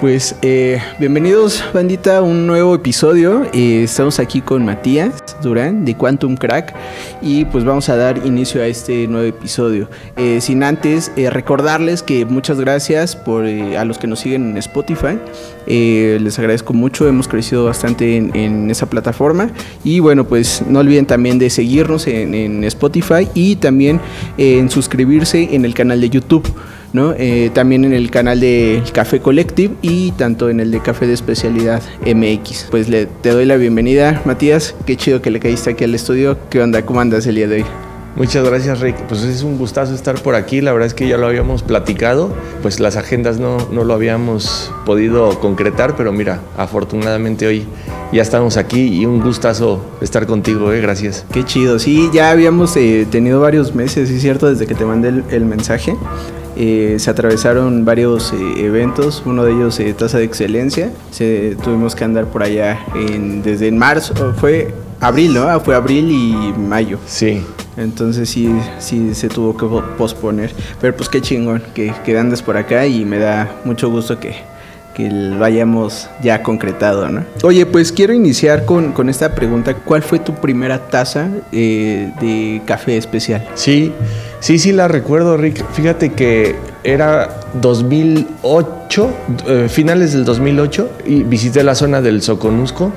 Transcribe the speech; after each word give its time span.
Pues 0.00 0.34
eh, 0.40 0.80
bienvenidos, 0.98 1.62
bandita, 1.74 2.16
a 2.16 2.22
un 2.22 2.46
nuevo 2.46 2.74
episodio. 2.74 3.44
Eh, 3.52 3.82
estamos 3.82 4.18
aquí 4.18 4.40
con 4.40 4.64
Matías 4.64 5.12
Durán 5.42 5.84
de 5.84 5.94
Quantum 5.94 6.38
Crack 6.38 6.74
y 7.20 7.44
pues 7.44 7.64
vamos 7.64 7.90
a 7.90 7.96
dar 7.96 8.26
inicio 8.26 8.62
a 8.62 8.66
este 8.66 9.06
nuevo 9.06 9.26
episodio. 9.26 9.90
Eh, 10.16 10.40
sin 10.40 10.62
antes 10.62 11.12
recordarles 11.30 12.02
que 12.02 12.24
muchas 12.24 12.58
gracias 12.58 13.14
por 13.14 13.44
a 13.44 13.84
los 13.84 13.98
que 13.98 14.06
nos 14.06 14.20
siguen 14.20 14.52
en 14.52 14.56
Spotify. 14.56 15.18
les 15.66 16.38
agradezco 16.38 16.72
mucho, 16.72 17.06
hemos 17.06 17.28
crecido 17.28 17.66
bastante 17.66 18.16
en, 18.16 18.70
esa 18.70 18.88
plataforma 18.88 19.50
y 19.84 20.00
bueno, 20.00 20.24
pues 20.24 20.62
no 20.66 20.78
olviden 20.78 21.04
también 21.04 21.38
de 21.38 21.50
seguirnos 21.50 22.06
en, 22.06 22.34
en 22.34 22.64
Spotify 22.64 23.28
y 23.34 23.56
también 23.56 24.00
en 24.38 24.70
suscribirse 24.70 25.54
en 25.54 25.66
el 25.66 25.74
canal 25.74 26.00
de 26.00 26.08
YouTube. 26.08 26.50
¿No? 26.92 27.14
Eh, 27.16 27.50
también 27.52 27.84
en 27.84 27.92
el 27.92 28.10
canal 28.10 28.40
de 28.40 28.82
Café 28.92 29.20
Collective 29.20 29.74
y 29.82 30.12
tanto 30.12 30.48
en 30.48 30.60
el 30.60 30.70
de 30.70 30.80
Café 30.80 31.06
de 31.06 31.14
Especialidad 31.14 31.82
MX. 32.04 32.68
Pues 32.70 32.88
le, 32.88 33.06
te 33.06 33.30
doy 33.30 33.44
la 33.44 33.56
bienvenida, 33.56 34.22
Matías. 34.24 34.74
Qué 34.86 34.96
chido 34.96 35.22
que 35.22 35.30
le 35.30 35.40
caíste 35.40 35.70
aquí 35.70 35.84
al 35.84 35.94
estudio. 35.94 36.36
¿Qué 36.50 36.60
onda? 36.62 36.84
¿Cómo 36.84 37.00
andas 37.00 37.26
el 37.26 37.36
día 37.36 37.48
de 37.48 37.56
hoy? 37.56 37.64
Muchas 38.16 38.44
gracias 38.44 38.80
Rick, 38.80 38.96
pues 39.06 39.22
es 39.22 39.44
un 39.44 39.56
gustazo 39.56 39.94
estar 39.94 40.20
por 40.20 40.34
aquí, 40.34 40.60
la 40.60 40.72
verdad 40.72 40.88
es 40.88 40.94
que 40.94 41.06
ya 41.06 41.16
lo 41.16 41.28
habíamos 41.28 41.62
platicado, 41.62 42.34
pues 42.60 42.80
las 42.80 42.96
agendas 42.96 43.38
no, 43.38 43.56
no 43.70 43.84
lo 43.84 43.94
habíamos 43.94 44.72
podido 44.84 45.38
concretar, 45.38 45.94
pero 45.96 46.10
mira, 46.10 46.40
afortunadamente 46.56 47.46
hoy 47.46 47.66
ya 48.12 48.20
estamos 48.20 48.56
aquí 48.56 49.00
y 49.00 49.06
un 49.06 49.20
gustazo 49.20 49.80
estar 50.00 50.26
contigo, 50.26 50.72
eh, 50.72 50.80
gracias. 50.80 51.24
Qué 51.32 51.44
chido, 51.44 51.78
sí, 51.78 52.10
ya 52.12 52.30
habíamos 52.30 52.76
eh, 52.76 53.06
tenido 53.08 53.40
varios 53.40 53.76
meses, 53.76 54.10
es 54.10 54.20
cierto, 54.20 54.50
desde 54.50 54.66
que 54.66 54.74
te 54.74 54.84
mandé 54.84 55.22
el 55.30 55.44
mensaje. 55.44 55.94
Eh, 56.62 56.98
se 56.98 57.08
atravesaron 57.08 57.86
varios 57.86 58.34
eh, 58.34 58.66
eventos, 58.66 59.22
uno 59.24 59.44
de 59.44 59.52
ellos 59.52 59.80
eh, 59.80 59.94
Tasa 59.94 60.18
de 60.18 60.24
Excelencia. 60.24 60.90
Se, 61.10 61.56
tuvimos 61.64 61.94
que 61.94 62.04
andar 62.04 62.26
por 62.26 62.42
allá 62.42 62.78
en, 62.94 63.42
desde 63.42 63.68
en 63.68 63.78
marzo, 63.78 64.12
fue 64.36 64.74
abril, 65.00 65.32
¿no? 65.32 65.44
Ah, 65.44 65.58
fue 65.58 65.74
abril 65.74 66.10
y 66.10 66.52
mayo. 66.60 66.98
Sí. 67.06 67.42
Entonces 67.78 68.28
sí, 68.28 68.54
sí 68.78 69.14
se 69.14 69.30
tuvo 69.30 69.56
que 69.56 69.64
posponer. 69.96 70.52
Pero 70.82 70.94
pues 70.94 71.08
qué 71.08 71.22
chingón 71.22 71.62
que, 71.72 71.94
que 72.04 72.18
andes 72.18 72.42
por 72.42 72.58
acá 72.58 72.86
y 72.86 73.06
me 73.06 73.16
da 73.16 73.50
mucho 73.64 73.88
gusto 73.88 74.20
que, 74.20 74.34
que 74.92 75.08
lo 75.10 75.42
hayamos 75.42 76.10
ya 76.22 76.42
concretado, 76.42 77.08
¿no? 77.08 77.24
Oye, 77.42 77.64
pues 77.64 77.90
quiero 77.90 78.12
iniciar 78.12 78.66
con, 78.66 78.92
con 78.92 79.08
esta 79.08 79.34
pregunta. 79.34 79.72
¿Cuál 79.72 80.02
fue 80.02 80.18
tu 80.18 80.34
primera 80.34 80.88
taza 80.88 81.30
de 81.50 82.60
café 82.66 82.98
especial? 82.98 83.48
Sí. 83.54 83.94
Sí, 84.40 84.58
sí 84.58 84.72
la 84.72 84.88
recuerdo, 84.88 85.36
Rick. 85.36 85.64
Fíjate 85.72 86.12
que 86.12 86.56
era 86.82 87.40
2008, 87.54 89.10
eh, 89.46 89.68
finales 89.68 90.12
del 90.12 90.24
2008, 90.24 90.90
y 91.06 91.22
visité 91.22 91.62
la 91.62 91.74
zona 91.74 92.00
del 92.00 92.22
Soconusco, 92.22 92.92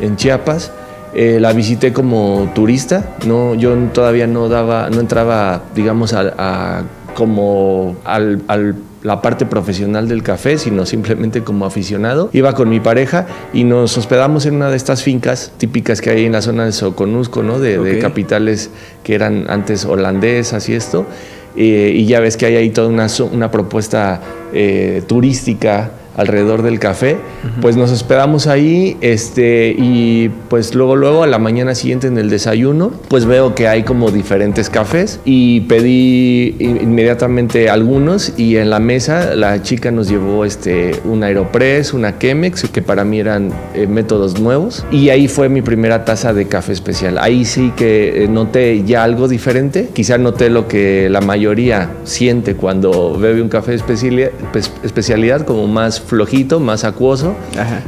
en 0.00 0.16
Chiapas. 0.16 0.72
Eh, 1.14 1.38
la 1.40 1.52
visité 1.52 1.92
como 1.92 2.50
turista. 2.54 3.16
No, 3.26 3.54
yo 3.54 3.74
todavía 3.92 4.26
no 4.26 4.48
daba, 4.48 4.88
no 4.90 5.00
entraba, 5.00 5.62
digamos, 5.74 6.12
a, 6.14 6.82
como 7.18 7.96
al, 8.04 8.42
al 8.46 8.76
la 9.02 9.20
parte 9.22 9.44
profesional 9.44 10.06
del 10.06 10.22
café, 10.22 10.56
sino 10.56 10.86
simplemente 10.86 11.42
como 11.42 11.66
aficionado. 11.66 12.30
Iba 12.32 12.54
con 12.54 12.68
mi 12.68 12.78
pareja 12.78 13.26
y 13.52 13.64
nos 13.64 13.98
hospedamos 13.98 14.46
en 14.46 14.54
una 14.54 14.70
de 14.70 14.76
estas 14.76 15.02
fincas 15.02 15.52
típicas 15.56 16.00
que 16.00 16.10
hay 16.10 16.26
en 16.26 16.32
la 16.32 16.42
zona 16.42 16.64
de 16.64 16.70
Soconusco, 16.70 17.42
¿no? 17.42 17.58
De, 17.58 17.98
capitales 17.98 18.70
que 19.02 19.16
eran 19.16 19.46
antes 19.48 19.84
holandesas 19.84 20.68
y 20.68 20.74
esto. 20.74 21.06
Eh, 21.56 21.92
y 21.96 22.06
ya 22.06 22.20
ves 22.20 22.36
que 22.36 22.46
hay 22.46 22.54
ahí 22.54 22.70
toda 22.70 22.86
una, 22.86 23.08
una 23.32 23.50
propuesta 23.50 24.20
eh, 24.52 25.02
turística 25.08 25.90
alrededor 26.18 26.62
del 26.62 26.78
café, 26.78 27.16
pues 27.62 27.76
nos 27.76 27.90
hospedamos 27.90 28.46
ahí 28.46 28.96
este, 29.00 29.74
y 29.78 30.28
pues 30.50 30.74
luego, 30.74 30.96
luego 30.96 31.22
a 31.22 31.26
la 31.26 31.38
mañana 31.38 31.74
siguiente 31.74 32.08
en 32.08 32.18
el 32.18 32.28
desayuno, 32.28 32.92
pues 33.08 33.24
veo 33.24 33.54
que 33.54 33.68
hay 33.68 33.84
como 33.84 34.10
diferentes 34.10 34.68
cafés 34.68 35.20
y 35.24 35.60
pedí 35.62 36.56
inmediatamente 36.58 37.70
algunos 37.70 38.34
y 38.36 38.56
en 38.56 38.68
la 38.68 38.80
mesa 38.80 39.34
la 39.36 39.62
chica 39.62 39.90
nos 39.90 40.08
llevó 40.08 40.44
este, 40.44 41.00
un 41.04 41.22
Aeropress, 41.22 41.94
una 41.94 42.18
Chemex, 42.18 42.68
que 42.68 42.82
para 42.82 43.04
mí 43.04 43.20
eran 43.20 43.52
eh, 43.74 43.86
métodos 43.86 44.40
nuevos 44.40 44.84
y 44.90 45.10
ahí 45.10 45.28
fue 45.28 45.48
mi 45.48 45.62
primera 45.62 46.04
taza 46.04 46.34
de 46.34 46.46
café 46.46 46.72
especial. 46.72 47.18
Ahí 47.18 47.44
sí 47.44 47.72
que 47.76 48.24
eh, 48.24 48.28
noté 48.28 48.82
ya 48.84 49.04
algo 49.04 49.28
diferente, 49.28 49.88
quizá 49.92 50.18
noté 50.18 50.50
lo 50.50 50.66
que 50.66 51.08
la 51.08 51.20
mayoría 51.20 51.90
siente 52.02 52.56
cuando 52.56 53.16
bebe 53.16 53.40
un 53.40 53.48
café 53.48 53.74
especialidad, 53.74 54.30
pues, 54.52 54.72
especialidad 54.82 55.46
como 55.46 55.68
más 55.68 56.00
flojito, 56.08 56.58
más 56.58 56.84
acuoso, 56.84 57.36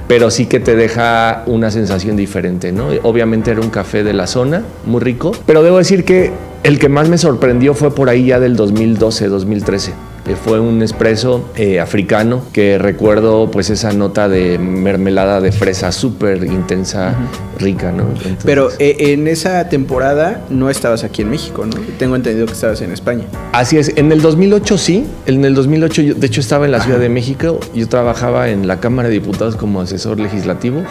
pero 0.06 0.30
sí 0.30 0.46
que 0.46 0.60
te 0.60 0.76
deja 0.76 1.42
una 1.46 1.70
sensación 1.70 2.16
diferente, 2.16 2.70
¿no? 2.70 2.88
Obviamente 3.02 3.50
era 3.50 3.60
un 3.60 3.70
café 3.70 4.04
de 4.04 4.12
la 4.12 4.26
zona, 4.26 4.62
muy 4.84 5.00
rico, 5.00 5.32
pero 5.46 5.62
debo 5.62 5.78
decir 5.78 6.04
que 6.04 6.30
el 6.62 6.78
que 6.78 6.88
más 6.88 7.08
me 7.08 7.18
sorprendió 7.18 7.74
fue 7.74 7.94
por 7.94 8.08
ahí 8.08 8.26
ya 8.26 8.38
del 8.38 8.54
2012, 8.54 9.28
2013 9.28 10.09
fue 10.36 10.60
un 10.60 10.82
espresso 10.82 11.50
eh, 11.56 11.80
africano 11.80 12.42
que 12.52 12.78
recuerdo 12.78 13.50
pues 13.50 13.70
esa 13.70 13.92
nota 13.92 14.28
de 14.28 14.58
mermelada 14.58 15.40
de 15.40 15.52
fresa 15.52 15.92
súper 15.92 16.44
intensa, 16.44 17.14
rica, 17.58 17.92
¿no? 17.92 18.04
Pero 18.44 18.70
eh, 18.78 18.96
en 18.98 19.28
esa 19.28 19.68
temporada 19.68 20.42
no 20.50 20.70
estabas 20.70 21.04
aquí 21.04 21.22
en 21.22 21.30
México, 21.30 21.66
¿no? 21.66 21.76
Tengo 21.98 22.16
entendido 22.16 22.46
que 22.46 22.52
estabas 22.52 22.80
en 22.80 22.92
España. 22.92 23.24
Así 23.52 23.76
es, 23.76 23.92
en 23.96 24.12
el 24.12 24.22
2008 24.22 24.78
sí, 24.78 25.06
en 25.26 25.44
el 25.44 25.54
2008 25.54 26.02
yo, 26.02 26.14
de 26.14 26.26
hecho 26.26 26.40
estaba 26.40 26.64
en 26.64 26.72
la 26.72 26.80
Ciudad 26.80 26.98
de 26.98 27.08
México, 27.08 27.60
yo 27.74 27.88
trabajaba 27.88 28.48
en 28.48 28.66
la 28.66 28.80
Cámara 28.80 29.08
de 29.08 29.14
Diputados 29.14 29.56
como 29.56 29.80
asesor 29.80 30.18
legislativo. 30.18 30.82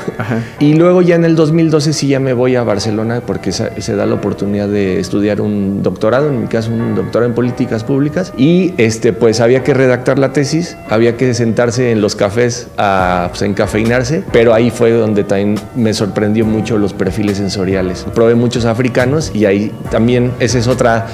Y 0.59 0.73
luego 0.73 1.01
ya 1.01 1.15
en 1.15 1.25
el 1.25 1.35
2012 1.35 1.93
sí 1.93 2.07
ya 2.07 2.19
me 2.19 2.33
voy 2.33 2.55
a 2.55 2.63
Barcelona 2.63 3.21
porque 3.25 3.51
se, 3.51 3.95
da 3.95 4.05
la 4.05 4.15
oportunidad 4.15 4.67
de 4.67 4.99
estudiar 4.99 5.41
un 5.41 5.81
doctorado, 5.83 6.29
en 6.29 6.41
mi 6.41 6.47
caso 6.47 6.71
un 6.71 6.95
doctorado 6.95 7.29
en 7.29 7.35
políticas 7.35 7.83
públicas. 7.83 8.33
Y 8.37 8.73
este 8.77 9.13
pues 9.13 9.28
había 9.39 9.63
que 9.63 9.73
redactar 9.73 10.17
la 10.19 10.33
tesis, 10.33 10.77
había 10.89 11.17
que 11.17 11.33
sentarse 11.33 11.91
en 11.91 12.01
los 12.01 12.15
cafés 12.15 12.67
a 12.77 13.27
pues, 13.29 13.41
encafeinarse, 13.43 14.23
pero 14.31 14.53
ahí 14.53 14.71
fue 14.71 14.91
donde 14.91 15.23
también 15.23 15.55
me 15.75 15.93
sorprendió 15.93 16.45
mucho 16.45 16.77
los 16.77 16.93
perfiles 16.93 17.37
sensoriales. 17.37 18.05
Probé 18.13 18.35
muchos 18.35 18.65
africanos 18.65 19.31
y 19.33 19.45
ahí 19.45 19.71
también 19.91 20.31
esa 20.39 20.57
es 20.57 20.67
otra 20.67 21.07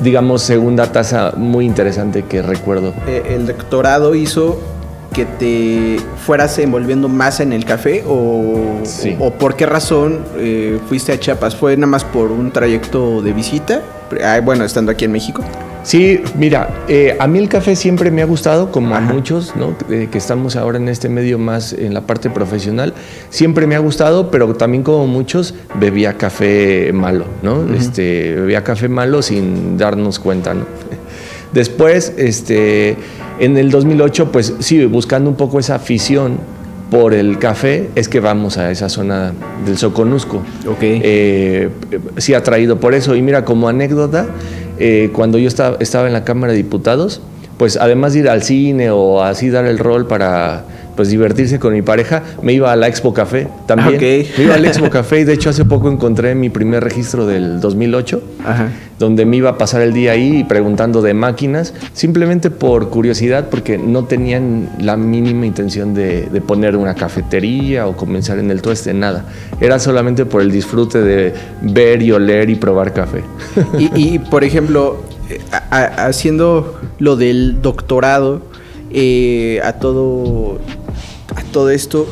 digamos, 0.00 0.42
segunda 0.42 0.90
taza 0.92 1.32
muy 1.36 1.66
interesante 1.66 2.24
que 2.24 2.42
recuerdo. 2.42 2.94
Eh, 3.06 3.34
¿El 3.34 3.46
doctorado 3.46 4.14
hizo 4.14 4.58
que 5.12 5.26
te 5.26 5.96
fueras 6.24 6.58
envolviendo 6.58 7.08
más 7.08 7.40
en 7.40 7.52
el 7.52 7.64
café 7.64 8.04
o, 8.06 8.80
o, 9.18 9.30
por 9.32 9.56
qué 9.56 9.66
razón 9.66 10.20
eh, 10.36 10.78
fuiste 10.88 11.12
a 11.12 11.20
Chiapas? 11.20 11.56
¿Fue 11.56 11.76
nada 11.76 11.88
más 11.88 12.04
por 12.04 12.30
un 12.30 12.50
trayecto 12.50 13.20
de 13.20 13.32
visita? 13.32 13.82
Ah, 14.24 14.40
bueno, 14.42 14.64
estando 14.64 14.92
aquí 14.92 15.04
en 15.04 15.12
México. 15.12 15.42
Sí, 15.82 16.20
mira, 16.36 16.84
eh, 16.88 17.16
a 17.18 17.26
mí 17.26 17.38
el 17.38 17.48
café 17.48 17.74
siempre 17.74 18.10
me 18.10 18.20
ha 18.22 18.26
gustado, 18.26 18.70
como 18.70 18.94
a 18.94 19.00
muchos, 19.00 19.54
¿no? 19.56 19.76
que 19.88 20.18
estamos 20.18 20.56
ahora 20.56 20.78
en 20.78 20.88
este 20.88 21.08
medio 21.08 21.38
más 21.38 21.72
en 21.72 21.94
la 21.94 22.02
parte 22.02 22.28
profesional, 22.28 22.92
siempre 23.30 23.66
me 23.66 23.76
ha 23.76 23.78
gustado, 23.78 24.30
pero 24.30 24.54
también 24.54 24.82
como 24.82 25.06
muchos 25.06 25.54
bebía 25.78 26.14
café 26.14 26.92
malo, 26.92 27.24
¿no? 27.42 27.64
este, 27.74 28.34
bebía 28.34 28.62
café 28.62 28.88
malo 28.88 29.22
sin 29.22 29.78
darnos 29.78 30.18
cuenta, 30.18 30.54
¿no? 30.54 30.66
Después, 31.52 32.12
este, 32.16 32.96
en 33.40 33.56
el 33.56 33.70
2008, 33.70 34.30
pues 34.30 34.54
sí, 34.60 34.84
buscando 34.84 35.30
un 35.30 35.36
poco 35.36 35.58
esa 35.58 35.76
afición 35.76 36.38
por 36.90 37.14
el 37.14 37.38
café, 37.38 37.88
es 37.94 38.08
que 38.08 38.20
vamos 38.20 38.58
a 38.58 38.70
esa 38.70 38.88
zona 38.88 39.32
del 39.64 39.78
Soconusco. 39.78 40.42
Ok. 40.66 40.78
Eh, 40.82 41.68
sí, 42.18 42.34
atraído 42.34 42.80
por 42.80 42.94
eso. 42.94 43.14
Y 43.14 43.22
mira, 43.22 43.44
como 43.44 43.68
anécdota, 43.68 44.26
eh, 44.80 45.10
cuando 45.12 45.38
yo 45.38 45.46
estaba, 45.46 45.76
estaba 45.78 46.06
en 46.06 46.12
la 46.12 46.24
Cámara 46.24 46.52
de 46.52 46.56
Diputados, 46.56 47.20
pues 47.58 47.76
además 47.76 48.14
de 48.14 48.20
ir 48.20 48.28
al 48.30 48.42
cine 48.42 48.90
o 48.90 49.22
así 49.22 49.50
dar 49.50 49.66
el 49.66 49.78
rol 49.78 50.06
para 50.06 50.64
pues 50.96 51.08
divertirse 51.08 51.58
con 51.58 51.72
mi 51.72 51.82
pareja, 51.82 52.22
me 52.42 52.52
iba 52.52 52.72
a 52.72 52.76
la 52.76 52.88
Expo 52.88 53.12
Café 53.14 53.48
también. 53.66 53.98
Me 54.00 54.44
iba 54.44 54.54
al 54.54 54.64
Expo 54.64 54.90
Café 54.90 55.20
y 55.20 55.24
de 55.24 55.34
hecho 55.34 55.50
hace 55.50 55.64
poco 55.64 55.90
encontré 55.90 56.34
mi 56.34 56.50
primer 56.50 56.82
registro 56.82 57.26
del 57.26 57.60
2008, 57.60 58.22
donde 58.98 59.24
me 59.24 59.36
iba 59.36 59.50
a 59.50 59.58
pasar 59.58 59.82
el 59.82 59.92
día 59.92 60.12
ahí 60.12 60.44
preguntando 60.44 61.02
de 61.02 61.14
máquinas, 61.14 61.74
simplemente 61.92 62.50
por 62.50 62.90
curiosidad, 62.90 63.48
porque 63.50 63.78
no 63.78 64.04
tenían 64.04 64.68
la 64.78 64.96
mínima 64.96 65.46
intención 65.46 65.94
de, 65.94 66.28
poner 66.46 66.76
una 66.76 66.94
cafetería 66.94 67.86
o 67.86 67.96
comenzar 67.96 68.38
en 68.38 68.50
el 68.50 68.62
tueste, 68.62 68.92
nada. 68.94 69.24
Era 69.60 69.78
solamente 69.78 70.24
por 70.24 70.40
el 70.42 70.50
disfrute 70.50 71.00
de 71.00 71.34
ver 71.62 72.02
y 72.02 72.12
oler 72.12 72.50
y 72.50 72.56
probar 72.56 72.92
café. 72.92 73.22
Y, 73.78 74.18
por 74.30 74.42
ejemplo, 74.42 75.02
eh, 75.28 75.38
haciendo 75.70 76.80
lo 76.98 77.16
del 77.16 77.62
doctorado, 77.62 78.42
eh, 78.92 79.60
a 79.62 79.74
todo 79.74 80.58
todo 81.50 81.70
esto, 81.70 82.06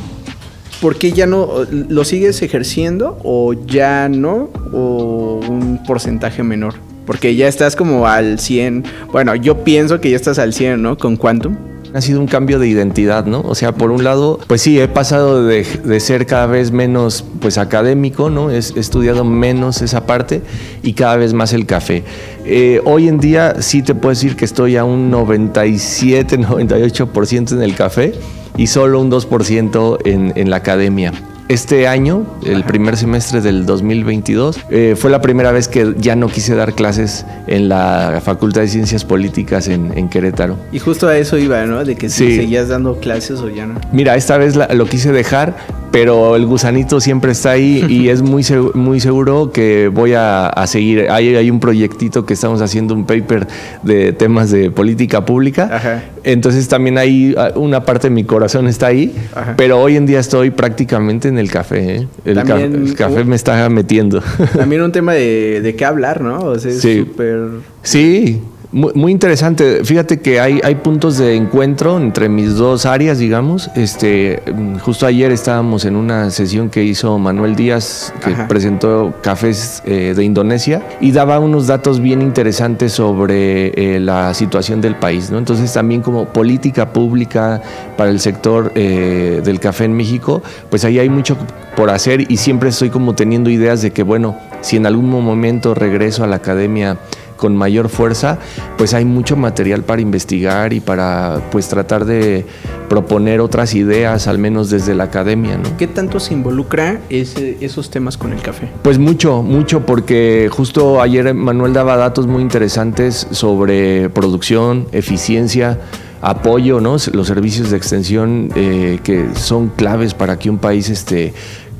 ¿por 0.81 0.97
qué 0.97 1.13
ya 1.13 1.27
no 1.27 1.49
lo 1.71 2.05
sigues 2.05 2.43
ejerciendo 2.43 3.19
o 3.25 3.55
ya 3.55 4.09
no 4.09 4.51
o 4.73 5.41
un 5.49 5.83
porcentaje 5.87 6.43
menor? 6.43 6.75
Porque 7.07 7.35
ya 7.35 7.49
estás 7.49 7.75
como 7.75 8.07
al 8.07 8.39
100. 8.39 8.85
Bueno, 9.13 9.35
yo 9.35 9.65
pienso 9.65 10.01
que 10.01 10.11
ya 10.11 10.17
estás 10.17 10.39
al 10.39 10.53
100, 10.53 10.83
¿no? 10.83 10.99
Con 10.99 11.17
Quantum. 11.17 11.57
Ha 11.95 12.03
sido 12.03 12.21
un 12.21 12.27
cambio 12.27 12.59
de 12.59 12.69
identidad, 12.69 13.25
¿no? 13.25 13.41
O 13.41 13.55
sea, 13.55 13.73
por 13.73 13.91
un 13.91 14.05
lado, 14.05 14.39
pues 14.47 14.61
sí, 14.61 14.79
he 14.79 14.89
pasado 14.89 15.43
de, 15.47 15.65
ser 16.01 16.27
cada 16.27 16.45
vez 16.45 16.71
menos, 16.71 17.25
pues 17.41 17.57
académico, 17.57 18.29
¿no? 18.29 18.51
He, 18.51 18.57
he, 18.57 18.59
estudiado 18.59 19.25
menos 19.25 19.81
esa 19.81 20.05
parte 20.05 20.43
y 20.83 20.93
cada 20.93 21.17
vez 21.17 21.33
más 21.33 21.55
el 21.55 21.65
café. 21.65 22.05
Eh, 22.45 22.83
hoy 22.85 23.09
en 23.09 23.19
día 23.19 23.63
sí 23.63 23.83
te 23.83 23.95
puedo 23.95 24.11
decir 24.11 24.37
que 24.37 24.45
estoy 24.45 24.77
a 24.77 24.85
un 24.85 25.11
97, 25.11 26.39
98% 26.39 27.53
en 27.57 27.63
el 27.63 27.75
café 27.75 28.13
y 28.59 28.67
solo 28.67 29.01
un 29.01 29.11
2% 29.11 29.99
en, 30.05 30.51
la 30.51 30.57
academia 30.57 31.15
este 31.49 31.89
año, 31.89 32.27
el 32.45 32.63
primer 32.65 32.97
semestre 32.97 33.41
del 33.41 33.65
2022, 33.65 34.61
eh, 34.71 34.95
fue 34.97 35.11
la 35.11 35.23
primera 35.23 35.51
vez 35.51 35.67
que 35.67 35.95
ya 35.99 36.15
no 36.15 36.29
quise 36.29 36.55
dar 36.55 36.75
clases 36.75 37.25
en 37.47 37.69
la 37.69 38.21
Facultad 38.23 38.61
de 38.61 38.69
Ciencias 38.69 39.05
Políticas 39.05 39.69
en, 39.69 39.97
en 39.97 40.09
Querétaro. 40.09 40.57
Y 40.73 40.79
justo 40.79 41.09
a 41.09 41.17
eso 41.17 41.39
iba, 41.39 41.65
¿no? 41.65 41.85
De 41.85 41.97
que 41.97 42.11
si 42.11 42.27
sí. 42.27 42.37
seguías 42.37 42.69
dando 42.69 43.01
clases 43.01 43.41
o 43.41 43.49
ya 43.49 43.67
no. 43.67 43.81
Mira, 43.93 44.15
esta 44.17 44.37
vez 44.37 44.57
la, 44.57 44.69
lo 44.75 44.87
quise 44.87 45.11
dejar, 45.11 45.57
pero 45.91 46.37
el 46.37 46.45
gusanito 46.45 47.01
siempre 47.01 47.33
está 47.33 47.53
ahí 47.53 47.85
y 47.89 48.09
es 48.11 48.21
muy, 48.21 48.43
seguro, 48.43 48.79
muy 48.79 49.01
seguro 49.01 49.51
que 49.51 49.89
voy 49.89 50.13
a, 50.13 50.49
a 50.49 50.67
seguir. 50.67 51.11
Hay, 51.11 51.35
hay, 51.35 51.51
un 51.51 51.61
proyectito 51.61 52.27
que 52.27 52.35
estamos 52.35 52.61
haciendo, 52.61 52.95
un 52.95 53.07
paper 53.07 53.47
de 53.83 54.13
temas 54.13 54.51
de 54.51 54.71
política 54.71 55.25
pública. 55.25 55.71
Ajá. 55.73 56.03
Entonces 56.25 56.69
también 56.69 56.99
hay 56.99 57.35
una 57.55 57.85
parte 57.85 58.09
de 58.09 58.15
mi 58.15 58.25
corazón 58.25 58.69
está 58.69 58.89
ahí, 58.89 59.15
Ajá. 59.35 59.55
pero 59.57 59.81
hoy 59.81 59.97
en 59.97 60.05
día 60.05 60.21
estoy 60.21 60.51
prácticamente 60.51 61.29
en 61.29 61.38
el 61.39 61.51
café. 61.51 61.97
¿eh? 61.97 62.09
El, 62.25 62.35
también, 62.35 62.73
ca 62.73 62.79
el, 62.79 62.95
café 62.95 63.25
me 63.25 63.37
está 63.37 63.69
metiendo. 63.69 64.23
También 64.57 64.83
un 64.83 64.93
tema 64.99 65.13
de, 65.15 65.61
de 65.63 65.77
qué 65.77 65.85
hablar, 65.85 66.21
¿no? 66.21 66.41
O 66.41 66.59
sea, 66.59 66.71
es 66.71 66.81
sí. 66.81 67.01
súper... 67.01 67.49
Sí, 67.83 68.43
muy, 68.71 68.93
muy, 68.95 69.13
interesante. 69.13 69.83
Fíjate 69.83 70.21
que 70.21 70.41
hay, 70.41 70.61
hay 70.63 70.75
puntos 70.75 71.17
de 71.17 71.35
encuentro 71.37 71.97
entre 71.97 72.29
mis 72.29 72.55
dos 72.55 72.85
áreas, 72.85 73.19
digamos. 73.19 73.71
Este, 73.75 74.43
justo 74.83 75.07
ayer 75.07 75.33
estábamos 75.33 75.87
en 75.87 75.97
una 75.97 76.31
sesión 76.31 76.69
que 76.69 76.85
hizo 76.85 77.19
Manuel 77.19 77.57
Díaz, 77.57 78.13
que 78.23 78.33
Ajá. 78.33 78.47
presentó 78.47 79.15
cafés 79.23 79.83
eh, 79.87 80.13
de 80.15 80.23
Indonesia 80.23 80.83
y 81.01 81.13
daba 81.13 81.39
unos 81.39 81.67
datos 81.67 82.01
bien 82.01 82.21
interesantes 82.21 82.93
sobre 82.93 83.69
eh, 83.69 84.01
la 84.01 84.35
situación 84.35 84.83
del 84.83 84.97
país. 84.97 85.31
¿no? 85.31 85.39
Entonces 85.39 85.73
también 85.73 86.03
como 86.03 86.27
política 86.27 86.93
pública 86.93 87.63
para 87.97 88.11
el 88.11 88.21
sector 88.21 88.73
eh, 88.75 89.41
del 89.43 89.61
café 89.61 89.85
en 89.85 89.95
México, 89.95 90.43
pues 90.69 90.85
ahí 90.85 90.99
hay 90.99 91.09
mucho 91.09 91.39
por 91.75 91.89
hacer 91.89 92.31
y 92.31 92.37
siempre 92.37 92.69
estoy 92.69 92.91
como 92.91 93.15
teniendo 93.15 93.49
ideas 93.49 93.81
de 93.81 93.93
que, 93.93 94.03
bueno, 94.03 94.37
si 94.61 94.77
en 94.77 94.85
algún 94.85 95.09
momento 95.09 95.75
regreso 95.75 96.25
a 96.25 96.27
la 96.27 96.37
academia 96.37 96.99
con 97.39 97.57
mayor 97.57 97.89
fuerza, 97.89 98.39
pues 98.77 98.93
hay 98.93 99.07
mucho 99.07 99.35
material 99.37 99.83
para 99.85 100.03
investigar 100.03 100.75
y 100.75 100.81
para 100.81 101.41
pues 101.51 101.69
tratar 101.69 102.05
de 102.05 102.45
proponer 102.91 103.41
otras 103.41 103.75
ideas, 103.75 104.29
al 104.29 104.37
menos 104.37 104.69
desde 104.69 104.95
la 104.95 105.05
academia. 105.05 105.57
¿no? 105.57 105.75
¿Qué 105.79 105.87
tanto 105.87 106.21
se 106.21 106.35
involucra 106.35 107.01
ese, 107.09 107.57
esos 107.63 107.91
temas 107.91 108.19
con 108.19 108.35
el 108.35 108.43
café? 108.43 108.69
Pues 108.83 108.99
mucho, 108.99 109.43
mucho, 109.43 109.87
porque 109.87 110.51
justo 110.53 111.01
ayer 111.01 111.33
Manuel 111.33 111.73
daba 111.73 111.97
datos 111.97 112.27
muy 112.27 112.43
interesantes 112.43 113.27
sobre 113.31 114.11
producción, 114.11 114.87
eficiencia 114.93 115.79
apoyo, 116.21 116.81
¿no? 116.81 116.97
Los 117.13 117.27
servicios 117.27 117.71
de 117.71 117.77
extensión 117.77 118.51
eh, 118.55 118.99
que 119.05 119.35
son 119.35 119.69
claves 119.69 120.15
para 120.15 120.39
que 120.39 120.51
un 120.51 120.59
país 120.59 120.89
este, 120.91 121.33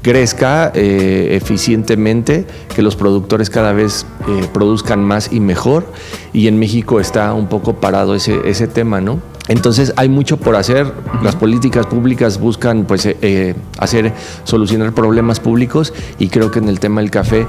crezca 0.03 0.73
eh, 0.75 1.37
eficientemente, 1.41 2.47
que 2.75 2.83
los 2.83 2.97
productores 2.97 3.51
cada 3.51 3.73
vez 3.73 4.07
eh, 4.29 4.47
produzcan 4.53 5.05
más 5.05 5.33
y 5.33 5.41
mejor. 5.41 5.87
Y 6.33 6.49
en 6.49 6.59
México 6.59 7.01
está 7.01 7.33
un 7.35 7.49
poco 7.49 7.75
parado 7.75 8.15
ese, 8.15 8.41
ese 8.45 8.69
tema, 8.69 9.01
¿no? 9.01 9.21
Entonces 9.49 9.95
hay 9.97 10.09
mucho 10.09 10.37
por 10.37 10.57
hacer. 10.57 10.93
Las 11.23 11.35
políticas 11.35 11.87
públicas 11.87 12.39
buscan 12.39 12.85
pues, 12.85 13.07
eh, 13.07 13.55
hacer, 13.79 14.13
solucionar 14.45 14.93
problemas 14.93 15.41
públicos 15.41 15.93
y 16.19 16.29
creo 16.29 16.51
que 16.51 16.59
en 16.59 16.69
el 16.69 16.79
tema 16.79 17.01
del 17.01 17.11
café 17.11 17.47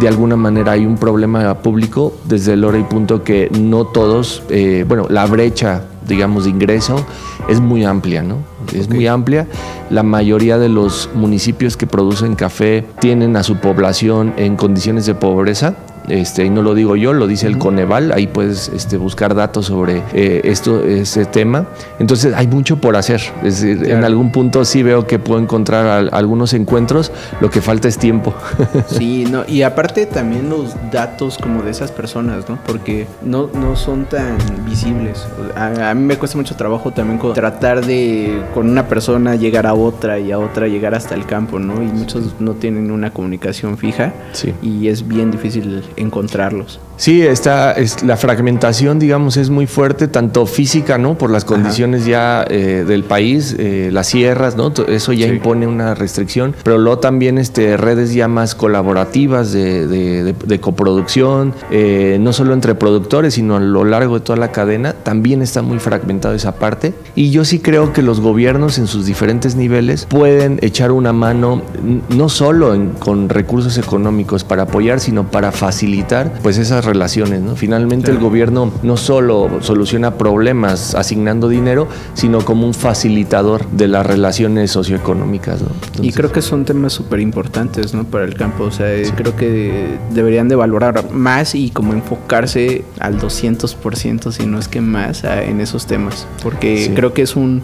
de 0.00 0.08
alguna 0.08 0.36
manera 0.36 0.72
hay 0.72 0.84
un 0.84 0.96
problema 0.96 1.54
público 1.58 2.14
desde 2.24 2.52
el 2.54 2.64
hora 2.64 2.78
y 2.78 2.82
punto 2.82 3.22
que 3.22 3.48
no 3.58 3.86
todos, 3.86 4.42
eh, 4.50 4.84
bueno, 4.86 5.06
la 5.08 5.24
brecha, 5.26 5.84
digamos, 6.06 6.44
de 6.44 6.50
ingreso 6.50 7.06
es 7.48 7.60
muy 7.60 7.84
amplia, 7.84 8.22
¿no? 8.22 8.38
Es 8.72 8.86
okay. 8.86 8.96
muy 8.96 9.06
amplia. 9.06 9.46
La 9.90 10.02
mayoría 10.02 10.58
de 10.58 10.68
los 10.68 11.10
municipios 11.14 11.76
que 11.76 11.86
producen 11.86 12.34
café 12.34 12.84
tienen 13.00 13.36
a 13.36 13.42
su 13.42 13.56
población 13.56 14.34
en 14.36 14.56
condiciones 14.56 15.06
de 15.06 15.14
pobreza. 15.14 15.74
Este, 16.08 16.44
y 16.44 16.50
no 16.50 16.62
lo 16.62 16.74
digo 16.74 16.96
yo, 16.96 17.12
lo 17.12 17.26
dice 17.26 17.46
el 17.46 17.58
Coneval, 17.58 18.12
ahí 18.12 18.26
puedes 18.26 18.68
este, 18.68 18.96
buscar 18.96 19.34
datos 19.34 19.66
sobre 19.66 20.02
eh, 20.12 20.42
esto, 20.44 20.84
ese 20.84 21.24
tema. 21.24 21.66
Entonces 21.98 22.34
hay 22.34 22.46
mucho 22.46 22.76
por 22.78 22.96
hacer. 22.96 23.20
Es 23.42 23.60
decir, 23.60 23.78
claro. 23.78 23.98
en 23.98 24.04
algún 24.04 24.32
punto 24.32 24.64
sí 24.64 24.82
veo 24.82 25.06
que 25.06 25.18
puedo 25.18 25.40
encontrar 25.40 25.86
al, 25.86 26.10
algunos 26.12 26.52
encuentros, 26.54 27.12
lo 27.40 27.50
que 27.50 27.60
falta 27.60 27.88
es 27.88 27.98
tiempo. 27.98 28.34
Sí, 28.86 29.24
no, 29.30 29.44
y 29.46 29.62
aparte 29.62 30.06
también 30.06 30.48
los 30.48 30.74
datos 30.92 31.38
como 31.38 31.62
de 31.62 31.70
esas 31.70 31.90
personas, 31.90 32.48
¿no? 32.48 32.58
Porque 32.66 33.06
no, 33.22 33.48
no 33.52 33.76
son 33.76 34.06
tan 34.06 34.38
visibles. 34.64 35.26
A, 35.54 35.90
a 35.90 35.94
mí 35.94 36.02
me 36.02 36.16
cuesta 36.16 36.36
mucho 36.38 36.54
trabajo 36.56 36.92
también 36.92 37.18
tratar 37.34 37.84
de 37.84 38.42
con 38.54 38.68
una 38.70 38.88
persona 38.88 39.34
llegar 39.36 39.66
a 39.66 39.74
otra 39.74 40.18
y 40.18 40.32
a 40.32 40.38
otra 40.38 40.68
llegar 40.68 40.94
hasta 40.94 41.14
el 41.14 41.26
campo, 41.26 41.58
¿no? 41.58 41.82
Y 41.82 41.86
muchos 41.86 42.34
no 42.38 42.54
tienen 42.54 42.90
una 42.90 43.12
comunicación 43.12 43.76
fija 43.76 44.12
sí. 44.32 44.54
y 44.62 44.88
es 44.88 45.06
bien 45.06 45.30
difícil 45.30 45.84
encontrarlos. 45.96 46.80
Sí, 46.96 47.22
está, 47.22 47.72
es, 47.72 48.02
la 48.02 48.16
fragmentación, 48.16 48.98
digamos, 48.98 49.36
es 49.36 49.50
muy 49.50 49.66
fuerte, 49.66 50.08
tanto 50.08 50.46
física, 50.46 50.98
¿no? 50.98 51.18
Por 51.18 51.30
las 51.30 51.44
condiciones 51.44 52.02
Ajá. 52.02 52.10
ya 52.10 52.44
eh, 52.48 52.84
del 52.86 53.04
país, 53.04 53.54
eh, 53.58 53.90
las 53.92 54.08
sierras, 54.08 54.56
¿no? 54.56 54.72
Eso 54.88 55.12
ya 55.12 55.26
sí. 55.26 55.32
impone 55.32 55.66
una 55.66 55.94
restricción, 55.94 56.54
pero 56.62 56.78
luego 56.78 56.98
también 56.98 57.38
este, 57.38 57.76
redes 57.76 58.14
ya 58.14 58.28
más 58.28 58.54
colaborativas 58.54 59.52
de, 59.52 59.86
de, 59.86 60.24
de, 60.24 60.32
de 60.32 60.60
coproducción, 60.60 61.54
eh, 61.70 62.16
no 62.20 62.32
solo 62.32 62.54
entre 62.54 62.74
productores, 62.74 63.34
sino 63.34 63.56
a 63.56 63.60
lo 63.60 63.84
largo 63.84 64.18
de 64.18 64.24
toda 64.24 64.38
la 64.38 64.50
cadena, 64.52 64.94
también 64.94 65.42
está 65.42 65.62
muy 65.62 65.78
fragmentado 65.78 66.34
esa 66.34 66.56
parte. 66.56 66.94
Y 67.14 67.30
yo 67.30 67.44
sí 67.44 67.58
creo 67.58 67.92
que 67.92 68.02
los 68.02 68.20
gobiernos 68.20 68.78
en 68.78 68.86
sus 68.86 69.04
diferentes 69.04 69.54
niveles 69.54 70.06
pueden 70.06 70.58
echar 70.62 70.92
una 70.92 71.12
mano, 71.12 71.62
no 72.08 72.28
solo 72.28 72.74
en, 72.74 72.90
con 72.92 73.28
recursos 73.28 73.76
económicos 73.76 74.44
para 74.44 74.62
apoyar, 74.62 75.00
sino 75.00 75.30
para 75.30 75.52
facilitar, 75.52 76.32
pues, 76.42 76.56
esas 76.56 76.85
relaciones. 76.86 77.42
¿no? 77.42 77.56
Finalmente 77.56 78.06
claro. 78.06 78.18
el 78.18 78.24
gobierno 78.24 78.72
no 78.82 78.96
solo 78.96 79.58
soluciona 79.60 80.14
problemas 80.14 80.94
asignando 80.94 81.48
dinero, 81.48 81.88
sino 82.14 82.44
como 82.44 82.66
un 82.66 82.74
facilitador 82.74 83.66
de 83.70 83.88
las 83.88 84.06
relaciones 84.06 84.70
socioeconómicas. 84.70 85.60
¿no? 85.60 85.68
Entonces, 85.68 86.06
y 86.06 86.12
creo 86.12 86.32
que 86.32 86.42
son 86.42 86.64
temas 86.64 86.92
súper 86.92 87.20
importantes 87.20 87.92
¿no? 87.94 88.04
para 88.04 88.24
el 88.24 88.34
campo. 88.34 88.64
O 88.64 88.70
sea, 88.70 89.04
sí. 89.04 89.12
creo 89.12 89.36
que 89.36 89.98
deberían 90.12 90.48
de 90.48 90.56
valorar 90.56 91.10
más 91.12 91.54
y 91.54 91.70
como 91.70 91.92
enfocarse 91.92 92.84
al 92.98 93.20
200%, 93.20 94.32
si 94.32 94.46
no 94.46 94.58
es 94.58 94.68
que 94.68 94.80
más, 94.80 95.24
en 95.24 95.60
esos 95.60 95.86
temas. 95.86 96.26
Porque 96.42 96.86
sí. 96.86 96.94
creo 96.94 97.12
que 97.12 97.22
es 97.22 97.36
un 97.36 97.62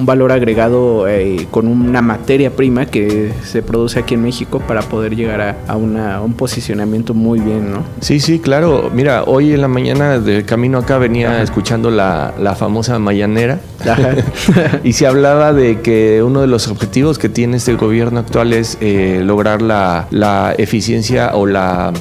un 0.00 0.06
valor 0.06 0.32
agregado 0.32 1.06
eh, 1.06 1.46
con 1.50 1.68
una 1.68 2.00
materia 2.00 2.50
prima 2.50 2.86
que 2.86 3.32
se 3.44 3.62
produce 3.62 4.00
aquí 4.00 4.14
en 4.14 4.22
México 4.22 4.60
para 4.66 4.80
poder 4.80 5.14
llegar 5.14 5.40
a, 5.42 5.56
a, 5.68 5.76
una, 5.76 6.22
un 6.22 6.32
posicionamiento 6.32 7.12
muy 7.12 7.38
bien, 7.38 7.70
¿no? 7.70 7.84
Sí, 8.00 8.18
sí, 8.18 8.38
claro. 8.38 8.90
Mira, 8.92 9.24
hoy 9.24 9.52
en 9.52 9.60
la 9.60 9.68
mañana 9.68 10.18
de 10.18 10.44
camino 10.44 10.78
acá 10.78 10.96
venía 10.96 11.32
Ajá. 11.32 11.42
escuchando 11.42 11.90
la, 11.90 12.32
la, 12.38 12.54
famosa 12.54 12.98
mañanera 12.98 13.60
y 14.84 14.94
se 14.94 15.06
hablaba 15.06 15.52
de 15.52 15.80
que 15.80 16.22
uno 16.22 16.40
de 16.40 16.46
los 16.46 16.68
objetivos 16.68 17.18
que 17.18 17.28
tiene 17.28 17.58
este 17.58 17.74
gobierno 17.74 18.20
actual 18.20 18.52
es 18.52 18.78
eh, 18.80 19.20
lograr 19.24 19.60
la, 19.60 20.06
la 20.10 20.54
eficiencia 20.56 21.32
o 21.34 21.46
la 21.46 21.92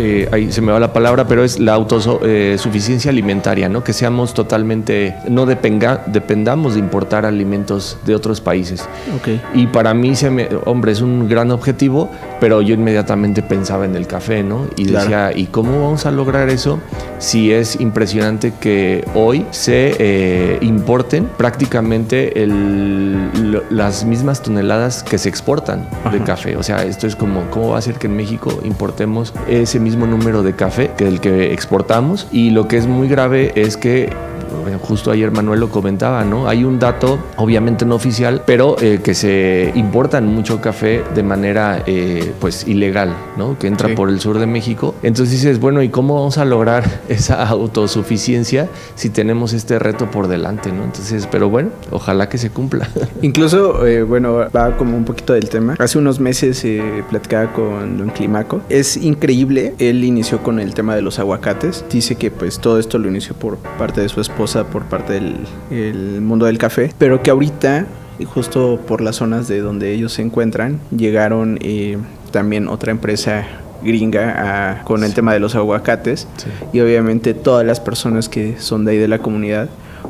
eh, 0.00 0.28
ahí 0.32 0.50
se 0.50 0.62
me 0.62 0.72
va 0.72 0.80
la 0.80 0.94
palabra, 0.94 1.26
pero 1.28 1.44
es 1.44 1.58
la 1.58 1.74
autosuficiencia 1.74 3.10
eh, 3.10 3.12
alimentaria, 3.12 3.68
¿no? 3.68 3.84
Que 3.84 3.92
seamos 3.92 4.32
totalmente, 4.32 5.14
no 5.28 5.44
depenga, 5.44 6.04
dependamos 6.06 6.74
de 6.74 6.80
importar 6.80 7.26
alimentos 7.26 7.98
de 8.06 8.14
otros 8.14 8.40
países. 8.40 8.88
Okay. 9.20 9.42
Y 9.52 9.66
para 9.66 9.92
mí, 9.92 10.16
se 10.16 10.30
me, 10.30 10.48
hombre, 10.64 10.92
es 10.92 11.02
un 11.02 11.28
gran 11.28 11.50
objetivo, 11.50 12.10
pero 12.40 12.62
yo 12.62 12.74
inmediatamente 12.74 13.42
pensaba 13.42 13.84
en 13.84 13.94
el 13.94 14.06
café, 14.06 14.42
¿no? 14.42 14.66
Y 14.76 14.86
claro. 14.86 15.00
decía, 15.04 15.32
¿y 15.36 15.46
cómo 15.46 15.82
vamos 15.82 16.06
a 16.06 16.10
lograr 16.10 16.48
eso 16.48 16.80
si 17.20 17.52
es 17.52 17.78
impresionante 17.80 18.52
que 18.58 19.06
hoy 19.14 19.46
se 19.50 19.94
eh, 19.98 20.58
importen 20.62 21.26
prácticamente 21.36 22.42
el, 22.42 23.62
las 23.70 24.04
mismas 24.04 24.42
toneladas 24.42 25.04
que 25.04 25.18
se 25.18 25.28
exportan 25.28 25.86
Ajá. 26.04 26.10
de 26.10 26.24
café? 26.24 26.56
O 26.56 26.62
sea, 26.62 26.84
esto 26.84 27.06
es 27.06 27.14
como, 27.14 27.48
¿cómo 27.50 27.70
va 27.70 27.78
a 27.78 27.82
ser 27.82 27.94
que 27.94 28.08
en 28.08 28.16
México 28.16 28.60
importemos 28.64 29.32
ese 29.46 29.78
mismo 29.78 30.06
número 30.06 30.42
de 30.42 30.56
café 30.56 30.90
que 30.96 31.06
el 31.06 31.20
que 31.20 31.52
exportamos? 31.52 32.26
Y 32.32 32.50
lo 32.50 32.66
que 32.66 32.78
es 32.78 32.86
muy 32.86 33.06
grave 33.06 33.52
es 33.54 33.76
que 33.76 34.10
justo 34.82 35.10
ayer 35.10 35.30
Manuel 35.30 35.60
lo 35.60 35.68
comentaba, 35.68 36.24
¿no? 36.24 36.48
Hay 36.48 36.64
un 36.64 36.78
dato, 36.78 37.18
obviamente 37.36 37.84
no 37.84 37.94
oficial, 37.94 38.42
pero 38.46 38.76
eh, 38.80 39.00
que 39.02 39.14
se 39.14 39.72
importan 39.74 40.26
mucho 40.26 40.60
café 40.60 41.02
de 41.14 41.22
manera 41.22 41.82
eh, 41.86 42.32
pues 42.40 42.66
ilegal, 42.66 43.14
¿no? 43.36 43.58
Que 43.58 43.66
entra 43.66 43.94
por 43.94 44.08
el 44.08 44.20
sur 44.20 44.38
de 44.38 44.46
México. 44.46 44.94
Entonces 45.02 45.32
dices, 45.32 45.60
bueno, 45.60 45.82
¿y 45.82 45.88
cómo 45.88 46.14
vamos 46.14 46.38
a 46.38 46.44
lograr 46.44 47.00
esa 47.08 47.46
autosuficiencia 47.48 48.68
si 48.94 49.10
tenemos 49.10 49.52
este 49.52 49.78
reto 49.78 50.10
por 50.10 50.28
delante, 50.28 50.72
¿no? 50.72 50.84
Entonces, 50.84 51.28
pero 51.30 51.48
bueno, 51.48 51.70
ojalá 51.90 52.28
que 52.28 52.38
se 52.38 52.50
cumpla. 52.50 52.88
Incluso, 53.22 53.86
eh, 53.86 54.02
bueno, 54.02 54.46
va 54.54 54.76
como 54.76 54.96
un 54.96 55.04
poquito 55.04 55.32
del 55.32 55.48
tema. 55.48 55.76
Hace 55.78 55.98
unos 55.98 56.20
meses 56.20 56.64
eh, 56.64 57.04
platicaba 57.08 57.52
con 57.52 57.98
Don 57.98 58.10
Climaco. 58.10 58.60
Es 58.68 58.96
increíble, 58.96 59.74
él 59.78 60.04
inició 60.04 60.42
con 60.42 60.60
el 60.60 60.74
tema 60.74 60.94
de 60.94 61.02
los 61.02 61.18
aguacates. 61.18 61.84
Dice 61.90 62.16
que 62.16 62.30
pues 62.30 62.58
todo 62.58 62.78
esto 62.78 62.98
lo 62.98 63.08
inició 63.08 63.34
por 63.34 63.56
parte 63.78 64.00
de 64.00 64.08
su 64.08 64.20
esposa, 64.20 64.39
por 64.70 64.84
parte 64.84 65.20
del 65.70 66.20
mundo 66.22 66.46
del 66.46 66.56
café, 66.56 66.92
pero 66.98 67.22
que 67.22 67.30
ahorita 67.30 67.86
justo 68.24 68.80
por 68.86 69.00
las 69.00 69.16
zonas 69.16 69.48
de 69.48 69.60
donde 69.60 69.92
ellos 69.92 70.12
se 70.14 70.22
encuentran, 70.22 70.80
llegaron 70.96 71.58
eh, 71.60 71.98
también 72.32 72.68
otra 72.68 72.90
empresa 72.90 73.46
gringa 73.82 74.82
con 74.84 75.04
el 75.04 75.14
tema 75.14 75.32
de 75.32 75.40
los 75.40 75.54
aguacates. 75.54 76.26
Y 76.72 76.80
obviamente 76.80 77.34
todas 77.34 77.66
las 77.66 77.80
personas 77.80 78.28
que 78.28 78.58
son 78.58 78.84
de 78.84 78.92
ahí 78.92 78.98
de 78.98 79.08
la 79.08 79.18
comunidad 79.18 79.68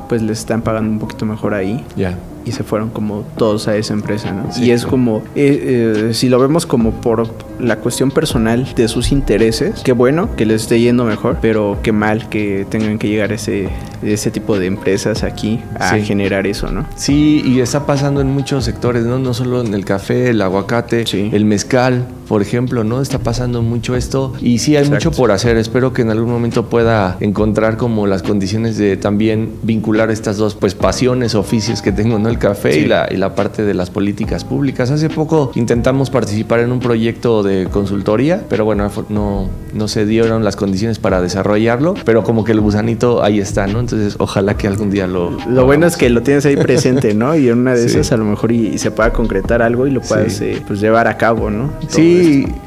pues 0.09 0.23
les 0.23 0.41
están 0.41 0.63
pagando 0.63 0.91
un 0.91 0.99
poquito 0.99 1.27
mejor 1.27 1.55
ahí. 1.55 1.85
Ya 1.97 2.17
y 2.45 2.53
se 2.53 2.65
fueron 2.65 2.91
como 2.91 3.25
todos 3.37 3.69
a 3.69 3.77
esa 3.77 3.93
empresa, 3.93 4.33
¿no? 4.33 4.49
y 4.63 4.71
es 4.71 4.87
como, 4.87 5.23
eh, 5.35 6.09
eh, 6.09 6.15
si 6.15 6.29
lo 6.29 6.39
vemos 6.39 6.67
como 6.67 6.93
por 6.93 7.29
la 7.59 7.77
cuestión 7.77 8.11
personal 8.11 8.75
de 8.75 8.89
sus 8.89 9.13
intereses, 9.13 9.81
qué 9.85 9.93
bueno 9.93 10.35
que 10.37 10.47
les 10.47 10.63
esté 10.63 10.81
yendo 10.81 11.05
mejor, 11.05 11.39
pero 11.41 11.79
qué 11.83 11.93
mal 11.93 12.29
que 12.29 12.67
tengan 12.69 12.99
que 12.99 13.09
llegar 13.09 13.33
ese, 13.33 13.69
ese 14.03 14.31
tipo 14.31 14.59
de 14.59 14.67
empresas 14.67 15.23
aquí 15.23 15.61
a 15.79 15.97
generar 15.99 16.47
eso, 16.47 16.71
¿no? 16.71 16.87
Sí, 16.97 17.43
y 17.45 17.61
está 17.61 17.87
pasando 17.87 18.21
en 18.21 18.29
muchos 18.29 18.65
sectores, 18.65 19.05
¿no? 19.05 19.19
No 19.19 19.35
solo 19.35 19.61
en 19.61 19.75
el 19.75 19.85
café, 19.85 20.31
el 20.31 20.43
aguacate, 20.43 21.05
el 21.13 21.45
mezcal, 21.45 22.07
por 22.31 22.43
ejemplo, 22.43 22.85
¿no? 22.85 23.03
Está 23.03 23.19
pasando 23.19 23.61
mucho 23.61 23.97
esto 23.97 24.35
y 24.41 24.59
sí 24.59 24.77
hay 24.77 24.89
mucho 24.89 25.11
por 25.11 25.33
hacer. 25.33 25.57
Espero 25.57 25.93
que 25.93 26.03
en 26.03 26.11
algún 26.11 26.31
momento 26.31 26.67
pueda 26.67 27.17
encontrar 27.19 27.77
como 27.77 28.07
las 28.07 28.23
condiciones 28.23 28.79
de 28.79 28.97
también 28.97 29.51
vincular 29.65 30.13
estas 30.13 30.37
dos 30.37 30.55
pues 30.55 30.77
pasiones, 30.77 31.35
oficios 31.35 31.83
que 31.83 31.91
tengo, 31.91 32.21
¿no? 32.21 32.29
El 32.29 32.39
café 32.39 32.79
y, 32.79 32.87
la, 32.87 33.09
y 33.11 33.17
la 33.17 33.35
parte 33.35 33.65
de 33.65 33.75
las 33.75 33.91
políticas 33.91 34.45
públicas. 34.45 34.93
Hace 34.93 35.11
poco 35.11 35.51
intentamos 35.57 36.09
participar 36.09 36.61
en 36.61 36.71
un 36.71 36.79
proyecto 36.79 37.43
de 37.43 37.67
consultoría, 37.69 38.45
pero 38.49 38.65
bueno, 38.65 38.89
no, 39.09 39.49
no 39.75 39.89
se 39.89 40.07
dieron 40.07 40.45
las 40.45 40.55
condiciones 40.55 41.01
para 41.01 41.21
desarrollarlo, 41.21 41.95
pero 42.05 42.23
como 42.23 42.45
que 42.45 42.53
el 42.53 42.61
gusanito 42.61 43.25
ahí 43.25 43.41
está, 43.41 43.67
¿no? 43.67 43.81
Entonces, 43.81 44.15
ojalá 44.21 44.57
que 44.57 44.69
algún 44.69 44.93
día 44.93 45.09
lo... 45.09 45.37
Lo 45.49 45.65
bueno 45.65 45.89
es 45.89 45.97
que 45.97 46.09
lo 46.11 46.23
tienes 46.23 46.47
ahí 46.47 46.57
presente, 46.57 47.13
¿no? 47.13 47.35
Y 47.35 47.49
en 47.49 47.59
una 47.59 47.75
de 47.75 47.85
esas 47.87 48.13
a 48.13 48.17
lo 48.17 48.25
mejor 48.25 48.53
y, 48.53 48.79
se 48.79 48.93
pueda 48.93 49.13
concretar 49.13 49.63
algo 49.63 49.89
y 49.89 49.91
lo 49.91 50.01
puedas 50.01 50.41
eh, 50.43 50.63
pues 50.65 50.81
llevar 50.81 51.09
a 51.09 51.17
cabo, 51.17 51.51
¿no? 51.51 51.73
sí, 51.89 52.20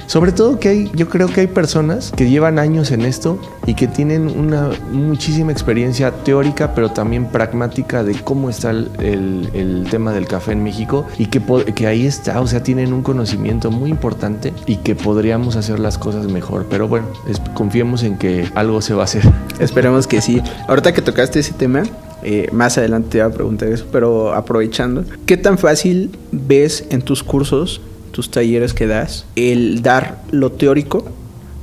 sobre 0.07 0.31
todo 0.31 0.59
que 0.59 0.69
hay, 0.69 0.91
yo 0.95 1.09
creo 1.09 1.27
que 1.27 1.41
hay 1.41 1.47
personas 1.47 2.11
que 2.15 2.29
llevan 2.29 2.59
años 2.59 2.91
en 2.91 3.01
esto 3.01 3.39
y 3.65 3.73
que 3.73 3.87
tienen 3.87 4.27
una 4.27 4.69
muchísima 4.91 5.51
experiencia 5.51 6.11
teórica, 6.11 6.73
pero 6.73 6.91
también 6.91 7.27
pragmática 7.27 8.03
de 8.03 8.13
cómo 8.15 8.49
está 8.49 8.71
el, 8.71 8.89
el, 8.99 9.87
tema 9.89 10.13
del 10.13 10.27
café 10.27 10.53
en 10.53 10.63
México 10.63 11.05
y 11.17 11.27
que, 11.27 11.41
que 11.75 11.87
ahí 11.87 12.05
está, 12.05 12.39
o 12.41 12.47
sea, 12.47 12.63
tienen 12.63 12.93
un 12.93 13.03
conocimiento 13.03 13.71
muy 13.71 13.89
importante 13.89 14.53
y 14.65 14.77
que 14.77 14.95
podríamos 14.95 15.55
hacer 15.55 15.79
las 15.79 15.97
cosas 15.97 16.27
mejor. 16.27 16.65
Pero 16.69 16.87
bueno, 16.87 17.07
confiemos 17.53 18.03
en 18.03 18.17
que 18.17 18.49
algo 18.55 18.81
se 18.81 18.93
va 18.93 19.01
a 19.01 19.05
hacer. 19.05 19.23
Esperemos 19.59 20.07
que 20.07 20.21
sí. 20.21 20.41
Ahorita 20.67 20.93
que 20.93 21.01
tocaste 21.01 21.39
ese 21.39 21.53
tema, 21.53 21.83
eh, 22.23 22.47
más 22.51 22.77
adelante 22.77 23.09
te 23.09 23.17
iba 23.17 23.27
a 23.27 23.31
preguntar 23.31 23.67
eso, 23.69 23.85
pero 23.91 24.33
aprovechando, 24.33 25.03
¿qué 25.25 25.37
tan 25.37 25.57
fácil 25.57 26.11
ves 26.31 26.85
en 26.89 27.01
tus 27.01 27.21
cursos, 27.21 27.81
tus 28.13 28.29
talleres 28.29 28.73
que 28.73 28.87
das, 28.87 29.25
el 29.35 29.81
dar 29.81 30.21
lo 30.31 30.51
teórico 30.51 31.03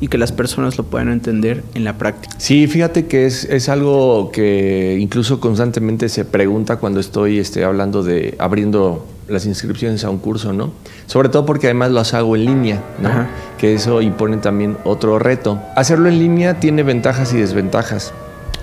y 0.01 0.09
que 0.09 0.19
las 0.19 0.33
personas 0.33 0.77
lo 0.77 0.85
puedan 0.85 1.11
entender 1.11 1.63
en 1.75 1.85
la 1.85 1.97
práctica. 1.97 2.35
Sí, 2.39 2.67
fíjate 2.67 3.07
que 3.07 3.27
es, 3.27 3.45
es 3.45 3.69
algo 3.69 4.33
que 4.33 4.99
incluso 5.01 5.41
constantemente 5.41 6.09
se 6.09 6.25
pregunta 6.25 6.77
cuando 6.77 7.01
estoy 7.01 7.39
este, 7.39 7.65
hablando 7.65 8.03
de 8.03 8.35
abriendo 8.39 9.07
las 9.29 9.47
inscripciones 9.47 10.03
a 10.05 10.11
un 10.11 10.19
curso, 10.19 10.53
¿no? 10.53 10.73
Sobre 11.07 11.29
todo 11.29 11.47
porque 11.47 11.69
además 11.69 11.93
los 11.93 12.15
hago 12.15 12.35
en 12.35 12.47
línea, 12.47 12.83
¿no? 13.01 13.29
Que 13.59 13.75
eso 13.75 14.03
impone 14.03 14.39
también 14.39 14.77
otro 14.85 15.21
reto. 15.21 15.61
Hacerlo 15.77 16.09
en 16.09 16.19
línea 16.19 16.59
tiene 16.59 16.83
ventajas 16.83 17.33
y 17.33 17.37
desventajas. 17.37 18.13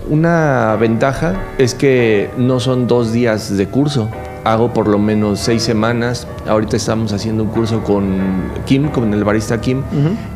Una 0.10 0.76
ventaja 0.76 1.42
es 1.58 1.74
que 1.74 2.30
no 2.38 2.60
son 2.60 2.88
dos 2.88 3.14
días 3.14 3.56
de 3.56 3.68
curso, 3.68 4.10
hago 4.52 4.74
por 4.74 4.88
lo 4.88 4.98
menos 4.98 5.40
seis 5.40 5.64
semanas. 5.64 6.28
Ahorita 6.48 6.78
estamos 6.78 7.12
haciendo 7.14 7.44
un 7.44 7.50
curso 7.50 7.84
con 7.84 8.18
Kim, 8.66 8.90
con 8.90 9.14
el 9.14 9.24
barista 9.24 9.60
Kim, 9.60 9.84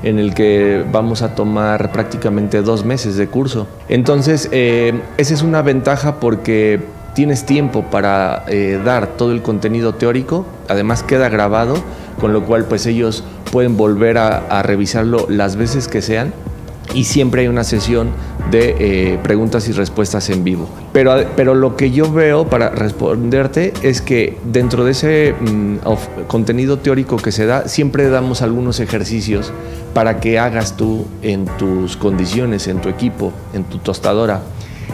en 0.04 0.20
el 0.20 0.34
que 0.34 0.86
vamos 0.92 1.22
a 1.22 1.34
tomar 1.34 1.92
prácticamente 1.92 2.62
dos 2.62 2.84
meses 2.86 3.16
de 3.16 3.28
curso. 3.28 3.68
Entonces, 3.88 4.50
eh, 4.52 5.02
esa 5.18 5.34
es 5.34 5.42
una 5.42 5.62
ventaja 5.62 6.20
porque 6.20 6.82
tienes 7.14 7.46
tiempo 7.46 7.84
para 7.84 8.44
eh, 8.48 8.80
dar 8.84 9.08
todo 9.08 9.32
el 9.32 9.42
contenido 9.42 9.96
teórico, 9.96 10.46
además 10.68 11.04
queda 11.04 11.30
grabado, 11.30 11.76
con 12.20 12.34
lo 12.34 12.44
cual 12.44 12.66
pues 12.66 12.86
ellos 12.86 13.24
pueden 13.52 13.76
volver 13.76 14.18
a 14.18 14.62
revisarlo 14.64 15.26
las 15.28 15.58
veces 15.58 15.90
que 15.90 16.02
sean 16.02 16.34
y 16.94 17.06
siempre 17.06 17.42
hay 17.42 17.48
una 17.48 17.64
sesión 17.64 18.10
de 18.52 18.76
eh, 19.14 19.20
preguntas 19.24 19.68
y 19.68 19.72
respuestas 19.72 20.30
en 20.30 20.44
vivo. 20.44 20.70
Pero, 20.94 21.16
pero 21.36 21.56
lo 21.56 21.76
que 21.76 21.92
yo 21.92 22.12
veo 22.12 22.48
para 22.48 22.70
responderte 22.70 23.74
es 23.82 24.02
que 24.02 24.38
dentro 24.44 24.86
de 24.86 24.92
ese 24.92 25.34
mm, 25.40 25.78
contenido 26.28 26.80
teórico 26.80 27.18
que 27.18 27.32
se 27.32 27.46
da, 27.46 27.68
siempre 27.68 28.10
damos 28.10 28.42
algunos 28.42 28.80
ejercicios 28.80 29.52
para 29.94 30.20
que 30.20 30.40
hagas 30.40 30.78
tú 30.78 31.06
en 31.22 31.46
tus 31.58 31.98
condiciones, 31.98 32.68
en 32.68 32.82
tu 32.82 32.90
equipo, 32.90 33.32
en 33.54 33.64
tu 33.64 33.78
tostadora. 33.80 34.42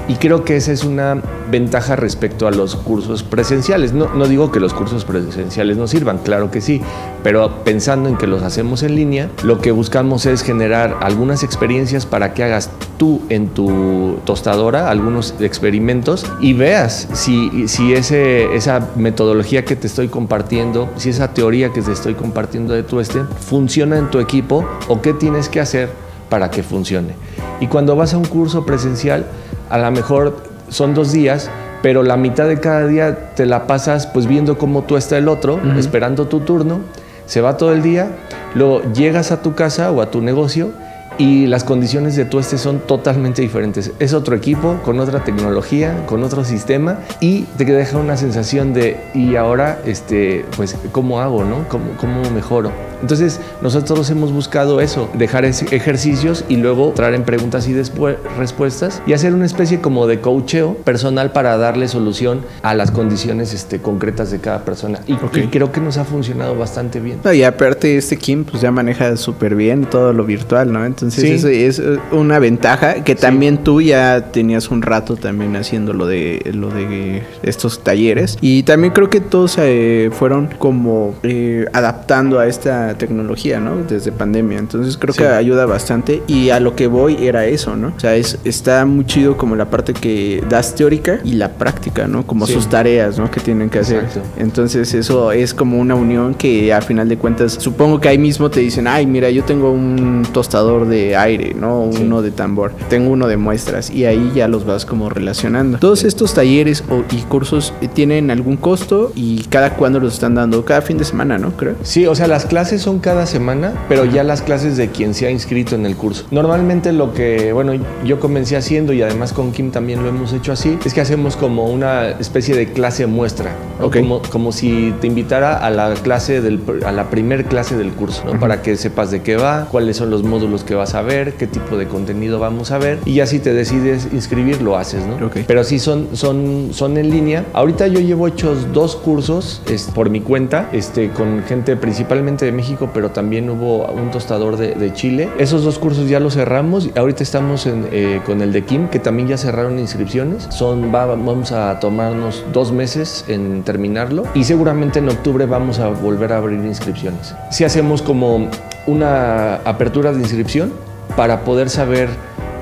Y 0.07 0.15
creo 0.15 0.45
que 0.45 0.55
esa 0.55 0.71
es 0.71 0.85
una 0.85 1.21
ventaja 1.51 1.95
respecto 1.95 2.47
a 2.47 2.51
los 2.51 2.75
cursos 2.75 3.23
presenciales. 3.23 3.93
No, 3.93 4.13
no, 4.13 4.27
digo 4.27 4.51
que 4.51 4.59
los 4.59 4.73
cursos 4.73 5.03
presenciales 5.03 5.77
no 5.77 5.87
sirvan, 5.87 6.19
claro 6.19 6.49
que 6.49 6.61
sí, 6.61 6.81
pero 7.23 7.63
pensando 7.63 8.07
en 8.07 8.17
que 8.17 8.27
los 8.27 8.41
hacemos 8.41 8.83
en 8.83 8.95
línea, 8.95 9.29
lo 9.43 9.59
que 9.59 9.71
buscamos 9.71 10.25
es 10.25 10.43
generar 10.43 10.97
algunas 11.01 11.43
experiencias 11.43 12.05
para 12.05 12.33
que 12.33 12.43
hagas 12.43 12.69
tú 12.97 13.21
en 13.29 13.49
tu 13.49 14.17
tostadora 14.25 14.89
algunos 14.89 15.35
experimentos 15.39 16.25
y 16.39 16.53
veas 16.53 17.07
si, 17.13 17.67
si 17.67 17.93
ese, 17.93 18.55
esa 18.55 18.89
metodología 18.95 19.65
que 19.65 19.75
te 19.75 19.87
estoy 19.87 20.07
compartiendo, 20.07 20.89
si 20.97 21.09
esa 21.09 21.33
teoría 21.33 21.71
que 21.71 21.81
te 21.81 21.91
estoy 21.91 22.15
compartiendo 22.15 22.73
de 22.73 22.83
tu 22.83 22.99
este, 22.99 23.21
funciona 23.23 23.97
en 23.97 24.09
tu 24.09 24.19
equipo 24.19 24.67
o 24.87 25.01
qué 25.01 25.13
tienes 25.13 25.49
que 25.49 25.59
hacer 25.59 25.89
para 26.29 26.49
que 26.49 26.63
funcione. 26.63 27.13
Y 27.59 27.67
cuando 27.67 27.95
vas 27.95 28.13
a 28.13 28.17
un 28.17 28.25
curso 28.25 28.65
presencial, 28.65 29.25
a 29.69 29.77
lo 29.77 29.91
mejor 29.91 30.37
son 30.69 30.93
dos 30.93 31.11
días, 31.11 31.49
pero 31.81 32.03
la 32.03 32.17
mitad 32.17 32.47
de 32.47 32.59
cada 32.59 32.87
día 32.87 33.33
te 33.35 33.45
la 33.45 33.67
pasas 33.67 34.07
pues 34.07 34.27
viendo 34.27 34.57
cómo 34.57 34.83
tú 34.83 34.97
está 34.97 35.17
el 35.17 35.27
otro, 35.27 35.59
esperando 35.77 36.27
tu 36.27 36.41
turno, 36.41 36.79
se 37.25 37.41
va 37.41 37.57
todo 37.57 37.73
el 37.73 37.81
día, 37.81 38.09
luego 38.55 38.81
llegas 38.93 39.31
a 39.31 39.41
tu 39.41 39.53
casa 39.53 39.91
o 39.91 40.01
a 40.01 40.09
tu 40.09 40.21
negocio 40.21 40.71
y 41.17 41.47
las 41.47 41.63
condiciones 41.63 42.15
de 42.15 42.25
tu 42.25 42.39
este 42.39 42.57
son 42.57 42.79
totalmente 42.79 43.41
diferentes. 43.41 43.91
Es 43.99 44.13
otro 44.13 44.35
equipo, 44.35 44.79
con 44.83 44.99
otra 44.99 45.23
tecnología, 45.23 46.05
con 46.05 46.23
otro 46.23 46.43
sistema 46.43 46.99
y 47.19 47.43
te 47.57 47.65
deja 47.65 47.97
una 47.97 48.17
sensación 48.17 48.73
de, 48.73 48.97
y 49.13 49.35
ahora, 49.35 49.79
este, 49.85 50.45
pues, 50.55 50.75
¿cómo 50.91 51.19
hago, 51.19 51.43
no? 51.43 51.67
¿Cómo, 51.69 51.85
cómo 51.99 52.29
mejoro? 52.31 52.71
Entonces, 53.01 53.39
nosotros 53.61 54.09
hemos 54.09 54.31
buscado 54.31 54.81
eso, 54.81 55.09
dejar 55.13 55.45
ejercicios 55.45 56.45
y 56.49 56.57
luego 56.57 56.91
traer 56.95 57.13
en 57.13 57.23
preguntas 57.23 57.67
y 57.67 57.73
después 57.73 58.17
respuestas 58.37 59.01
y 59.05 59.13
hacer 59.13 59.33
una 59.33 59.45
especie 59.45 59.81
como 59.81 60.07
de 60.07 60.19
coacheo 60.19 60.75
personal 60.75 61.31
para 61.31 61.57
darle 61.57 61.87
solución 61.87 62.41
a 62.61 62.73
las 62.73 62.91
condiciones 62.91 63.53
este, 63.53 63.79
concretas 63.79 64.31
de 64.31 64.39
cada 64.39 64.65
persona. 64.65 64.99
Y, 65.07 65.15
creo 65.47 65.71
que 65.71 65.81
nos 65.81 65.97
ha 65.97 66.05
funcionado 66.05 66.55
bastante 66.55 66.99
bien. 66.99 67.19
y 67.33 67.43
aparte, 67.43 67.97
este 67.97 68.17
Kim 68.17 68.43
pues 68.43 68.61
ya 68.61 68.71
maneja 68.71 69.15
súper 69.17 69.55
bien 69.55 69.85
todo 69.85 70.13
lo 70.13 70.25
virtual, 70.25 70.71
¿no? 70.71 70.85
Entonces, 70.85 71.43
es 71.43 71.79
eh, 71.79 71.99
una 72.11 72.39
ventaja 72.39 73.03
que 73.03 73.15
también 73.15 73.63
tú 73.63 73.81
ya 73.81 74.31
tenías 74.31 74.69
un 74.69 74.81
rato 74.81 75.15
también 75.15 75.55
haciendo 75.55 75.93
lo 75.93 76.07
de, 76.07 76.51
lo 76.53 76.69
de 76.69 77.23
estos 77.43 77.83
talleres. 77.83 78.37
Y 78.41 78.63
también 78.63 78.93
creo 78.93 79.09
que 79.09 79.21
todos 79.21 79.51
se 79.53 80.09
fueron 80.11 80.49
como 80.57 81.15
eh, 81.23 81.65
adaptando 81.73 82.39
a 82.39 82.47
esta 82.47 82.86
nueva 82.87 82.97
tecnología, 82.97 83.59
¿no? 83.59 83.77
Desde 83.83 84.11
pandemia. 84.11 84.59
Entonces 84.59 84.97
creo 84.97 85.13
que 85.13 85.27
ayuda 85.27 85.65
bastante 85.65 86.23
y 86.27 86.49
a 86.49 86.59
lo 86.59 86.75
que 86.75 86.87
voy 86.87 87.27
era 87.27 87.45
eso, 87.45 87.75
¿no? 87.75 87.93
O 87.95 87.99
sea, 87.99 88.15
es, 88.15 88.39
está 88.43 88.85
muy 88.85 89.05
chido 89.05 89.37
como 89.37 89.55
la 89.55 89.69
parte 89.69 89.93
que 89.93 90.43
das 90.49 90.75
teórica 90.75 91.19
y 91.23 91.33
la 91.33 91.53
práctica, 91.53 92.07
¿no? 92.07 92.25
Como 92.25 92.47
sus 92.47 92.67
tareas, 92.69 93.17
¿no? 93.17 93.29
Que 93.29 93.39
tienen 93.39 93.69
que 93.69 93.79
hacer. 93.79 94.05
Entonces 94.37 94.93
eso 94.93 95.31
es 95.31 95.53
como 95.53 95.79
una 95.79 95.95
unión 95.95 96.33
que 96.33 96.73
a 96.73 96.81
final 96.81 97.09
de 97.09 97.17
cuentas, 97.17 97.57
supongo 97.59 97.99
que 97.99 98.09
ahí 98.09 98.17
mismo 98.17 98.49
te 98.49 98.59
dicen, 98.59 98.87
ay, 98.87 99.05
mira, 99.05 99.29
yo 99.29 99.43
tengo 99.43 99.71
un 99.71 100.25
tostador 100.31 100.87
de 100.87 101.15
aire, 101.15 101.53
¿no? 101.53 101.81
Uno 101.81 102.21
de 102.21 102.31
tambor, 102.31 102.73
tengo 102.89 103.11
uno 103.11 103.27
de 103.27 103.37
muestras 103.37 103.89
y 103.89 104.05
ahí 104.05 104.31
ya 104.35 104.47
los 104.47 104.65
vas 104.65 104.85
como 104.85 105.09
relacionando. 105.09 105.79
Todos 105.79 106.03
estos 106.03 106.33
talleres 106.33 106.83
o, 106.89 107.03
y 107.11 107.21
cursos 107.23 107.73
eh, 107.81 107.87
tienen 107.87 108.31
algún 108.31 108.57
costo 108.57 109.11
y 109.15 109.43
cada 109.45 109.73
cuándo 109.73 109.99
los 109.99 110.13
están 110.13 110.35
dando, 110.35 110.63
cada 110.65 110.81
fin 110.81 110.97
de 110.97 111.05
semana, 111.05 111.37
¿no? 111.37 111.51
Creo. 111.51 111.75
Sí, 111.83 112.05
o 112.05 112.15
sea, 112.15 112.27
las 112.27 112.45
clases 112.45 112.76
son 112.81 112.99
cada 112.99 113.25
semana, 113.25 113.73
pero 113.89 114.05
ya 114.05 114.23
las 114.23 114.41
clases 114.41 114.77
de 114.77 114.89
quien 114.89 115.13
se 115.13 115.27
ha 115.27 115.31
inscrito 115.31 115.75
en 115.75 115.85
el 115.85 115.95
curso. 115.95 116.25
Normalmente 116.31 116.91
lo 116.91 117.13
que, 117.13 117.53
bueno, 117.53 117.73
yo 118.05 118.19
comencé 118.19 118.57
haciendo 118.57 118.93
y 118.93 119.01
además 119.01 119.33
con 119.33 119.51
Kim 119.51 119.71
también 119.71 120.03
lo 120.03 120.09
hemos 120.09 120.33
hecho 120.33 120.51
así, 120.51 120.77
es 120.85 120.93
que 120.93 121.01
hacemos 121.01 121.35
como 121.35 121.65
una 121.65 122.09
especie 122.09 122.55
de 122.55 122.71
clase 122.71 123.07
muestra, 123.07 123.51
como, 123.91 124.21
como 124.31 124.51
si 124.51 124.93
te 125.01 125.07
invitara 125.07 125.57
a 125.57 125.69
la 125.69 125.93
clase 125.95 126.41
del, 126.41 126.61
a 126.85 126.91
la 126.91 127.09
primer 127.09 127.45
clase 127.45 127.77
del 127.77 127.91
curso, 127.91 128.23
¿no? 128.25 128.39
Para 128.39 128.61
que 128.61 128.75
sepas 128.75 129.11
de 129.11 129.21
qué 129.21 129.37
va, 129.37 129.67
cuáles 129.71 129.97
son 129.97 130.09
los 130.09 130.23
módulos 130.23 130.63
que 130.63 130.75
vas 130.75 130.95
a 130.95 131.01
ver, 131.01 131.33
qué 131.33 131.47
tipo 131.47 131.77
de 131.77 131.87
contenido 131.87 132.39
vamos 132.39 132.71
a 132.71 132.77
ver 132.77 132.99
y 133.05 133.15
ya 133.15 133.25
si 133.25 133.39
te 133.39 133.53
decides 133.53 134.07
inscribir 134.11 134.61
lo 134.61 134.77
haces, 134.77 135.05
¿no? 135.05 135.29
Pero 135.47 135.63
sí 135.63 135.79
son, 135.79 136.09
son, 136.13 136.69
son 136.71 136.97
en 136.97 137.09
línea. 137.09 137.45
Ahorita 137.53 137.87
yo 137.87 137.99
llevo 137.99 138.27
hechos 138.27 138.73
dos 138.73 138.95
cursos 138.95 139.61
por 139.93 140.09
mi 140.09 140.21
cuenta, 140.21 140.69
este, 140.71 141.09
con 141.09 141.43
gente 141.43 141.75
principalmente 141.75 142.45
de 142.45 142.51
México, 142.51 142.66
pero 142.93 143.11
también 143.11 143.49
hubo 143.49 143.85
un 143.85 144.11
tostador 144.11 144.57
de, 144.57 144.93
Chile. 144.93 145.29
Esos 145.37 145.63
dos 145.63 145.79
cursos 145.79 146.07
ya 146.07 146.19
los 146.19 146.33
cerramos 146.33 146.89
ahorita 146.95 147.23
estamos 147.23 147.67
eh, 147.67 148.21
con 148.25 148.41
el 148.41 148.51
de 148.51 148.63
Kim, 148.63 148.87
que 148.87 148.99
también 148.99 149.27
ya 149.27 149.37
cerraron 149.37 149.79
inscripciones. 149.79 150.47
Son, 150.49 150.91
vamos 150.91 151.51
a 151.51 151.79
tomarnos 151.79 152.45
dos 152.53 152.71
meses 152.71 153.25
en 153.27 153.63
terminarlo 153.63 154.23
y 154.33 154.43
seguramente 154.43 154.99
en 154.99 155.09
octubre 155.09 155.45
vamos 155.45 155.79
a 155.79 155.89
volver 155.89 156.33
a 156.33 156.37
abrir 156.37 156.59
inscripciones. 156.65 157.35
Si 157.51 157.63
hacemos 157.63 158.01
como 158.01 158.49
una 158.87 159.55
apertura 159.57 160.11
de 160.13 160.19
inscripción 160.19 160.73
para 161.15 161.41
poder 161.41 161.69
saber 161.69 162.09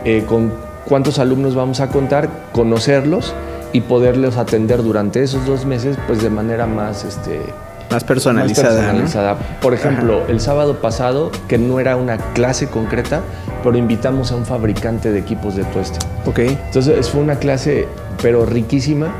eh, 0.04 0.24
con 0.28 0.52
cuántos 0.86 1.20
alumnos 1.20 1.56
vamos 1.56 1.80
a 1.80 1.90
contar, 1.90 2.30
conocerlos 2.52 3.34
y 3.74 3.82
poderlos 3.82 4.38
atender 4.38 4.84
durante 4.84 5.22
esos 5.22 5.46
dos 5.46 5.66
meses 5.66 5.98
pues 6.08 6.22
de 6.22 6.30
manera 6.30 6.66
más 6.66 7.04
este 7.04 7.42
más 7.90 8.04
personalizada. 8.04 9.38
Por 9.62 9.74
ejemplo, 9.74 10.24
el 10.28 10.40
sábado 10.40 10.82
pasado, 10.82 11.32
que 11.48 11.58
no 11.58 11.80
era 11.80 11.96
una 11.96 12.18
clase 12.34 12.68
concreta, 12.68 13.22
pero 13.64 13.78
invitamos 13.78 14.32
a 14.32 14.36
un 14.36 14.46
fabricante 14.46 15.12
de 15.12 15.20
equipos 15.20 15.56
de 15.56 15.64
tueste. 15.66 16.00
Ok. 16.26 16.40
Entonces 16.40 17.10
fue 17.10 17.22
una 17.22 17.38
clase, 17.38 17.88
pero 18.22 18.46
riquísima, 18.46 19.14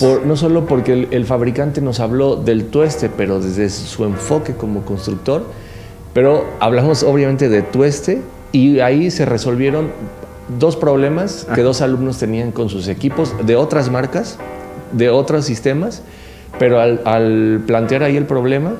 por, 0.00 0.24
no 0.24 0.36
solo 0.36 0.66
porque 0.66 0.92
el, 0.92 1.08
el 1.10 1.24
fabricante 1.24 1.80
nos 1.80 2.00
habló 2.00 2.36
del 2.36 2.66
tueste, 2.66 3.08
pero 3.08 3.40
desde 3.40 3.70
su 3.70 4.04
enfoque 4.04 4.54
como 4.54 4.82
constructor, 4.82 5.44
pero 6.14 6.44
hablamos 6.60 7.02
obviamente 7.02 7.48
de 7.48 7.62
tueste 7.62 8.22
y 8.52 8.80
ahí 8.80 9.10
se 9.10 9.24
resolvieron 9.24 9.90
dos 10.58 10.76
problemas 10.76 11.46
que 11.54 11.62
dos 11.62 11.82
alumnos 11.82 12.18
tenían 12.18 12.52
con 12.52 12.68
sus 12.68 12.88
equipos 12.88 13.34
de 13.44 13.56
otras 13.56 13.90
marcas, 13.90 14.38
de 14.92 15.10
otros 15.10 15.44
sistemas, 15.44 16.02
pero 16.58 16.80
al, 16.80 17.62
plantear 17.66 18.02
ahí 18.02 18.16
el 18.16 18.24
problema, 18.24 18.74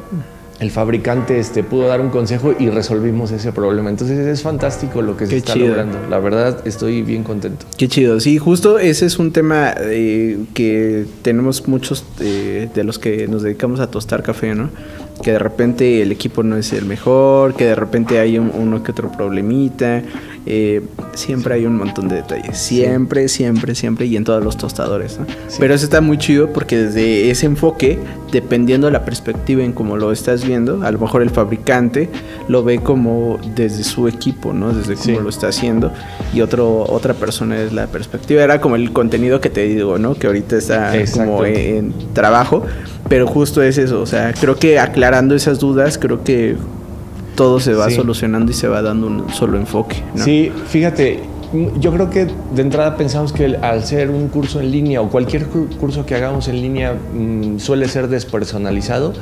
el 0.61 0.71
fabricante 0.71 1.39
este, 1.39 1.63
pudo 1.63 1.87
dar 1.87 2.01
un 2.01 2.11
consejo 2.11 2.55
y 2.59 2.69
resolvimos 2.71 3.31
ese 3.31 3.53
problema. 3.53 3.91
Entonces 3.91 4.19
es 4.19 4.43
fantástico 4.43 5.03
lo 5.03 5.17
que 5.17 5.27
se 5.27 5.37
está 5.37 5.55
logrando. 5.55 5.99
La 6.09 6.19
verdad 6.19 6.67
estoy 6.67 7.03
bien 7.03 7.23
contento. 7.23 7.67
Qué 7.77 7.89
chido. 7.89 8.19
Sí, 8.19 8.39
justo 8.39 8.79
ese 8.79 9.07
es 9.07 9.19
un 9.19 9.33
tema 9.33 9.75
eh, 9.79 10.39
que 10.55 11.07
tenemos 11.23 11.69
muchos 11.69 12.05
eh, 12.21 12.69
de 12.75 12.85
los 12.85 12.99
que 12.99 13.29
nos 13.29 13.43
dedicamos 13.43 13.81
a 13.81 13.91
tostar 13.91 14.23
café, 14.23 14.55
¿no? 14.55 14.71
que 15.23 15.33
de 15.33 15.39
repente 15.39 16.03
el 16.03 16.13
equipo 16.13 16.43
no 16.43 16.57
es 16.57 16.73
el 16.73 16.85
mejor, 16.85 17.55
que 17.55 17.65
de 17.65 17.75
repente 17.75 18.19
hay 18.19 18.39
uno 18.39 18.83
que 18.83 18.93
otro 18.93 19.11
problemita. 19.11 20.03
Eh, 20.47 20.83
siempre 21.14 21.54
hay 21.54 21.66
un 21.66 21.76
montón 21.76 22.09
de 22.09 22.16
detalles. 22.16 22.57
Siempre, 22.57 23.28
siempre, 23.28 23.75
siempre. 23.75 24.07
Y 24.07 24.16
en 24.16 24.25
todos 24.25 24.42
los 24.42 24.57
tostadores. 24.57 25.18
Pero 25.59 25.75
eso 25.75 25.85
está 25.85 26.00
muy 26.00 26.18
chido 26.18 26.52
porque 26.52 26.78
desde 26.78 27.30
ese 27.30 27.47
enfoque, 27.47 27.99
dependiendo 28.33 28.87
de 28.87 28.92
la 28.92 29.05
perspectiva 29.05 29.62
en 29.62 29.72
cómo 29.72 29.96
lo 29.96 30.12
estás 30.12 30.44
viendo, 30.44 30.83
a 30.83 30.90
lo 30.90 30.98
mejor 30.98 31.22
el 31.22 31.31
fabricante 31.31 32.09
lo 32.48 32.64
ve 32.64 32.79
como 32.79 33.38
desde 33.55 33.85
su 33.85 34.09
equipo, 34.09 34.53
¿no? 34.53 34.72
Desde 34.72 34.94
cómo 34.94 35.20
lo 35.20 35.29
está 35.29 35.48
haciendo. 35.48 35.92
Y 36.33 36.40
otro, 36.40 36.83
otra 36.83 37.14
persona 37.14 37.61
es 37.61 37.72
la 37.72 37.87
perspectiva. 37.87 38.42
Era 38.42 38.61
como 38.61 38.77
el 38.77 38.92
contenido 38.92 39.40
que 39.40 39.51
te 39.51 39.62
digo, 39.62 39.98
¿no? 39.98 40.14
Que 40.14 40.29
ahorita 40.29 40.57
está 40.57 40.92
como 41.12 41.44
en 41.44 41.92
trabajo. 42.14 42.64
Pero 43.09 43.27
justo 43.27 43.62
es 43.62 43.79
eso. 43.79 44.01
O 44.01 44.07
sea, 44.07 44.33
creo 44.38 44.57
que 44.57 44.79
aclarando 44.79 45.35
esas 45.35 45.59
dudas, 45.59 45.98
creo 45.98 46.22
que 46.24 46.57
todo 47.38 47.61
se 47.61 47.72
va 47.72 47.88
solucionando 47.88 48.51
y 48.51 48.55
se 48.55 48.66
va 48.66 48.83
dando 48.83 49.07
un 49.07 49.33
solo 49.33 49.59
enfoque. 49.59 50.03
Sí, 50.16 50.51
fíjate, 50.66 51.20
yo 51.79 51.92
creo 51.92 52.11
que 52.11 52.27
de 52.27 52.62
entrada 52.62 52.96
pensamos 52.96 53.33
que 53.33 53.57
al 53.62 53.85
ser 53.85 54.11
un 54.11 54.27
curso 54.27 54.61
en 54.61 54.72
línea 54.72 55.01
o 55.01 55.09
cualquier 55.09 55.46
curso 55.46 56.05
que 56.05 56.16
hagamos 56.16 56.48
en 56.48 56.61
línea 56.61 56.94
mm, 56.94 57.61
suele 57.61 57.87
ser 57.87 58.09
despersonalizado, 58.09 59.12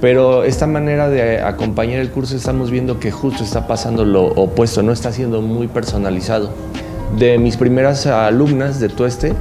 pero 0.00 0.42
esta 0.42 0.66
manera 0.66 1.08
de 1.08 1.40
acompañar 1.42 2.00
el 2.00 2.10
curso 2.10 2.34
estamos 2.34 2.72
viendo 2.72 2.98
que 2.98 3.12
justo 3.12 3.44
está 3.44 3.68
pasando 3.68 4.04
lo 4.04 4.24
opuesto, 4.24 4.82
no 4.82 4.90
está 4.90 5.12
siendo 5.12 5.40
muy 5.40 5.68
personalizado. 5.68 6.50
De 7.20 7.38
mis 7.38 7.56
primeras 7.56 8.04
alumnas 8.06 8.80
de 8.80 8.88
Tueste, 8.88 9.32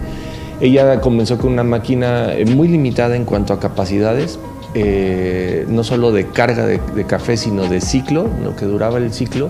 ella 0.62 1.02
comenzó 1.02 1.40
con 1.40 1.52
una 1.52 1.64
máquina 1.64 2.32
eh, 2.34 2.46
muy 2.46 2.68
limitada 2.68 3.16
en 3.16 3.26
cuanto 3.26 3.54
a 3.54 3.60
capacidades, 3.60 4.38
eh, 4.76 5.66
no 5.68 5.84
solo 5.84 6.12
de 6.12 6.28
carga 6.28 6.66
de, 6.66 6.80
café, 7.06 7.38
sino 7.38 7.68
de 7.68 7.82
ciclo, 7.82 8.28
lo 8.44 8.56
que 8.56 8.66
duraba 8.66 8.98
el 8.98 9.12
ciclo. 9.14 9.50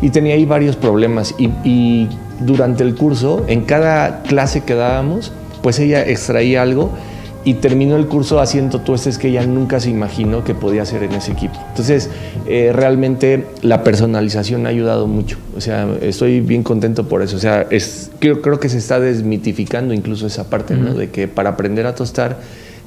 Y 0.00 0.10
tenía 0.10 0.34
ahí 0.34 0.44
varios 0.44 0.76
problemas. 0.76 1.34
Y, 1.38 2.08
durante 2.38 2.84
el 2.84 2.94
curso, 2.94 3.44
en 3.48 3.62
cada 3.62 4.22
clase 4.22 4.62
que 4.62 4.74
dábamos, 4.74 5.32
pues 5.62 5.78
ella 5.78 6.06
extraía 6.06 6.60
algo 6.60 6.90
y 7.44 7.54
terminó 7.54 7.96
el 7.96 8.08
curso 8.08 8.40
haciendo 8.40 8.82
tuestes 8.82 9.16
que 9.16 9.28
ella 9.28 9.46
nunca 9.46 9.80
se 9.80 9.88
imaginó 9.88 10.44
que 10.44 10.54
podía 10.54 10.82
hacer 10.82 11.02
en 11.02 11.12
ese 11.12 11.32
equipo. 11.32 11.54
Entonces, 11.70 12.10
eh, 12.46 12.72
realmente 12.74 13.46
la 13.62 13.82
personalización 13.82 14.66
ha 14.66 14.68
ayudado 14.68 15.06
mucho. 15.06 15.38
O 15.56 15.62
sea, 15.62 15.88
estoy 16.02 16.40
bien 16.40 16.62
contento 16.62 17.08
por 17.08 17.22
eso. 17.22 17.36
O 17.36 17.40
sea, 17.40 17.66
es, 17.70 18.10
creo, 18.18 18.42
creo 18.42 18.60
que 18.60 18.68
se 18.68 18.76
está 18.76 19.00
desmitificando 19.00 19.94
incluso 19.94 20.26
esa 20.26 20.50
parte, 20.50 20.74
¿no? 20.74 20.92
De 20.92 21.08
que 21.08 21.26
para 21.26 21.50
aprender 21.50 21.86
a 21.86 21.94
tostar 21.94 22.36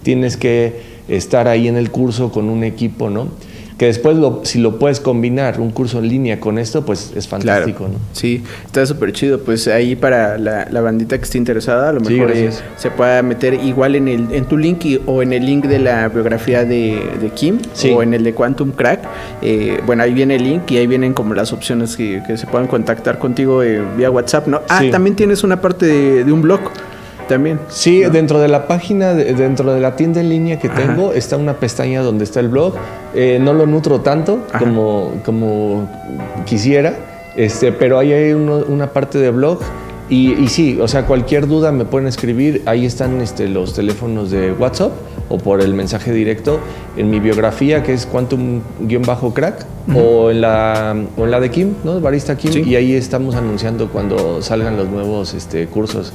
tienes 0.03 0.37
que 0.37 0.81
estar 1.07 1.47
ahí 1.47 1.67
en 1.67 1.77
el 1.77 1.91
curso 1.91 2.31
con 2.31 2.49
un 2.49 2.63
equipo, 2.63 3.09
¿no? 3.09 3.27
Que 3.79 3.85
después, 3.85 4.17
si 4.43 4.59
lo 4.59 4.77
puedes 4.77 4.99
combinar, 4.99 5.61
un 5.61 5.71
curso 5.71 5.99
en 5.99 6.09
línea 6.09 6.41
con 6.41 6.59
esto, 6.59 6.85
pues 6.85 7.13
es 7.15 7.29
fantástico, 7.29 7.87
¿no? 7.87 7.97
Sí, 8.11 8.43
está 8.65 8.85
súper 8.85 9.13
chido. 9.13 9.39
Pues 9.39 9.69
ahí 9.69 9.95
para 9.95 10.37
la, 10.37 10.81
bandita 10.81 11.17
que 11.17 11.23
esté 11.23 11.37
interesada, 11.37 11.87
a 11.87 11.93
lo 11.93 12.01
mejor 12.01 12.33
se 12.75 12.91
pueda 12.91 13.23
meter 13.23 13.53
igual 13.53 13.95
en, 13.95 14.09
el, 14.09 14.33
en 14.33 14.43
tu 14.43 14.57
link 14.57 14.83
o 15.05 15.21
en 15.21 15.31
el 15.31 15.45
link 15.45 15.63
de 15.63 15.79
la 15.79 16.09
biografía 16.09 16.65
de, 16.65 17.31
Kim 17.33 17.59
o 17.95 18.03
en 18.03 18.13
el 18.13 18.25
de 18.25 18.33
Quantum 18.33 18.71
Crack. 18.71 18.99
Eh, 19.41 19.79
bueno, 19.85 20.03
ahí 20.03 20.13
viene 20.13 20.35
el 20.35 20.43
link 20.43 20.69
y 20.71 20.77
ahí 20.77 20.85
vienen 20.85 21.13
como 21.13 21.33
las 21.33 21.53
opciones 21.53 21.95
que, 21.95 22.21
se 22.35 22.47
puedan 22.47 22.67
contactar 22.67 23.17
contigo 23.17 23.63
eh, 23.63 23.81
vía 23.95 24.11
WhatsApp, 24.11 24.47
¿no? 24.47 24.59
Ah, 24.67 24.81
también 24.91 25.15
tienes 25.15 25.45
una 25.45 25.61
parte 25.61 25.85
de, 25.85 26.25
de 26.25 26.31
un 26.33 26.41
blog 26.41 26.59
también. 27.29 27.59
Sí, 27.69 28.01
dentro 28.01 28.39
de 28.39 28.49
la 28.49 28.67
página, 28.67 29.13
dentro 29.13 29.73
de 29.73 29.79
la 29.79 29.95
tienda 29.95 30.19
en 30.19 30.27
línea 30.27 30.59
que 30.59 30.67
tengo, 30.67 31.13
está 31.13 31.37
una 31.37 31.53
pestaña 31.53 32.01
donde 32.01 32.25
está 32.25 32.41
el 32.41 32.49
blog. 32.49 32.73
Eh, 33.15 33.39
no 33.41 33.53
lo 33.53 33.65
nutro 33.65 34.01
tanto 34.01 34.39
como, 34.57 35.13
como 35.23 35.87
quisiera, 36.45 36.97
este, 37.37 37.71
pero 37.71 37.97
ahí 37.97 38.11
hay 38.11 38.33
una 38.33 38.87
parte 38.91 39.17
de 39.17 39.31
blog. 39.31 39.59
Y, 40.09 40.47
sí, 40.47 40.79
o 40.81 40.87
sea, 40.87 41.05
cualquier 41.05 41.47
duda 41.47 41.71
me 41.71 41.85
pueden 41.85 42.07
escribir. 42.07 42.63
Ahí 42.65 42.85
están 42.85 43.21
este, 43.21 43.47
los 43.47 43.75
teléfonos 43.75 44.31
de 44.31 44.51
WhatsApp 44.51 44.91
o 45.29 45.37
por 45.37 45.61
el 45.61 45.75
mensaje 45.75 46.11
directo 46.11 46.59
en 46.97 47.11
mi 47.11 47.19
biografía, 47.19 47.83
que 47.83 47.93
es 47.93 48.07
Quantum-Crack, 48.07 49.65
o, 49.93 50.31
en 50.31 50.41
la, 50.41 50.95
o 51.15 51.25
en 51.25 51.31
la 51.31 51.39
de 51.39 51.51
Kim, 51.51 51.75
¿no? 51.83 51.99
Barista 51.99 52.35
Kim. 52.35 52.67
Y 52.67 52.75
ahí 52.75 52.95
estamos 52.95 53.35
anunciando 53.35 53.89
cuando 53.89 54.41
salgan 54.41 54.77
los 54.77 54.89
nuevos 54.89 55.35
este, 55.35 55.67
cursos. 55.67 56.11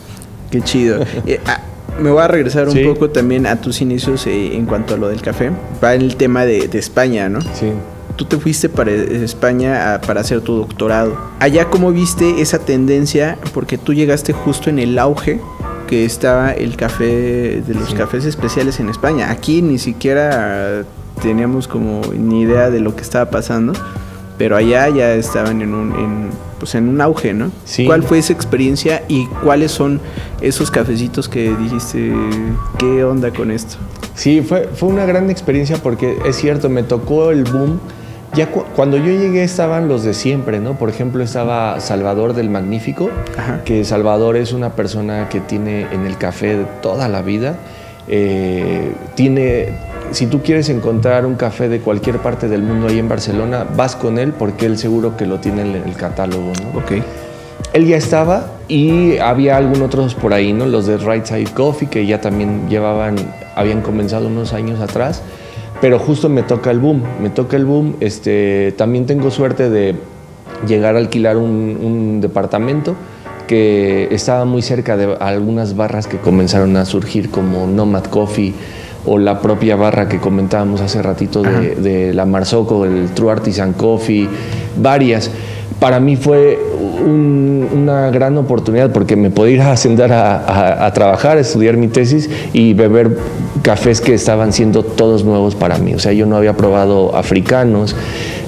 Qué 0.55 0.61
chido. 0.63 1.05
Eh, 1.27 1.41
ah, 1.47 1.61
me 2.01 2.11
voy 2.11 2.23
a 2.23 2.29
regresar 2.29 2.69
un 2.69 2.85
poco 2.85 3.11
también 3.11 3.47
a 3.47 3.61
tus 3.61 3.81
inicios 3.81 4.25
eh, 4.29 4.55
en 4.55 4.67
cuanto 4.67 4.95
a 4.95 4.97
lo 4.97 5.09
del 5.09 5.21
café. 5.21 5.51
Va 5.83 5.95
el 5.95 6.15
tema 6.15 6.45
de, 6.45 6.69
España, 6.75 7.29
¿no? 7.29 7.41
Sí. 7.41 7.73
Tú 8.15 8.25
te 8.25 8.37
fuiste 8.39 8.69
para 8.69 8.93
España 8.93 10.01
para 10.07 10.21
hacer 10.21 10.43
tu 10.43 10.55
doctorado. 10.55 11.17
Allá, 11.41 11.65
¿cómo 11.71 11.91
viste 11.91 12.41
esa 12.41 12.61
tendencia? 12.61 13.37
Porque 13.53 13.79
tú 13.79 13.95
llegaste 13.95 14.33
justo 14.33 14.71
en 14.71 14.79
el 14.79 14.97
auge 14.99 15.41
que 15.89 16.05
estaba 16.05 16.53
el 16.53 16.77
café 16.77 17.63
de 17.67 17.75
los 17.75 17.95
cafés 17.95 18.25
especiales 18.25 18.79
en 18.79 18.89
España. 18.89 19.33
Aquí 19.33 19.61
ni 19.61 19.79
siquiera 19.79 20.85
teníamos 21.21 21.67
como 21.67 22.03
ni 22.17 22.43
idea 22.43 22.71
de 22.71 22.79
lo 22.79 22.95
que 22.95 23.03
estaba 23.03 23.29
pasando, 23.29 23.73
pero 24.39 24.57
allá 24.57 24.89
ya 24.89 25.15
estaban 25.15 25.63
en 25.63 25.75
un, 25.75 25.93
en, 25.93 26.31
pues 26.65 26.75
en 26.77 26.89
un 26.89 26.99
auge, 27.03 27.35
¿no? 27.35 27.51
Sí. 27.67 27.85
¿Cuál 27.85 28.03
fue 28.05 28.19
esa 28.19 28.33
experiencia 28.33 29.03
y 29.07 29.27
cuáles 29.43 29.71
son 29.71 30.01
esos 30.41 30.71
cafecitos 30.71 31.29
que 31.29 31.55
dijiste, 31.55 32.11
qué 32.79 33.05
onda 33.05 33.31
con 33.33 33.51
esto? 33.51 33.77
Sí, 34.15 34.41
fue, 34.41 34.71
fue 34.75 34.89
una 34.89 35.05
gran 35.05 35.29
experiencia 35.29 35.77
porque 35.83 36.17
es 36.25 36.37
cierto, 36.37 36.71
me 36.71 36.83
tocó 36.83 37.31
el 37.33 37.45
boom. 37.45 37.81
Ya 38.33 38.51
cu- 38.51 38.65
cuando 38.75 38.97
yo 38.97 39.05
llegué 39.13 39.45
estaban 39.45 39.89
los 39.89 40.05
de 40.05 40.15
siempre, 40.15 40.59
¿no? 40.59 40.79
Por 40.79 40.89
ejemplo, 40.89 41.23
estaba 41.23 41.79
Salvador 41.81 42.33
del 42.33 42.49
Magnífico, 42.49 43.11
Ajá. 43.37 43.61
que 43.65 43.85
Salvador 43.85 44.37
es 44.39 44.55
una 44.55 44.71
persona 44.71 45.29
que 45.29 45.41
tiene 45.41 45.87
en 45.93 46.07
el 46.07 46.17
café 46.17 46.57
de 46.57 46.65
toda 46.81 47.09
la 47.09 47.21
vida. 47.21 47.57
Eh, 48.09 48.93
tiene, 49.15 49.69
si 50.13 50.27
tú 50.27 50.43
quieres 50.43 50.69
encontrar 50.69 51.27
un 51.27 51.35
café 51.35 51.69
de 51.69 51.81
cualquier 51.81 52.19
parte 52.19 52.49
del 52.49 52.63
mundo 52.63 52.89
ahí 52.89 52.99
en 52.99 53.09
Barcelona, 53.09 53.67
vas 53.77 53.97
con 53.97 54.19
él 54.19 54.33
porque 54.33 54.67
él 54.67 54.79
seguro 54.79 55.17
que 55.17 55.27
lo 55.27 55.41
tiene 55.41 55.63
en 55.63 55.75
el 55.75 55.95
catálogo, 55.97 56.53
¿no? 56.63 56.79
Ok. 56.79 56.93
Él 57.73 57.87
ya 57.87 57.97
estaba 57.97 58.53
y 58.69 59.19
había 59.19 59.57
algunos 59.57 59.83
otros 59.83 60.15
por 60.15 60.33
ahí, 60.33 60.53
¿no? 60.53 60.67
Los 60.67 60.87
de 60.87 60.97
Right 60.97 61.25
Side 61.25 61.53
Coffee 61.55 61.89
que 61.89 62.07
ya 62.07 62.21
también 62.21 62.69
llevaban, 62.69 63.17
habían 63.57 63.81
comenzado 63.81 64.29
unos 64.29 64.53
años 64.53 64.81
atrás, 64.81 65.23
pero 65.81 65.99
justo 65.99 66.29
me 66.29 66.43
toca 66.43 66.71
el 66.71 66.79
boom, 66.79 67.03
me 67.21 67.31
toca 67.31 67.57
el 67.57 67.65
boom. 67.65 67.97
Este, 68.01 68.73
también 68.77 69.07
tengo 69.07 69.31
suerte 69.31 69.71
de 69.71 69.97
llegar 70.67 70.95
a 70.95 70.99
alquilar 70.99 71.37
un, 71.37 71.79
un 71.83 72.21
departamento 72.21 72.95
que 73.47 74.09
estaba 74.11 74.45
muy 74.45 74.63
cerca 74.63 74.97
de 74.97 75.17
algunas 75.21 75.77
barras 75.77 76.07
que 76.07 76.19
comenzaron 76.19 76.77
a 76.77 76.85
surgir 76.85 77.31
como 77.31 77.67
Nomad 77.67 78.05
Coffee 78.05 78.55
o 79.07 79.19
la 79.19 79.41
propia 79.41 79.77
barra 79.77 80.09
que 80.09 80.19
comentábamos 80.19 80.81
hace 80.81 81.03
ratito 81.03 81.43
de, 81.43 81.75
de 81.77 82.15
la 82.15 82.25
Marzocco, 82.25 82.85
el 82.85 83.09
True 83.15 83.33
Artisan 83.33 83.73
Coffee, 83.75 84.29
varias. 84.81 85.31
Para 85.81 86.01
mí 86.01 86.17
fue 86.17 86.59
un- 87.05 87.69
una 87.75 88.11
gran 88.11 88.39
oportunidad 88.39 88.93
porque 88.93 89.17
me 89.17 89.31
podía 89.31 89.55
ir 89.55 89.61
a 89.63 89.73
ascender 89.73 90.13
a, 90.13 90.37
a- 90.37 90.87
a 90.87 90.93
trabajar, 90.95 91.37
a 91.37 91.41
estudiar 91.41 91.77
mi 91.77 91.89
tesis 91.89 92.31
y 92.53 92.73
beber 92.73 93.19
cafés 93.63 94.01
que 94.01 94.15
estaban 94.15 94.53
siendo 94.53 94.83
todos 94.85 95.25
nuevos 95.25 95.55
para 95.55 95.77
mí. 95.79 95.95
O 95.95 95.99
sea, 95.99 96.13
yo 96.13 96.25
no 96.27 96.37
había 96.37 96.55
probado 96.57 97.15
africanos, 97.17 97.95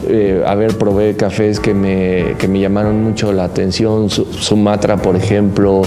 eh, 0.09 0.43
a 0.47 0.55
ver, 0.55 0.77
probé 0.79 1.15
cafés 1.17 1.61
que 1.61 1.75
me, 1.75 2.35
que 2.39 2.49
me 2.49 2.61
llamaron 2.61 3.03
mucho 3.03 3.33
la 3.33 3.45
atención, 3.45 4.11
Su- 4.11 4.25
Sumatra, 4.27 4.97
por 4.97 5.17
ejemplo, 5.17 5.83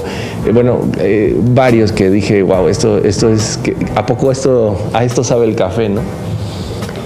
eh, 0.45 0.51
bueno, 0.53 0.79
eh, 0.99 1.35
varios 1.53 1.91
que 1.91 2.09
dije, 2.09 2.41
wow, 2.43 2.67
esto, 2.67 2.97
esto 2.99 3.29
es, 3.29 3.59
¿a 3.95 4.05
poco 4.05 4.31
esto, 4.31 4.77
a 4.93 5.03
esto 5.03 5.23
sabe 5.23 5.45
el 5.47 5.55
café, 5.55 5.89
no? 5.89 6.01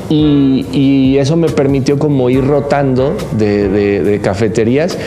Y, 0.10 0.66
y 0.72 1.18
eso 1.18 1.36
me 1.38 1.50
permitió 1.50 1.98
como 1.98 2.30
ir 2.30 2.46
rotando 2.46 3.16
de 3.38 4.20
cafeterías. 4.22 4.98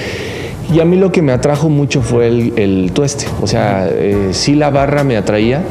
Y 0.74 0.80
a 0.80 0.84
mí 0.84 0.96
lo 0.96 1.12
que 1.12 1.22
me 1.22 1.30
atrajo 1.32 1.68
mucho 1.68 2.02
fue 2.02 2.26
el, 2.26 2.52
el 2.56 2.90
tueste. 2.92 3.26
O 3.40 3.46
sea, 3.46 3.88
eh, 3.88 4.30
sí 4.32 4.56
la 4.56 4.70
barra 4.70 5.04
me 5.04 5.16
atraía, 5.16 5.62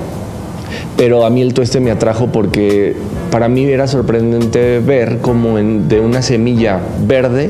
pero 0.95 1.25
a 1.25 1.29
mí 1.29 1.41
el 1.41 1.53
tueste 1.53 1.81
me 1.81 1.91
atrajo 1.91 2.27
porque 2.27 2.95
para 3.35 3.49
mí 3.49 3.65
era 3.65 3.85
sorprendente 3.85 4.79
ver 4.79 5.17
cómo 5.19 5.57
en- 5.59 5.89
de 5.89 5.99
una 5.99 6.21
semilla 6.21 6.79
verde 7.05 7.49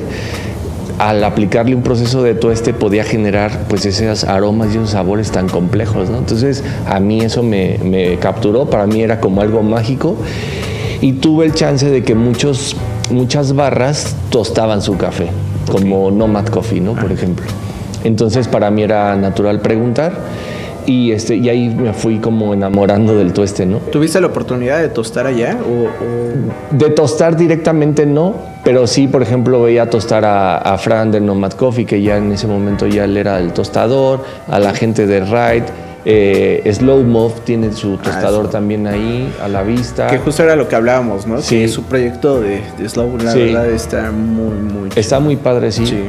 al 0.98 1.24
aplicarle 1.24 1.76
un 1.76 1.84
proceso 1.84 2.24
de 2.24 2.34
tueste 2.34 2.74
podía 2.74 3.04
generar 3.04 3.52
pues 3.70 3.86
esos 3.86 4.24
aromas 4.24 4.70
y 4.74 4.78
esos 4.78 4.90
sabores 4.90 5.30
tan 5.30 5.48
complejos, 5.48 6.10
¿no? 6.10 6.18
Entonces 6.18 6.64
a 6.88 7.00
mí 7.00 7.22
eso 7.22 7.44
me, 7.44 7.78
me 7.84 8.18
capturó, 8.18 8.68
para 8.68 8.88
mí 8.88 9.04
era 9.04 9.20
como 9.20 9.42
algo 9.42 9.62
mágico 9.62 10.16
y 11.02 11.12
tuve 11.12 11.46
el 11.46 11.54
chance 11.54 11.88
de 11.88 12.02
que 12.04 12.16
muchos, 12.16 12.76
muchas 13.12 13.54
barras 13.54 14.16
tostaban 14.32 14.82
su 14.82 14.98
café, 14.98 15.28
como 15.72 16.10
Nomad 16.10 16.48
Coffee, 16.48 16.82
¿no? 16.82 16.94
Por 16.96 17.12
ejemplo. 17.12 17.46
Entonces 18.04 18.48
para 18.48 18.72
mí 18.72 18.82
era 18.82 19.16
natural 19.18 19.60
preguntar 19.62 20.14
y, 20.86 21.12
este, 21.12 21.36
y 21.36 21.50
ahí 21.50 21.70
me 21.70 21.94
fui 21.94 22.20
como 22.20 22.54
enamorando 22.54 23.16
del 23.16 23.34
tueste, 23.34 23.66
¿no? 23.66 23.78
¿Tuviste 23.78 24.20
la 24.22 24.28
oportunidad 24.28 24.80
de 24.82 24.90
tostar 24.90 25.28
allá? 25.28 25.58
O, 25.64 25.86
o- 25.86 26.76
De 26.78 26.90
tostar 26.90 27.36
directamente 27.38 28.06
no, 28.06 28.36
pero 28.64 28.88
sí, 28.88 29.08
por 29.08 29.22
ejemplo, 29.22 29.62
veía 29.64 29.90
tostar 29.90 30.26
a, 30.26 30.58
a 30.58 30.78
Fran 30.78 31.12
de 31.12 31.20
Nomad 31.22 31.52
Coffee, 31.54 31.86
que 31.86 32.02
ya 32.02 32.18
en 32.18 32.32
ese 32.32 32.48
momento 32.48 32.88
ya 32.88 33.06
él 33.06 33.18
era 33.18 33.40
el 33.40 33.54
tostador, 33.54 34.22
a 34.48 34.60
la 34.60 34.74
gente 34.74 35.06
de 35.08 35.22
Ride, 35.22 35.66
eh, 36.08 36.72
Slow 36.72 37.04
Move 37.04 37.34
tiene 37.46 37.72
su 37.74 37.98
tostador 37.98 38.46
sí. 38.46 38.52
también 38.52 38.86
ahí 38.86 39.34
a 39.44 39.48
la 39.48 39.64
vista. 39.64 40.06
Que 40.08 40.20
justo 40.20 40.44
era 40.44 40.56
lo 40.56 40.68
que 40.68 40.76
hablábamos, 40.76 41.26
¿no? 41.26 41.42
Sí. 41.42 41.62
Que 41.62 41.68
su 41.68 41.84
proyecto 41.84 42.42
de, 42.42 42.62
de 42.78 42.88
Slow, 42.90 43.18
la 43.18 43.32
Sí. 43.32 43.40
verdad, 43.40 43.70
está 43.72 44.12
muy, 44.12 44.54
muy 44.56 44.90
chido. 44.90 45.00
Está 45.02 45.20
muy 45.20 45.36
padre, 45.36 45.72
sí. 45.72 45.86
Sí. 45.86 46.04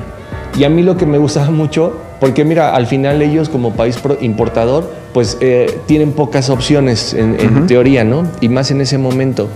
Y 0.59 0.65
a 0.65 0.71
mí 0.71 0.83
lo 0.83 0.97
que 0.97 1.07
me 1.07 1.19
gustaba 1.19 1.51
mucho, 1.51 1.97
porque 2.21 2.45
mira, 2.45 2.75
al 2.75 2.87
final 2.87 3.23
ellos 3.23 3.49
como 3.49 3.73
país 3.73 3.99
importador, 4.21 4.91
pues 5.13 5.39
eh, 5.41 5.79
tienen 5.87 6.13
pocas 6.13 6.51
opciones 6.51 7.15
en, 7.15 7.39
en 7.41 7.67
teoría, 7.67 8.05
¿no? 8.05 8.27
Y 8.41 8.49
más 8.49 8.71
en 8.71 8.81
ese 8.81 8.99
momento. 8.99 9.49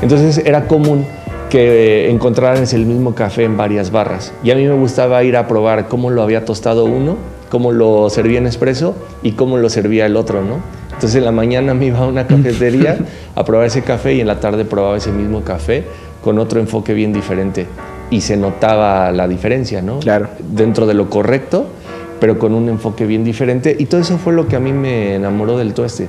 Entonces 0.00 0.38
era 0.44 0.66
común 0.66 1.06
que 1.48 2.10
encontraran 2.10 2.64
el 2.70 2.86
mismo 2.86 3.14
café 3.14 3.44
en 3.44 3.56
varias 3.56 3.90
barras. 3.90 4.32
Y 4.44 4.50
a 4.50 4.54
mí 4.54 4.66
me 4.66 4.74
gustaba 4.74 5.22
ir 5.24 5.36
a 5.36 5.48
probar 5.48 5.88
cómo 5.88 6.10
lo 6.10 6.22
había 6.22 6.44
tostado 6.44 6.84
uno, 6.84 7.16
cómo 7.48 7.72
lo 7.72 8.10
servía 8.10 8.38
en 8.38 8.46
espresso 8.46 8.94
y 9.22 9.32
cómo 9.32 9.56
lo 9.56 9.70
servía 9.70 10.06
el 10.06 10.16
otro, 10.16 10.42
¿no? 10.42 10.60
Entonces 10.92 11.16
en 11.16 11.24
la 11.24 11.32
mañana 11.32 11.74
me 11.74 11.86
iba 11.86 12.00
a 12.00 12.06
una 12.06 12.26
cafetería 12.26 12.98
a 13.34 13.44
probar 13.44 13.66
ese 13.66 13.82
café 13.82 14.14
y 14.14 14.20
en 14.20 14.26
la 14.26 14.40
tarde 14.40 14.64
probaba 14.64 14.96
ese 14.96 15.12
mismo 15.12 15.42
café 15.42 15.84
con 16.22 16.38
otro 16.38 16.60
enfoque 16.60 16.92
bien 16.92 17.12
diferente. 17.12 17.66
Y 18.10 18.20
se 18.22 18.36
notaba 18.36 19.12
la 19.12 19.28
diferencia, 19.28 19.82
¿no? 19.82 19.98
Claro. 20.00 20.28
Dentro 20.52 20.86
de 20.86 20.94
lo 20.94 21.10
correcto, 21.10 21.66
pero 22.20 22.38
con 22.38 22.54
un 22.54 22.68
enfoque 22.68 23.04
bien 23.06 23.22
diferente. 23.24 23.76
Y 23.78 23.84
todo 23.86 24.00
eso 24.00 24.18
fue 24.18 24.32
lo 24.32 24.48
que 24.48 24.56
a 24.56 24.60
mí 24.60 24.72
me 24.72 25.14
enamoró 25.14 25.58
del 25.58 25.74
tueste. 25.74 26.08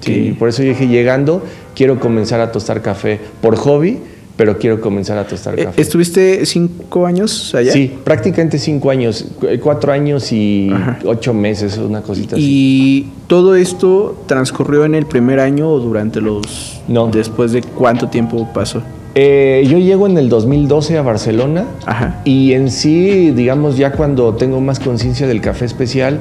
Sí, 0.00 0.34
por 0.38 0.48
eso 0.48 0.62
yo 0.62 0.70
dije, 0.70 0.86
llegando, 0.88 1.42
quiero 1.74 2.00
comenzar 2.00 2.40
a 2.40 2.50
tostar 2.52 2.80
café 2.80 3.20
por 3.42 3.56
hobby, 3.56 3.98
pero 4.36 4.58
quiero 4.58 4.80
comenzar 4.80 5.18
a 5.18 5.26
tostar 5.26 5.58
Eh, 5.60 5.64
café. 5.64 5.80
¿Estuviste 5.82 6.46
cinco 6.46 7.04
años 7.06 7.54
allá? 7.54 7.70
Sí, 7.72 7.92
prácticamente 8.02 8.58
cinco 8.58 8.90
años, 8.90 9.26
cu- 9.38 9.46
cuatro 9.62 9.92
años 9.92 10.32
y 10.32 10.70
Ajá. 10.72 10.98
ocho 11.04 11.34
meses, 11.34 11.76
una 11.76 12.00
cosita 12.00 12.36
así. 12.36 12.44
¿Y 12.44 13.12
todo 13.26 13.54
esto 13.56 14.16
transcurrió 14.26 14.84
en 14.86 14.94
el 14.94 15.04
primer 15.06 15.38
año 15.38 15.68
o 15.68 15.78
durante 15.80 16.20
los... 16.22 16.80
No. 16.88 17.08
¿Después 17.08 17.52
de 17.52 17.60
cuánto 17.62 18.08
tiempo 18.08 18.48
pasó? 18.54 18.82
Eh, 19.16 19.64
yo 19.68 19.78
llego 19.78 20.08
en 20.08 20.18
el 20.18 20.28
2012 20.28 20.98
a 20.98 21.02
Barcelona 21.02 21.66
Ajá. 21.86 22.20
y 22.24 22.52
en 22.52 22.68
sí, 22.68 23.30
digamos, 23.30 23.76
ya 23.76 23.92
cuando 23.92 24.34
tengo 24.34 24.60
más 24.60 24.80
conciencia 24.80 25.28
del 25.28 25.40
café 25.40 25.66
especial, 25.66 26.18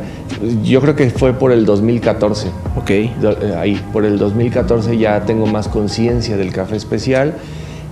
yo 0.63 0.79
creo 0.79 0.95
que 0.95 1.09
fue 1.09 1.33
por 1.33 1.51
el 1.51 1.65
2014. 1.65 2.49
Ok. 2.77 2.89
Eh, 2.91 3.11
Ahí, 3.57 3.81
por 3.91 4.05
el 4.05 4.19
2014 4.19 4.95
ya 4.97 5.21
tengo 5.25 5.47
más 5.47 5.67
conciencia 5.67 6.37
del 6.37 6.51
café 6.51 6.75
especial. 6.75 7.33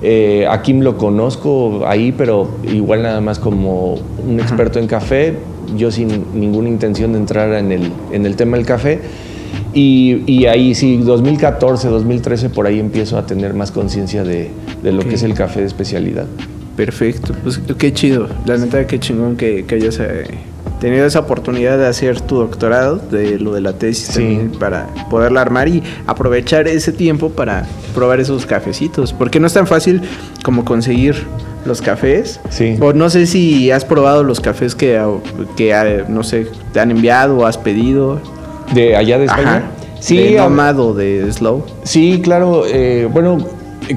Eh, 0.04 0.46
a 0.50 0.62
Kim 0.62 0.82
lo 0.82 0.98
conozco 0.98 1.84
ahí, 1.88 2.12
pero 2.12 2.50
igual 2.64 3.02
nada 3.02 3.22
más 3.22 3.40
como 3.40 3.96
un 4.28 4.40
experto 4.40 4.78
en 4.80 4.88
café, 4.88 5.36
yo 5.76 5.92
sin 5.92 6.26
ninguna 6.40 6.70
intención 6.70 7.14
de 7.14 7.20
entrar 7.20 7.54
en 7.54 7.72
el, 7.72 7.92
en 8.12 8.26
el 8.26 8.36
tema 8.36 8.58
del 8.58 8.66
café. 8.66 9.00
Y, 9.74 10.24
y 10.28 10.46
ahí 10.48 10.76
sí, 10.76 10.98
2014, 10.98 11.88
2013, 11.90 12.50
por 12.50 12.68
ahí 12.68 12.80
empiezo 12.80 13.18
a 13.18 13.26
tener 13.26 13.54
más 13.54 13.72
conciencia 13.72 14.24
de, 14.24 14.50
de 14.84 14.92
lo 14.92 15.02
Ok. 15.02 15.08
que 15.10 15.16
es 15.16 15.24
el 15.24 15.34
café 15.34 15.62
de 15.62 15.68
especialidad. 15.68 16.26
Perfecto. 16.76 17.34
Pues 17.44 17.60
qué 17.78 17.94
chido. 17.94 18.28
La 18.46 18.58
neta, 18.58 18.86
qué 18.88 19.00
chingón 19.00 19.36
que, 19.36 19.66
que 19.66 19.76
hayas 19.76 20.00
eh, 20.00 20.24
tenido 20.80 21.06
esa 21.06 21.20
oportunidad 21.20 21.78
de 21.78 21.86
hacer 21.88 22.22
tu 22.22 22.36
doctorado, 22.38 22.96
de 22.98 23.38
lo 23.40 23.54
de 23.54 23.62
la 23.62 23.74
tesis 23.74 24.08
Sí. 24.08 24.14
también, 24.20 24.52
para 24.60 24.88
poderla 25.10 25.42
armar 25.42 25.68
y 25.68 25.84
aprovechar 26.08 26.68
ese 26.68 26.92
tiempo 26.92 27.30
para 27.30 27.66
probar 27.94 28.20
esos 28.20 28.46
cafecitos. 28.46 29.14
Porque 29.14 29.40
no 29.40 29.48
es 29.48 29.54
tan 29.54 29.68
fácil 29.68 30.02
como 30.44 30.66
conseguir 30.66 31.16
los 31.66 31.82
cafés. 31.82 32.40
Sí. 32.50 32.78
O 32.80 32.94
no 32.94 33.10
sé 33.10 33.26
si 33.28 33.70
has 33.70 33.86
probado 33.86 34.24
los 34.24 34.40
cafés 34.40 34.74
que, 34.74 35.00
que 35.56 35.72
eh, 35.72 36.04
no 36.08 36.24
sé, 36.24 36.48
te 36.74 36.80
han 36.80 36.90
enviado 36.92 37.38
o 37.40 37.46
has 37.46 37.58
pedido. 37.58 38.20
¿De 38.73 38.95
allá 38.95 39.17
de 39.19 39.25
España? 39.25 39.57
Ajá. 39.57 39.71
Sí, 39.99 40.17
de 40.17 40.39
a- 40.39 40.43
Nomad 40.43 40.79
o 40.79 40.93
de 40.93 41.31
Slow. 41.31 41.63
Sí, 41.84 42.21
claro. 42.23 42.63
eh, 42.67 43.07
bueno, 43.12 43.38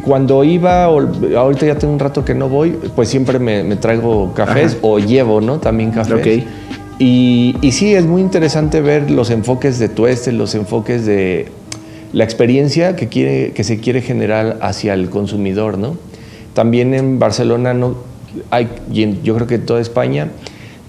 cuando 0.04 0.42
iba, 0.44 0.84
ahorita 0.84 1.66
ya 1.66 1.78
tengo 1.78 1.92
un 1.92 1.98
rato 2.00 2.24
que 2.24 2.34
no 2.34 2.48
voy, 2.48 2.76
pues 2.94 3.08
siempre 3.08 3.38
me, 3.38 3.62
me 3.64 3.76
traigo 3.76 4.32
cafés 4.34 4.72
Ajá. 4.72 4.78
o 4.82 4.98
llevo, 4.98 5.40
¿no? 5.40 5.58
También 5.58 5.90
cafés. 5.92 6.14
Ok. 6.14 6.44
Y, 6.98 7.56
y 7.60 7.72
sí, 7.72 7.94
es 7.94 8.04
muy 8.06 8.20
interesante 8.22 8.80
ver 8.80 9.10
los 9.10 9.30
enfoques 9.30 9.78
de 9.78 9.88
tueste, 9.88 10.30
los 10.32 10.54
enfoques 10.54 11.04
de 11.06 11.48
la 12.12 12.22
experiencia 12.24 12.94
que, 12.94 13.08
quiere, 13.08 13.52
que 13.52 13.64
se 13.64 13.80
quiere 13.80 14.00
generar 14.00 14.58
hacia 14.62 14.94
el 14.94 15.10
consumidor, 15.10 15.76
¿no? 15.78 15.96
También 16.54 16.94
en 16.94 17.18
Barcelona 17.18 17.74
no 17.74 17.96
hay, 18.50 18.68
y 18.92 19.02
en- 19.02 19.22
yo 19.24 19.34
creo 19.34 19.46
que 19.48 19.56
en 19.56 19.66
toda 19.66 19.80
España, 19.80 20.28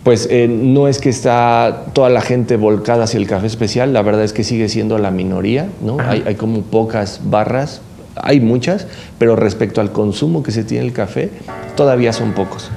pues 0.05 0.29
eh, 0.31 0.47
no 0.47 0.87
es 0.87 0.99
que 0.99 1.09
está 1.09 1.87
toda 1.91 2.09
la 2.09 2.21
gente 2.21 2.55
volcada 2.55 3.03
hacia 3.03 3.17
el 3.17 3.27
café 3.27 3.47
especial, 3.47 3.91
la 3.91 4.03
verdad 4.03 4.23
es 4.23 4.31
que 4.31 4.45
sigue 4.45 4.69
siendo 4.69 4.97
la 4.99 5.11
minoría, 5.11 5.67
¿no? 5.81 5.97
Hay, 5.99 6.23
hay 6.25 6.35
como 6.35 6.61
pocas 6.61 7.19
barras 7.25 7.81
hay 8.15 8.39
muchas, 8.39 8.87
pero 9.17 9.35
respecto 9.35 9.81
al 9.81 9.91
consumo 9.91 10.43
que 10.43 10.51
se 10.51 10.63
tiene 10.63 10.85
el 10.85 10.93
café, 10.93 11.29
todavía 11.75 12.13
son 12.13 12.33
pocos. 12.33 12.71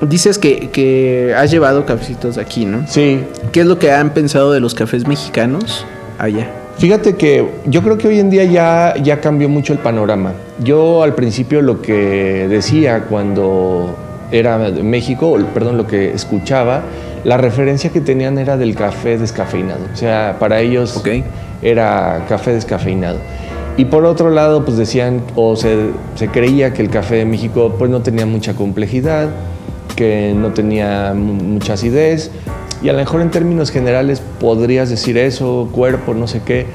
Dices 0.00 0.38
que, 0.38 0.70
que 0.70 1.34
has 1.36 1.50
llevado 1.50 1.86
cafecitos 1.86 2.36
de 2.36 2.42
aquí, 2.42 2.66
¿no? 2.66 2.86
Sí. 2.86 3.20
¿Qué 3.52 3.60
es 3.60 3.66
lo 3.66 3.78
que 3.78 3.92
han 3.92 4.10
pensado 4.10 4.52
de 4.52 4.60
los 4.60 4.74
cafés 4.74 5.06
mexicanos 5.06 5.84
allá? 6.18 6.50
Fíjate 6.78 7.16
que 7.16 7.48
yo 7.64 7.82
creo 7.82 7.96
que 7.96 8.08
hoy 8.08 8.20
en 8.20 8.28
día 8.28 8.44
ya, 8.44 8.94
ya 9.02 9.20
cambió 9.20 9.48
mucho 9.48 9.72
el 9.72 9.78
panorama. 9.78 10.34
Yo 10.62 11.02
al 11.02 11.14
principio 11.14 11.62
lo 11.62 11.80
que 11.80 12.46
decía 12.48 13.04
cuando 13.08 13.96
era 14.30 14.58
México, 14.58 15.36
perdón, 15.54 15.76
lo 15.76 15.86
que 15.86 16.12
escuchaba, 16.12 16.82
la 17.24 17.36
referencia 17.36 17.90
que 17.90 18.00
tenían 18.00 18.38
era 18.38 18.56
del 18.56 18.74
café 18.74 19.18
descafeinado. 19.18 19.80
O 19.92 19.96
sea, 19.96 20.36
para 20.38 20.60
ellos 20.60 21.02
era 21.62 22.24
café 22.28 22.52
descafeinado. 22.52 23.18
Y 23.76 23.86
por 23.86 24.04
otro 24.04 24.30
lado, 24.30 24.64
pues 24.64 24.76
decían, 24.76 25.22
o 25.34 25.54
se, 25.54 25.90
se, 26.14 26.28
creía 26.28 26.72
que 26.72 26.82
el 26.82 26.88
café 26.88 27.16
de 27.16 27.24
México 27.26 27.74
pues 27.78 27.90
no 27.90 28.00
tenía 28.00 28.24
mucha 28.24 28.54
complejidad, 28.54 29.28
que 29.96 30.34
no 30.34 30.52
tenía 30.52 31.12
mucha 31.14 31.74
acidez, 31.74 32.30
y 32.82 32.88
a 32.88 32.92
lo 32.92 32.98
mejor 32.98 33.20
en 33.20 33.30
términos 33.30 33.70
generales 33.70 34.22
podrías 34.40 34.90
decir 34.90 35.18
eso, 35.18 35.68
cuerpo, 35.72 36.14
no 36.14 36.26
sé 36.26 36.42
qué. 36.44 36.66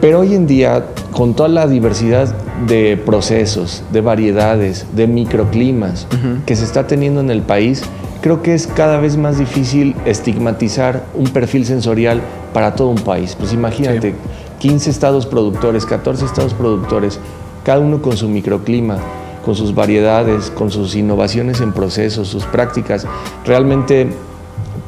Pero 0.00 0.20
hoy 0.20 0.34
en 0.34 0.46
día, 0.46 0.86
con 1.10 1.34
toda 1.34 1.48
la 1.48 1.66
diversidad 1.66 2.34
de 2.66 2.96
procesos, 2.96 3.82
de 3.92 4.00
variedades, 4.00 4.86
de 4.94 5.06
microclimas 5.06 6.06
que 6.44 6.56
se 6.56 6.64
está 6.64 6.86
teniendo 6.86 7.20
en 7.20 7.30
el 7.30 7.42
país, 7.42 7.82
creo 8.20 8.42
que 8.42 8.54
es 8.54 8.66
cada 8.66 8.98
vez 8.98 9.16
más 9.16 9.38
difícil 9.38 9.94
estigmatizar 10.04 11.04
un 11.14 11.28
perfil 11.28 11.64
sensorial 11.64 12.20
para 12.52 12.74
todo 12.74 12.88
un 12.88 12.98
país. 12.98 13.36
Pues 13.38 13.52
imagínate, 13.52 14.14
15 14.58 14.90
estados 14.90 15.26
productores, 15.26 15.86
14 15.86 16.24
estados 16.24 16.54
productores, 16.54 17.18
cada 17.64 17.80
uno 17.80 18.02
con 18.02 18.16
su 18.16 18.28
microclima, 18.28 18.98
con 19.44 19.54
sus 19.54 19.74
variedades, 19.74 20.50
con 20.50 20.70
sus 20.70 20.94
innovaciones 20.96 21.60
en 21.60 21.72
procesos, 21.72 22.28
sus 22.28 22.44
prácticas. 22.44 23.06
Realmente 23.44 24.10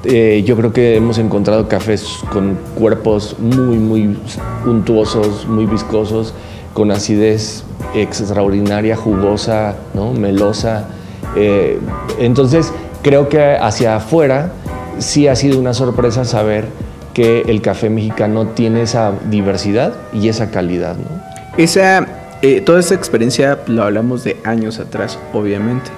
eh, 0.04 0.42
yo 0.46 0.56
creo 0.56 0.72
que 0.72 0.96
hemos 0.96 1.18
encontrado 1.18 1.68
cafés 1.68 2.06
con 2.32 2.56
cuerpos 2.76 3.36
muy, 3.38 3.78
muy 3.78 4.16
untuosos, 4.64 5.46
muy 5.46 5.66
viscosos, 5.66 6.34
con 6.72 6.92
acidez 6.92 7.64
extraordinaria, 7.94 8.96
jugosa, 8.96 9.74
¿no? 9.94 10.12
melosa. 10.12 10.86
Eh, 11.34 11.80
entonces, 12.18 12.72
creo 13.02 13.28
que 13.28 13.56
hacia 13.56 13.96
afuera 13.96 14.52
sí 14.98 15.26
ha 15.26 15.34
sido 15.34 15.58
una 15.58 15.74
sorpresa 15.74 16.24
saber 16.24 16.66
que 17.12 17.42
el 17.48 17.60
café 17.60 17.90
mexicano 17.90 18.46
tiene 18.48 18.82
esa 18.82 19.12
diversidad 19.28 19.94
y 20.12 20.28
esa 20.28 20.52
calidad. 20.52 20.96
¿no? 20.96 21.20
Esa, 21.56 22.06
eh, 22.42 22.60
toda 22.60 22.78
esta 22.78 22.94
experiencia 22.94 23.58
lo 23.66 23.82
hablamos 23.82 24.22
de 24.22 24.36
años 24.44 24.78
atrás, 24.78 25.18
obviamente. 25.32 25.90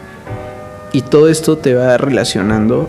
Y 0.93 1.03
todo 1.03 1.29
esto 1.29 1.59
te 1.59 1.75
va 1.75 1.99
relacionando 1.99 2.89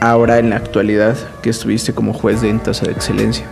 ahora 0.00 0.38
en 0.38 0.50
la 0.50 0.56
actualidad 0.56 1.16
que 1.42 1.50
estuviste 1.50 1.92
como 1.92 2.12
juez 2.12 2.40
de 2.40 2.52
tasa 2.54 2.86
de 2.86 2.92
excelencia? 2.92 3.46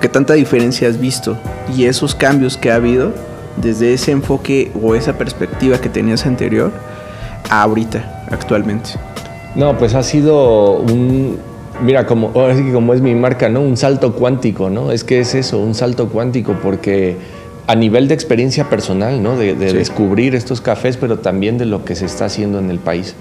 ¿Qué 0.00 0.08
tanta 0.08 0.34
diferencia 0.34 0.88
has 0.88 0.98
visto? 0.98 1.38
Y 1.76 1.84
esos 1.84 2.14
cambios 2.14 2.56
que 2.56 2.70
ha 2.70 2.76
habido 2.76 3.12
desde 3.56 3.92
ese 3.92 4.12
enfoque 4.12 4.72
o 4.80 4.94
esa 4.94 5.18
perspectiva 5.18 5.78
que 5.78 5.88
tenías 5.88 6.26
anterior 6.26 6.72
a 7.50 7.62
ahorita, 7.62 8.26
actualmente. 8.30 8.90
No, 9.54 9.76
pues 9.76 9.94
ha 9.94 10.02
sido 10.02 10.78
un, 10.78 11.38
mira, 11.82 12.06
como, 12.06 12.32
como 12.32 12.94
es 12.94 13.00
mi 13.00 13.14
marca, 13.14 13.48
¿no? 13.48 13.60
Un 13.60 13.76
salto 13.76 14.14
cuántico, 14.14 14.70
¿no? 14.70 14.92
Es 14.92 15.04
que 15.04 15.20
es 15.20 15.34
eso, 15.34 15.58
un 15.58 15.74
salto 15.74 16.08
cuántico, 16.08 16.56
porque 16.62 17.16
a 17.66 17.74
nivel 17.74 18.08
de 18.08 18.14
experiencia 18.14 18.68
personal, 18.68 19.22
¿no? 19.22 19.36
De, 19.36 19.54
descubrir 19.54 20.34
estos 20.34 20.60
cafés, 20.60 20.96
pero 20.96 21.18
también 21.18 21.58
de 21.58 21.66
lo 21.66 21.84
que 21.84 21.94
se 21.94 22.06
está 22.06 22.26
haciendo 22.26 22.58
en 22.58 22.70
el 22.70 22.78
país. 22.78 23.14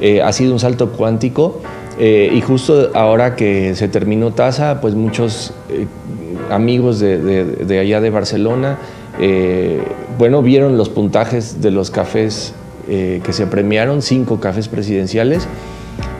Eh, 0.00 0.22
ha 0.22 0.32
sido 0.32 0.52
un 0.52 0.60
salto 0.60 0.90
cuántico 0.90 1.60
eh, 1.98 2.30
y 2.32 2.40
justo 2.40 2.90
ahora 2.94 3.34
que 3.34 3.74
se 3.74 3.88
terminó 3.88 4.30
TASA, 4.30 4.80
pues 4.80 4.94
muchos 4.94 5.52
eh, 5.70 5.86
amigos 6.50 7.00
de, 7.00 7.78
allá 7.80 8.00
de 8.00 8.10
Barcelona, 8.10 8.78
bueno, 10.16 10.42
vieron 10.42 10.76
los 10.76 10.88
puntajes 10.88 11.60
de 11.60 11.72
los 11.72 11.90
cafés 11.90 12.54
que 12.86 13.32
se 13.32 13.46
premiaron, 13.48 14.00
cinco 14.00 14.38
cafés 14.38 14.68
presidenciales, 14.68 15.46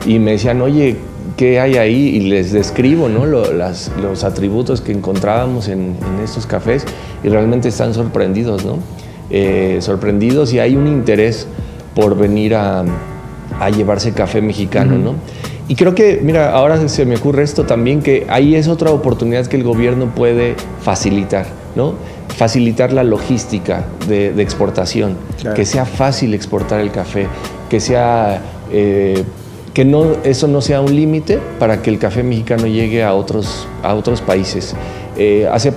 y 0.05 0.19
me 0.19 0.31
decían, 0.31 0.61
oye, 0.61 0.97
¿qué 1.37 1.61
hay 1.61 1.77
ahí? 1.77 2.09
Y 2.09 2.19
les 2.29 2.51
describo 2.51 3.07
¿no? 3.07 3.25
los 3.25 4.23
atributos 4.25 4.81
que 4.81 4.91
encontrábamos 4.91 5.69
en, 5.69 5.95
estos 6.23 6.45
cafés 6.45 6.85
y 7.23 7.29
realmente 7.29 7.69
están 7.69 7.93
sorprendidos, 7.93 8.65
¿no? 8.65 8.79
sorprendidos 9.81 10.53
y 10.53 10.59
hay 10.59 10.75
un 10.75 10.87
interés 10.87 11.47
por 11.95 12.17
venir 12.17 12.55
a, 12.55 12.83
a 13.59 13.69
llevarse 13.69 14.13
café 14.13 14.41
mexicano, 14.41 14.97
¿no? 14.97 15.15
Y 15.67 15.75
creo 15.75 15.93
que, 15.93 16.19
mira, 16.23 16.51
ahora 16.51 16.89
se 16.89 17.05
me 17.05 17.15
ocurre 17.15 17.43
esto 17.43 17.63
también, 17.65 18.01
que 18.01 18.25
ahí 18.29 18.55
es 18.55 18.67
otra 18.67 18.89
oportunidad 18.89 19.45
que 19.45 19.55
el 19.55 19.63
gobierno 19.63 20.07
puede 20.15 20.55
facilitar, 20.81 21.45
¿no? 21.75 21.93
Facilitar 22.35 22.91
la 22.91 23.03
logística 23.03 23.85
de, 24.07 24.29
exportación, 24.41 25.15
que 25.55 25.65
sea 25.65 25.85
fácil 25.85 26.33
exportar 26.33 26.79
el 26.79 26.91
café, 26.91 27.27
que 27.69 27.79
sea... 27.79 28.41
Eh, 28.71 29.23
que 29.73 29.85
no, 29.85 30.07
eso 30.23 30.47
no 30.47 30.61
sea 30.61 30.81
un 30.81 30.95
límite 30.95 31.39
para 31.59 31.83
que 31.83 31.91
el 31.91 31.99
café 31.99 32.23
mexicano 32.23 32.65
llegue 32.65 33.03
a 33.03 33.13
otros, 33.13 33.67
a 33.83 33.93
otros 33.93 34.19
países. 34.21 34.75
Eh, 35.15 35.47
hace, 35.49 35.73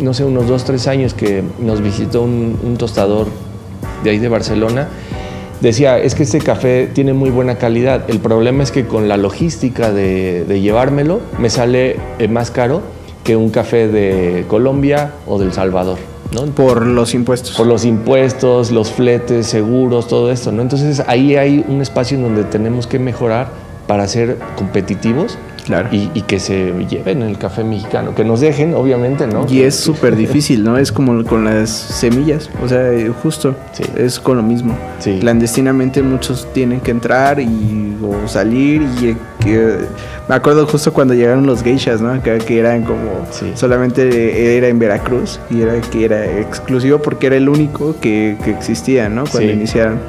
no 0.00 0.12
sé, 0.12 0.24
unos 0.24 0.48
dos, 0.48 0.64
tres 0.64 0.88
años 0.88 1.14
que 1.14 1.44
nos 1.60 1.80
visitó 1.80 2.22
un, 2.22 2.58
un 2.62 2.76
tostador 2.76 3.28
de 4.02 4.10
ahí 4.10 4.18
de 4.18 4.28
Barcelona 4.28 4.88
decía, 5.62 5.98
es 5.98 6.14
que 6.14 6.24
este 6.24 6.40
café 6.40 6.90
tiene 6.92 7.12
muy 7.12 7.30
buena 7.30 7.56
calidad. 7.56 8.10
El 8.10 8.18
problema 8.18 8.62
es 8.62 8.70
que 8.70 8.86
con 8.86 9.08
la 9.08 9.16
logística 9.16 9.92
de, 9.92 10.60
llevármelo 10.60 11.20
me 11.38 11.48
sale 11.48 11.96
eh, 12.18 12.28
más 12.28 12.50
caro 12.50 12.82
que 13.24 13.36
un 13.36 13.50
café 13.50 13.88
de 13.88 14.44
Colombia 14.48 15.12
o 15.26 15.38
del 15.38 15.52
Salvador. 15.52 15.98
¿no? 16.32 16.46
Por 16.46 16.86
los 16.86 17.14
impuestos. 17.14 17.56
Por 17.56 17.66
los 17.66 17.84
impuestos, 17.84 18.72
los 18.72 18.90
fletes, 18.90 19.46
seguros, 19.46 20.08
todo 20.08 20.32
esto. 20.32 20.50
¿no? 20.50 20.62
Entonces 20.62 21.02
ahí 21.06 21.36
hay 21.36 21.64
un 21.68 21.80
espacio 21.80 22.16
en 22.16 22.24
donde 22.24 22.44
tenemos 22.44 22.86
que 22.86 22.98
mejorar 22.98 23.48
para 23.86 24.06
ser 24.08 24.38
competitivos 24.56 25.38
Claro. 25.64 25.88
Y, 25.92 26.08
que 26.22 26.40
se 26.40 26.72
lleven 26.88 27.22
el 27.22 27.38
café 27.38 27.62
mexicano, 27.62 28.14
que 28.14 28.24
nos 28.24 28.40
dejen, 28.40 28.74
obviamente, 28.74 29.26
¿no? 29.26 29.46
Y 29.48 29.62
es 29.62 29.76
súper 29.76 30.16
difícil, 30.16 30.64
¿no? 30.64 30.76
Es 30.76 30.90
como 30.90 31.24
con 31.24 31.44
las 31.44 31.70
semillas, 31.70 32.50
o 32.62 32.68
sea, 32.68 32.90
justo, 33.22 33.54
es 33.96 34.18
con 34.18 34.36
lo 34.36 34.42
mismo. 34.42 34.76
Clandestinamente 35.20 36.02
muchos 36.02 36.48
tienen 36.52 36.80
que 36.80 36.90
entrar 36.90 37.38
y 37.38 37.96
o 38.02 38.26
salir 38.26 38.82
y 39.00 39.16
que, 39.42 39.76
me 40.28 40.34
acuerdo 40.34 40.66
justo 40.66 40.92
cuando 40.92 41.14
llegaron 41.14 41.46
los 41.46 41.62
geishas, 41.62 42.00
¿no? 42.00 42.20
Que, 42.22 42.38
que 42.38 42.58
eran 42.58 42.82
como 42.82 43.26
solamente 43.54 44.56
era 44.56 44.68
en 44.68 44.78
Veracruz 44.78 45.38
y 45.50 45.62
era 45.62 45.80
que 45.80 46.04
era 46.04 46.24
exclusivo 46.40 46.98
porque 46.98 47.28
era 47.28 47.36
el 47.36 47.48
único 47.48 47.94
que, 48.00 48.36
existía, 48.46 49.08
¿no? 49.08 49.24
Cuando 49.30 49.52
iniciaron. 49.52 50.00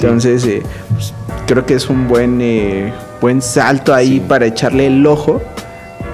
Entonces, 0.00 0.44
eh, 0.46 0.62
pues, 0.92 1.12
creo 1.46 1.66
que 1.66 1.74
es 1.74 1.88
un 1.88 2.08
buen 2.08 2.40
eh, 2.40 2.92
buen 3.20 3.42
salto 3.42 3.94
ahí 3.94 4.20
para 4.20 4.46
echarle 4.46 4.86
el 4.86 5.06
ojo 5.06 5.40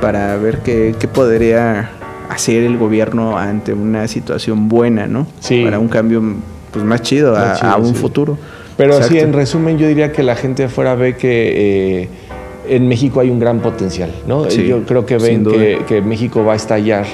para 0.01 0.37
ver 0.37 0.59
qué, 0.59 0.95
podría 1.13 1.91
hacer 2.29 2.63
el 2.63 2.77
gobierno 2.77 3.39
ante 3.39 3.73
una 3.73 4.07
situación 4.09 4.69
buena, 4.69 5.07
¿no? 5.07 5.27
Sí. 5.41 5.65
Para 5.65 5.79
un 5.79 5.89
cambio 5.89 6.23
pues, 6.73 6.85
más 6.85 7.03
chido, 7.03 7.37
a, 7.37 7.77
un 7.77 7.95
futuro. 7.95 8.37
Pero 8.77 9.03
sí, 9.03 9.19
en 9.19 9.33
resumen, 9.33 9.79
yo 9.79 9.87
diría 9.87 10.13
que 10.13 10.23
la 10.23 10.35
gente 10.35 10.65
afuera 10.65 10.95
ve 10.95 11.17
que 11.17 12.03
eh, 12.03 12.09
en 12.69 12.89
México 12.89 13.21
hay 13.21 13.31
un 13.31 13.39
gran 13.39 13.61
potencial, 13.61 14.11
¿no? 14.27 14.49
yo 14.49 14.83
creo 14.85 15.07
que 15.07 15.17
ven 15.19 15.45
que, 15.87 16.03
México 16.03 16.45
va 16.45 16.55
a 16.55 16.57
estallar 16.57 17.07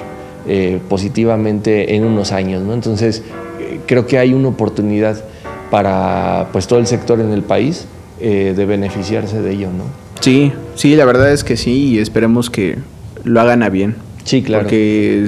eh, 0.49 0.81
positivamente 0.89 1.95
en 1.95 2.05
unos 2.05 2.33
años, 2.33 2.63
¿no? 2.63 2.73
Entonces, 2.73 3.23
eh, 3.61 3.81
creo 3.87 4.07
que 4.07 4.19
hay 4.19 4.33
una 4.33 4.49
oportunidad 4.49 5.23
para 5.71 6.49
pues 6.53 6.67
todo 6.67 6.79
el 6.79 6.87
sector 6.87 7.21
en 7.21 7.33
el 7.33 7.43
país 7.43 7.87
eh, 8.21 8.55
de 8.57 8.67
beneficiarse 8.67 9.41
de 9.41 9.53
ello, 9.53 9.69
¿no? 9.69 9.85
Sí, 10.21 10.53
sí, 10.75 10.97
la 10.97 11.05
verdad 11.05 11.33
es 11.33 11.45
que 11.45 11.57
sí 11.57 11.93
y 11.93 11.99
esperemos 11.99 12.51
que 12.51 12.79
lo 13.25 13.41
hagan 13.41 13.63
a 13.63 13.69
bien. 13.69 13.97
Sí, 14.25 14.43
claro. 14.43 14.65
Porque 14.65 15.27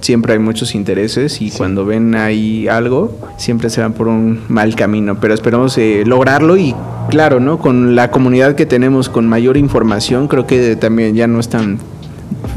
siempre 0.00 0.34
hay 0.34 0.38
muchos 0.38 0.74
intereses 0.74 1.40
y 1.40 1.50
cuando 1.50 1.86
ven 1.86 2.14
ahí 2.14 2.68
algo, 2.68 3.16
siempre 3.38 3.70
se 3.70 3.80
van 3.80 3.94
por 3.94 4.08
un 4.08 4.40
mal 4.48 4.74
camino. 4.74 5.18
Pero 5.20 5.34
esperemos 5.34 5.78
eh, 5.78 6.02
lograrlo 6.06 6.56
y 6.56 6.74
claro, 7.08 7.40
¿no? 7.40 7.58
Con 7.58 7.94
la 7.94 8.10
comunidad 8.10 8.54
que 8.54 8.66
tenemos, 8.66 9.08
con 9.08 9.26
mayor 9.26 9.56
información, 9.56 10.28
creo 10.28 10.46
que 10.46 10.76
también 10.76 11.14
ya 11.14 11.26
no 11.26 11.40
es 11.40 11.48
tan 11.48 11.78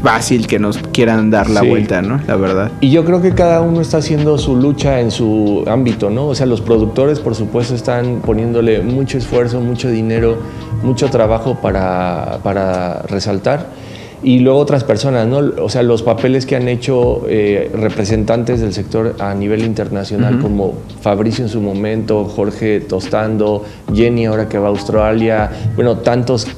fácil 0.02 0.46
que 0.46 0.58
nos 0.58 0.78
quieran 0.78 1.30
dar 1.30 1.50
la 1.50 1.62
vuelta, 1.62 2.02
¿no? 2.02 2.20
La 2.26 2.36
verdad. 2.36 2.70
Y 2.80 2.90
yo 2.90 3.04
creo 3.04 3.20
que 3.20 3.32
cada 3.32 3.60
uno 3.60 3.80
está 3.80 3.98
haciendo 3.98 4.38
su 4.38 4.56
lucha 4.56 5.00
en 5.00 5.10
su 5.10 5.64
ámbito, 5.66 6.10
¿no? 6.10 6.28
O 6.28 6.34
sea, 6.34 6.46
los 6.46 6.60
productores, 6.60 7.20
por 7.20 7.34
supuesto, 7.34 7.74
están 7.74 8.20
poniéndole 8.24 8.80
mucho 8.80 9.18
esfuerzo, 9.18 9.60
mucho 9.60 9.88
dinero, 9.90 10.38
mucho 10.82 11.08
trabajo 11.10 11.56
para, 11.60 12.38
para 12.42 13.02
resaltar. 13.02 13.88
y 14.20 14.40
luego 14.40 14.58
otras 14.58 14.82
personas, 14.82 15.28
¿no? 15.28 15.38
O 15.62 15.68
sea, 15.68 15.84
los 15.84 16.02
papeles 16.02 16.44
que 16.44 16.56
han 16.56 16.66
hecho 16.66 17.22
eh, 17.28 17.70
representantes 17.72 18.60
del 18.60 18.72
sector 18.72 19.14
a 19.20 19.32
nivel 19.32 19.62
internacional, 19.62 20.40
como 20.40 20.74
Fabricio 21.00 21.44
en 21.44 21.48
su 21.48 21.60
momento, 21.60 22.24
Jorge 22.24 22.80
Tostando, 22.80 23.64
Jenny 23.94 24.26
ahora 24.26 24.48
que 24.48 24.58
va 24.58 24.66
a 24.66 24.70
Australia, 24.70 25.50
bueno, 25.76 25.98
tantos 25.98 26.48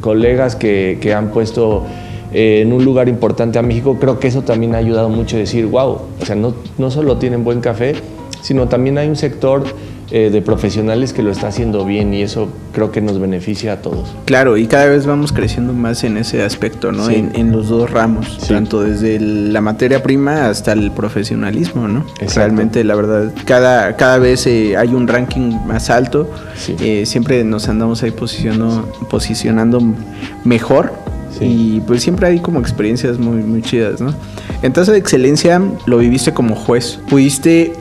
colegas 0.00 0.54
que, 0.54 0.98
que, 1.00 1.14
han 1.14 1.28
puesto 1.28 1.86
eh, 2.32 2.60
en 2.62 2.72
un 2.72 2.84
lugar 2.84 3.08
importante 3.08 3.58
a 3.58 3.62
México, 3.62 3.98
creo 4.00 4.18
que 4.18 4.28
eso 4.28 4.42
también 4.42 4.74
ha 4.74 4.78
ayudado 4.78 5.08
mucho 5.08 5.36
a 5.36 5.40
decir, 5.40 5.66
wow, 5.66 5.98
o 6.20 6.24
sea, 6.24 6.36
no, 6.36 6.54
no 6.76 6.90
solo 6.90 7.16
tienen 7.18 7.44
buen 7.44 7.60
café, 7.60 7.94
sino 8.42 8.68
también 8.68 8.98
hay 8.98 9.08
un 9.08 9.16
sector 9.16 9.64
eh, 10.10 10.30
de 10.30 10.40
profesionales 10.40 11.12
que 11.12 11.22
lo 11.22 11.30
está 11.30 11.48
haciendo 11.48 11.84
bien 11.84 12.14
y 12.14 12.22
eso 12.22 12.48
creo 12.72 12.90
que 12.90 13.02
nos 13.02 13.20
beneficia 13.20 13.74
a 13.74 13.82
todos. 13.82 14.08
Claro, 14.24 14.56
y 14.56 14.66
cada 14.66 14.86
vez 14.86 15.04
vamos 15.04 15.32
creciendo 15.32 15.74
más 15.74 16.02
en 16.02 16.16
ese 16.16 16.42
aspecto, 16.42 16.92
¿no? 16.92 17.10
En, 17.10 17.52
los 17.52 17.68
dos 17.68 17.90
ramos, 17.90 18.38
tanto 18.48 18.82
desde 18.82 19.20
la 19.20 19.60
materia 19.60 20.02
prima 20.02 20.48
hasta 20.48 20.72
el 20.72 20.92
profesionalismo, 20.92 21.88
¿no? 21.88 22.06
Realmente, 22.34 22.84
la 22.84 22.94
verdad, 22.94 23.34
cada, 23.44 23.96
cada 23.96 24.16
vez 24.16 24.46
eh, 24.46 24.78
hay 24.78 24.94
un 24.94 25.08
ranking 25.08 25.58
más 25.66 25.90
alto, 25.90 26.30
eh, 26.80 27.04
siempre 27.04 27.44
nos 27.44 27.68
andamos 27.68 28.02
ahí 28.02 28.10
posicionando, 28.10 28.90
posicionando 29.10 29.82
mejor 30.44 30.92
y 31.40 31.80
pues 31.80 32.02
siempre 32.02 32.26
hay 32.26 32.40
como 32.40 32.60
experiencias 32.60 33.18
muy, 33.18 33.42
muy 33.42 33.62
chidas, 33.62 34.00
¿no? 34.00 34.14
En 34.62 34.72
tasa 34.72 34.92
de 34.92 34.98
excelencia 34.98 35.60
lo 35.86 35.98
viviste 35.98 36.32
como 36.32 36.54
juez. 36.54 36.98
Pudiste 37.08 37.72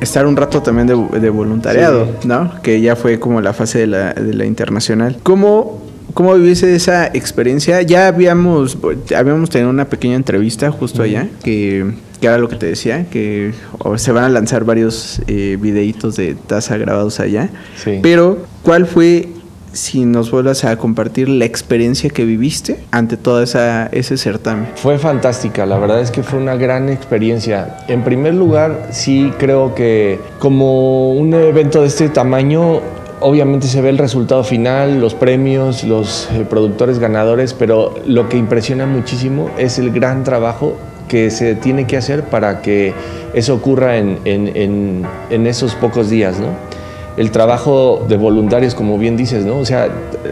estar 0.00 0.26
un 0.26 0.36
rato 0.36 0.62
también 0.62 0.86
de, 0.86 1.30
voluntariado, 1.30 2.08
¿no? 2.24 2.52
Que 2.62 2.80
ya 2.80 2.96
fue 2.96 3.18
como 3.18 3.40
la 3.40 3.52
fase 3.52 3.80
de 3.80 3.86
la, 3.86 4.12
de 4.14 4.34
la 4.34 4.44
internacional. 4.44 5.18
¿Cómo, 5.22 5.80
¿Cómo 6.14 6.34
viviste 6.34 6.74
esa 6.74 7.06
experiencia? 7.06 7.82
Ya 7.82 8.08
habíamos, 8.08 8.78
habíamos 9.16 9.50
tenido 9.50 9.70
una 9.70 9.86
pequeña 9.86 10.16
entrevista 10.16 10.70
justo 10.70 11.02
allá, 11.02 11.28
que, 11.42 11.92
que, 12.20 12.26
era 12.26 12.38
lo 12.38 12.48
que 12.48 12.56
te 12.56 12.66
decía, 12.66 13.06
que 13.10 13.52
se 13.96 14.12
van 14.12 14.24
a 14.24 14.28
lanzar 14.28 14.64
varios 14.64 15.20
eh, 15.26 15.58
videitos 15.60 16.16
de 16.16 16.34
taza 16.34 16.76
grabados 16.78 17.20
allá. 17.20 17.50
Sí. 17.76 17.98
Pero, 18.02 18.38
¿cuál 18.62 18.86
fue 18.86 19.28
si 19.72 20.04
nos 20.04 20.30
vuelvas 20.30 20.64
a 20.64 20.76
compartir 20.76 21.28
la 21.28 21.44
experiencia 21.44 22.10
que 22.10 22.24
viviste 22.24 22.78
ante 22.90 23.16
todo 23.16 23.42
esa, 23.42 23.86
ese 23.86 24.16
certamen. 24.16 24.68
Fue 24.76 24.98
fantástica, 24.98 25.66
la 25.66 25.78
verdad 25.78 26.00
es 26.00 26.10
que 26.10 26.22
fue 26.22 26.38
una 26.38 26.56
gran 26.56 26.88
experiencia. 26.88 27.78
En 27.88 28.02
primer 28.02 28.34
lugar, 28.34 28.88
sí 28.90 29.32
creo 29.38 29.74
que 29.74 30.18
como 30.38 31.12
un 31.12 31.34
evento 31.34 31.82
de 31.82 31.88
este 31.88 32.08
tamaño, 32.08 32.80
obviamente 33.20 33.66
se 33.66 33.80
ve 33.80 33.90
el 33.90 33.98
resultado 33.98 34.44
final, 34.44 35.00
los 35.00 35.14
premios, 35.14 35.84
los 35.84 36.28
eh, 36.32 36.44
productores 36.48 36.98
ganadores, 36.98 37.54
pero 37.54 37.94
lo 38.06 38.28
que 38.28 38.36
impresiona 38.36 38.86
muchísimo 38.86 39.50
es 39.58 39.78
el 39.78 39.90
gran 39.90 40.24
trabajo 40.24 40.76
que 41.08 41.30
se 41.30 41.56
tiene 41.56 41.86
que 41.86 41.96
hacer 41.96 42.22
para 42.24 42.62
que 42.62 42.94
eso 43.34 43.54
ocurra 43.54 43.96
en, 43.96 44.20
en, 44.24 45.04
en 45.30 45.46
esos 45.46 45.74
pocos 45.74 46.08
días, 46.08 46.38
¿no? 46.38 46.69
El 47.16 47.30
trabajo 47.30 48.04
de 48.08 48.16
voluntarios, 48.16 48.74
como 48.74 48.98
bien 48.98 49.16
dices, 49.16 49.44
¿no? 49.44 49.58
O 49.58 49.64
sea, 49.64 49.88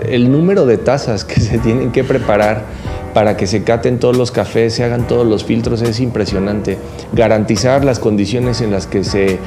el 0.09 0.31
número 0.31 0.67
de 0.67 0.79
tazas 0.79 1.25
que 1.25 1.41
se 1.41 1.59
tienen 1.59 1.93
que 1.93 2.05
preparar 2.05 2.63
para 3.15 3.37
que 3.37 3.47
se 3.47 3.65
caten 3.65 3.99
todos 3.99 4.17
los 4.17 4.31
cafés, 4.31 4.75
se 4.75 4.85
hagan 4.85 5.07
todos 5.07 5.27
los 5.27 5.45
filtros, 5.45 5.83
es 5.83 6.01
impresionante. 6.01 6.79
Garantizar 7.13 7.85
las 7.85 7.99
condiciones 7.99 8.61
en 8.61 8.71
las 8.71 8.87
que 8.87 9.03
se 9.03 9.39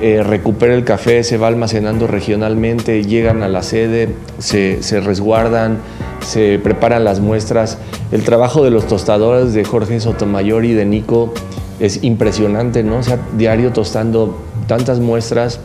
eh, 0.00 0.22
recupera 0.22 0.74
el 0.74 0.84
café, 0.84 1.24
se 1.24 1.38
va 1.38 1.48
almacenando 1.48 2.06
regionalmente, 2.06 3.02
llegan 3.02 3.42
a 3.42 3.48
la 3.48 3.62
sede, 3.62 4.10
se, 4.38 4.82
se, 4.82 5.00
resguardan, 5.00 5.78
se 6.20 6.58
preparan 6.58 7.04
las 7.04 7.20
muestras. 7.20 7.78
El 8.12 8.22
trabajo 8.22 8.62
de 8.62 8.70
los 8.70 8.86
tostadores 8.86 9.54
de 9.54 9.64
Jorge 9.64 9.98
Sotomayor 9.98 10.64
y 10.64 10.74
de 10.74 10.84
Nico 10.84 11.32
es 11.80 12.04
impresionante, 12.04 12.82
¿no? 12.82 12.98
O 12.98 13.02
sea, 13.02 13.18
diario 13.36 13.72
tostando 13.72 14.38
tantas 14.66 15.00
muestras 15.00 15.60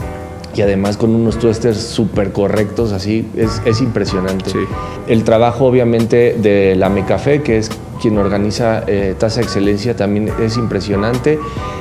y 0.56 0.62
además 0.62 0.98
con 0.98 1.16
unos 1.16 1.40
twisters 1.40 1.78
súper 1.78 2.32
correctos, 2.32 2.92
así, 2.92 3.28
es, 3.36 3.62
es 3.66 3.82
impresionante. 3.82 4.52
El 5.08 5.24
trabajo 5.24 5.66
obviamente 5.66 6.36
de 6.38 6.76
la 6.76 6.90
Mecafé, 6.90 7.42
que 7.42 7.58
es 7.58 7.70
quien 8.02 8.18
organiza 8.18 8.84
eh, 8.88 9.16
Tasa 9.18 9.42
Excelencia, 9.42 9.96
también 9.96 10.30
es 10.42 10.58
impresionante. 10.58 11.40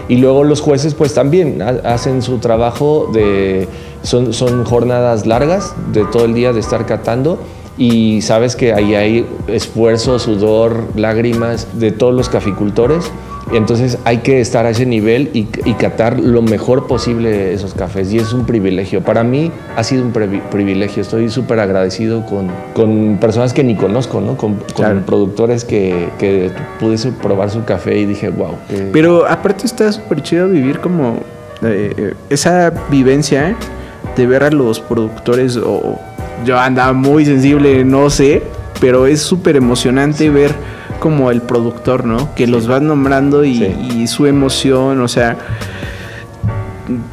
Y 0.08 0.16
luego 0.16 0.44
los 0.44 0.60
jueces 0.60 0.94
pues 0.94 1.14
también 1.14 1.62
hacen 1.62 2.22
su 2.22 2.38
trabajo, 2.38 3.10
de, 3.12 3.68
son, 4.02 4.32
son 4.32 4.64
jornadas 4.64 5.26
largas 5.26 5.74
de 5.92 6.04
todo 6.04 6.24
el 6.24 6.34
día 6.34 6.52
de 6.52 6.60
estar 6.60 6.86
catando 6.86 7.38
y 7.78 8.20
sabes 8.20 8.56
que 8.56 8.74
ahí 8.74 8.94
hay 8.94 9.26
esfuerzo, 9.46 10.18
sudor, 10.18 10.84
lágrimas 10.96 11.66
de 11.78 11.92
todos 11.92 12.14
los 12.14 12.28
caficultores 12.28 13.10
entonces 13.56 13.98
hay 14.04 14.18
que 14.18 14.40
estar 14.40 14.66
a 14.66 14.70
ese 14.70 14.86
nivel 14.86 15.30
y, 15.32 15.44
catar 15.74 16.20
lo 16.20 16.42
mejor 16.42 16.86
posible 16.86 17.52
esos 17.52 17.74
cafés. 17.74 18.12
Y 18.12 18.18
es 18.18 18.32
un 18.32 18.44
privilegio. 18.44 19.02
Para 19.02 19.24
mí 19.24 19.50
ha 19.76 19.82
sido 19.82 20.04
un 20.04 20.12
privilegio. 20.12 21.02
Estoy 21.02 21.30
súper 21.30 21.58
agradecido 21.60 22.24
con, 22.26 23.18
personas 23.18 23.52
que 23.52 23.64
ni 23.64 23.76
conozco, 23.76 24.20
¿no? 24.20 24.36
Con, 24.36 24.56
productores 25.06 25.64
que, 25.64 26.08
que 26.18 26.50
pude 26.78 26.96
probar 27.22 27.50
su 27.50 27.64
café 27.64 27.98
y 27.98 28.06
dije, 28.06 28.28
wow. 28.28 28.56
Pero 28.92 29.26
aparte 29.26 29.66
está 29.66 29.90
súper 29.92 30.22
chido 30.22 30.48
vivir 30.48 30.80
como 30.80 31.18
eh, 31.62 32.14
esa 32.28 32.72
vivencia 32.90 33.56
de 34.16 34.26
ver 34.26 34.44
a 34.44 34.50
los 34.50 34.80
productores 34.80 35.56
o 35.56 35.98
yo 36.44 36.58
andaba 36.58 36.92
muy 36.92 37.24
sensible, 37.24 37.84
no 37.84 38.10
sé, 38.10 38.42
pero 38.80 39.06
es 39.06 39.20
súper 39.20 39.56
emocionante 39.56 40.30
ver 40.30 40.52
como 41.00 41.32
el 41.32 41.42
productor, 41.42 42.04
¿no? 42.04 42.32
Que 42.36 42.46
los 42.46 42.68
vas 42.68 42.82
nombrando 42.82 43.44
y, 43.44 43.64
y, 43.64 44.06
su 44.06 44.26
emoción, 44.26 45.00
o 45.00 45.08
sea, 45.08 45.36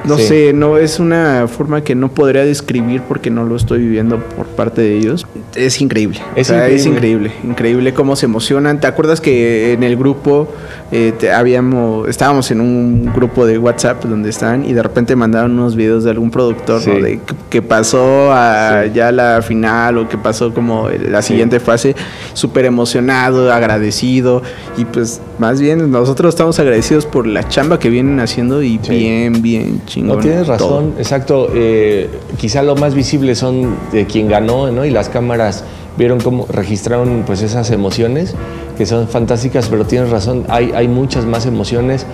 no 0.05 0.17
sé, 0.17 0.53
no 0.53 0.77
es 0.77 0.99
una 0.99 1.47
forma 1.47 1.83
que 1.83 1.95
no 1.95 2.09
podría 2.09 2.43
describir 2.45 3.01
porque 3.01 3.29
no 3.29 3.43
lo 3.43 3.55
estoy 3.55 3.79
viviendo 3.79 4.19
por 4.19 4.47
parte 4.47 4.81
de 4.81 4.97
ellos. 4.97 5.27
Es 5.55 5.81
increíble. 5.81 6.19
Es, 6.35 6.49
increíble. 6.49 6.75
es 6.75 6.85
increíble. 6.85 7.31
increíble. 7.43 7.93
cómo 7.93 8.15
se 8.15 8.25
emocionan. 8.25 8.79
¿Te 8.79 8.87
acuerdas 8.87 9.21
que 9.21 9.73
en 9.73 9.83
el 9.83 9.95
grupo 9.95 10.53
eh, 10.91 11.13
habíamos, 11.35 12.07
estábamos 12.07 12.49
en 12.51 12.61
un 12.61 13.11
grupo 13.13 13.45
de 13.45 13.57
WhatsApp 13.57 14.05
donde 14.05 14.29
están 14.29 14.63
y 14.65 14.71
de 14.71 14.81
repente 14.81 15.15
mandaron 15.17 15.51
unos 15.51 15.75
videos 15.75 16.05
de 16.05 16.11
algún 16.11 16.31
productor 16.31 16.81
de 16.81 17.19
que 17.49 17.61
pasó 17.61 18.31
a 18.31 18.85
ya 18.85 19.11
la 19.11 19.41
final 19.41 19.97
o 19.97 20.07
que 20.07 20.17
pasó 20.17 20.53
como 20.53 20.87
la 20.89 21.21
siguiente 21.21 21.59
fase, 21.59 21.95
súper 22.33 22.65
emocionado, 22.65 23.51
agradecido 23.51 24.41
y 24.77 24.85
pues 24.85 25.21
más 25.39 25.59
bien 25.59 25.91
nosotros 25.91 26.33
estamos 26.33 26.57
agradecidos 26.59 27.05
por 27.05 27.27
la 27.27 27.47
chamba 27.47 27.79
que 27.79 27.89
vienen 27.89 28.21
haciendo 28.21 28.63
y 28.63 28.77
bien, 28.77 29.41
bien 29.41 29.81
no 29.97 30.17
tienes 30.17 30.47
razón, 30.47 30.93
exacto. 30.97 31.49
Eh, 31.53 32.09
quizá 32.37 32.63
lo 32.63 32.75
más 32.75 32.95
visible 32.95 33.35
son 33.35 33.75
de 33.91 34.05
quien 34.05 34.29
ganó, 34.29 34.71
¿no? 34.71 34.85
Y 34.85 34.89
las 34.89 35.09
cámaras 35.09 35.65
vieron 35.97 36.19
cómo 36.19 36.45
registraron 36.49 37.23
pues 37.25 37.41
esas 37.41 37.71
emociones 37.71 38.35
que 38.77 38.85
son 38.85 39.07
fantásticas, 39.07 39.67
pero 39.69 39.85
tienes 39.85 40.09
razón, 40.09 40.45
hay, 40.49 40.71
hay 40.75 40.87
muchas 40.87 41.25
más 41.25 41.45
emociones. 41.45 42.05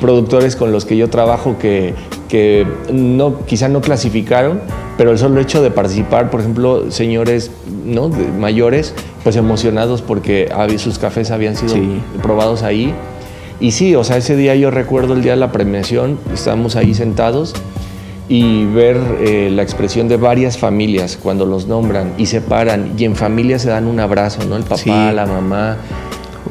Productores 0.00 0.56
con 0.56 0.72
los 0.72 0.84
que 0.84 0.96
yo 0.96 1.08
trabajo 1.10 1.58
que, 1.60 1.94
que 2.28 2.66
no, 2.92 3.44
quizá 3.46 3.68
no 3.68 3.80
clasificaron, 3.80 4.60
pero 4.98 5.12
el 5.12 5.18
solo 5.18 5.40
hecho 5.40 5.62
de 5.62 5.70
participar, 5.70 6.28
por 6.28 6.40
ejemplo, 6.40 6.90
señores 6.90 7.52
¿no? 7.84 8.08
mayores, 8.08 8.94
pues 9.22 9.36
emocionados 9.36 10.02
porque 10.02 10.50
sus 10.78 10.98
cafés 10.98 11.30
habían 11.30 11.54
sido 11.54 11.76
probados 12.20 12.64
ahí 12.64 12.92
y 13.62 13.70
sí, 13.70 13.94
o 13.94 14.02
sea, 14.02 14.16
ese 14.16 14.34
día 14.34 14.56
yo 14.56 14.72
recuerdo 14.72 15.14
el 15.14 15.22
día 15.22 15.32
de 15.32 15.38
la 15.38 15.52
premiación, 15.52 16.18
estábamos 16.34 16.74
ahí 16.74 16.94
sentados 16.94 17.54
y 18.28 18.64
ver 18.66 18.96
eh, 19.20 19.50
la 19.52 19.62
expresión 19.62 20.08
de 20.08 20.16
varias 20.16 20.56
familias 20.56 21.18
cuando 21.20 21.44
los 21.44 21.66
nombran 21.66 22.14
y 22.18 22.26
se 22.26 22.40
paran 22.40 22.92
y 22.96 23.04
en 23.04 23.16
familia 23.16 23.58
se 23.58 23.68
dan 23.68 23.86
un 23.86 24.00
abrazo, 24.00 24.44
¿no? 24.44 24.56
El 24.56 24.62
papá, 24.62 25.12
la 25.12 25.26
mamá. 25.26 25.76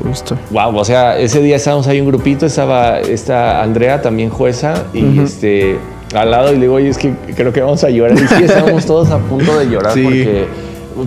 Justo. 0.03 0.37
Wow, 0.51 0.75
o 0.75 0.85
sea, 0.85 1.17
ese 1.17 1.41
día 1.41 1.57
estábamos 1.57 1.87
ahí 1.87 2.01
un 2.01 2.07
grupito, 2.07 2.45
estaba 2.45 2.99
esta 2.99 3.61
Andrea, 3.61 4.01
también 4.01 4.29
jueza, 4.29 4.85
y 4.93 5.19
este 5.19 5.77
al 6.13 6.31
lado 6.31 6.51
y 6.51 6.55
le 6.55 6.61
digo, 6.61 6.75
oye, 6.75 6.89
es 6.89 6.97
que 6.97 7.13
creo 7.35 7.53
que 7.53 7.61
vamos 7.61 7.83
a 7.83 7.89
llorar. 7.89 8.17
Y 8.17 8.27
sí, 8.27 8.43
estábamos 8.43 8.85
todos 8.85 9.11
a 9.11 9.19
punto 9.19 9.57
de 9.57 9.69
llorar 9.69 9.93
porque 9.93 10.45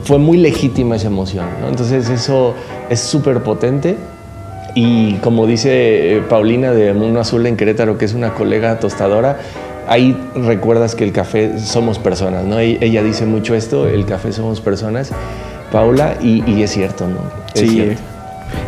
fue 0.05 0.19
muy 0.19 0.39
legítima 0.39 0.97
esa 0.97 1.09
emoción, 1.09 1.47
¿no? 1.61 1.69
Entonces 1.69 2.09
eso 2.09 2.55
es 2.89 3.01
súper 3.01 3.43
potente 3.43 3.97
y 4.75 5.15
como 5.15 5.47
dice 5.47 6.17
eh, 6.17 6.23
Paulina 6.29 6.73
de 6.73 6.93
Mundo 6.95 7.21
Azul 7.21 7.47
en 7.47 7.57
Querétaro, 7.57 7.97
que 7.97 8.05
es 8.05 8.15
una 8.15 8.35
colega 8.35 8.79
tostadora, 8.81 9.39
ahí 9.89 10.17
recuerdas 10.35 10.95
que 10.95 11.05
el 11.05 11.13
café 11.13 11.59
somos 11.59 11.99
personas, 11.99 12.45
¿no? 12.45 12.59
Ella 12.59 13.03
dice 13.03 13.27
mucho 13.27 13.55
esto, 13.55 13.89
el 13.89 14.07
café 14.07 14.33
somos 14.33 14.61
personas, 14.61 15.11
Paula, 15.73 16.17
y, 16.21 16.63
es 16.63 16.71
cierto, 16.71 17.07
¿no? 17.07 17.19
sí. 17.55 17.97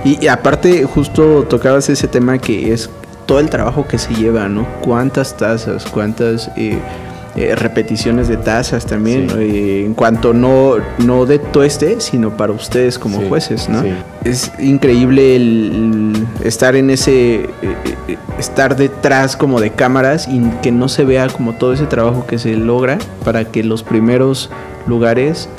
Y, 0.04 0.26
aparte, 0.28 0.84
justo 0.84 1.44
tocabas 1.44 1.88
ese 1.88 2.08
tema 2.08 2.38
que 2.38 2.72
es 2.72 2.90
todo 3.26 3.40
el 3.40 3.50
trabajo 3.50 3.86
que 3.86 3.98
se 3.98 4.14
lleva, 4.14 4.48
¿no? 4.48 4.66
Cuántas 4.82 5.36
tazas, 5.36 5.84
cuántas... 5.86 6.50
Eh, 6.56 6.78
eh, 7.36 7.54
repeticiones 7.54 8.28
de 8.28 8.38
tazas 8.38 8.86
también, 8.86 9.28
eh, 9.38 9.82
en 9.84 9.92
cuanto 9.92 10.32
no, 10.32 10.76
no 10.96 11.26
de 11.26 11.38
tueste, 11.38 12.00
sino 12.00 12.34
para 12.34 12.54
ustedes 12.54 12.98
como 12.98 13.20
jueces, 13.28 13.68
¿no? 13.68 13.82
Es 14.24 14.50
increíble 14.58 15.36
el, 15.36 16.14
estar 16.42 16.76
en 16.76 16.88
ese, 16.88 17.42
eh, 17.42 17.48
estar 18.38 18.74
detrás 18.74 19.36
como 19.36 19.60
de 19.60 19.70
cámaras 19.70 20.28
y 20.28 20.40
que 20.62 20.72
no 20.72 20.88
se 20.88 21.04
vea 21.04 21.28
como 21.28 21.52
todo 21.52 21.74
ese 21.74 21.84
trabajo 21.84 22.26
que 22.26 22.38
se 22.38 22.56
logra 22.56 22.96
para 23.22 23.44
que 23.44 23.62
los 23.62 23.82
primeros 23.82 24.48
lugares 24.86 25.50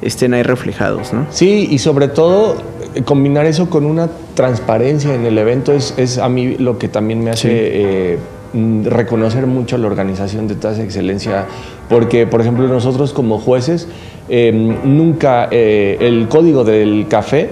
estén 0.00 0.32
ahí 0.32 0.42
reflejados, 0.42 1.12
¿no? 1.12 1.26
Sí, 1.28 1.68
y 1.70 1.80
sobre 1.80 2.08
todo 2.08 2.62
combinar 3.04 3.44
eso 3.44 3.68
con 3.68 3.84
una 3.84 4.08
transparencia 4.34 5.14
en 5.14 5.26
el 5.26 5.36
evento 5.36 5.74
es, 5.74 5.92
es 5.98 6.16
a 6.16 6.30
mí 6.30 6.56
lo 6.56 6.78
que 6.78 6.88
también 6.88 7.22
me 7.22 7.30
hace... 7.30 8.18
Mm, 8.54 8.84
reconocer 8.84 9.48
mucho 9.48 9.76
la 9.78 9.88
organización 9.88 10.46
de 10.46 10.54
Tasa 10.54 10.80
Excelencia, 10.84 11.46
porque, 11.88 12.24
por 12.24 12.40
ejemplo, 12.40 12.68
nosotros 12.68 13.12
como 13.12 13.40
jueces, 13.40 13.88
em, 14.28 14.76
nunca 14.96 15.48
eh, 15.50 15.96
el 16.00 16.28
código 16.28 16.62
del 16.62 17.06
café 17.08 17.50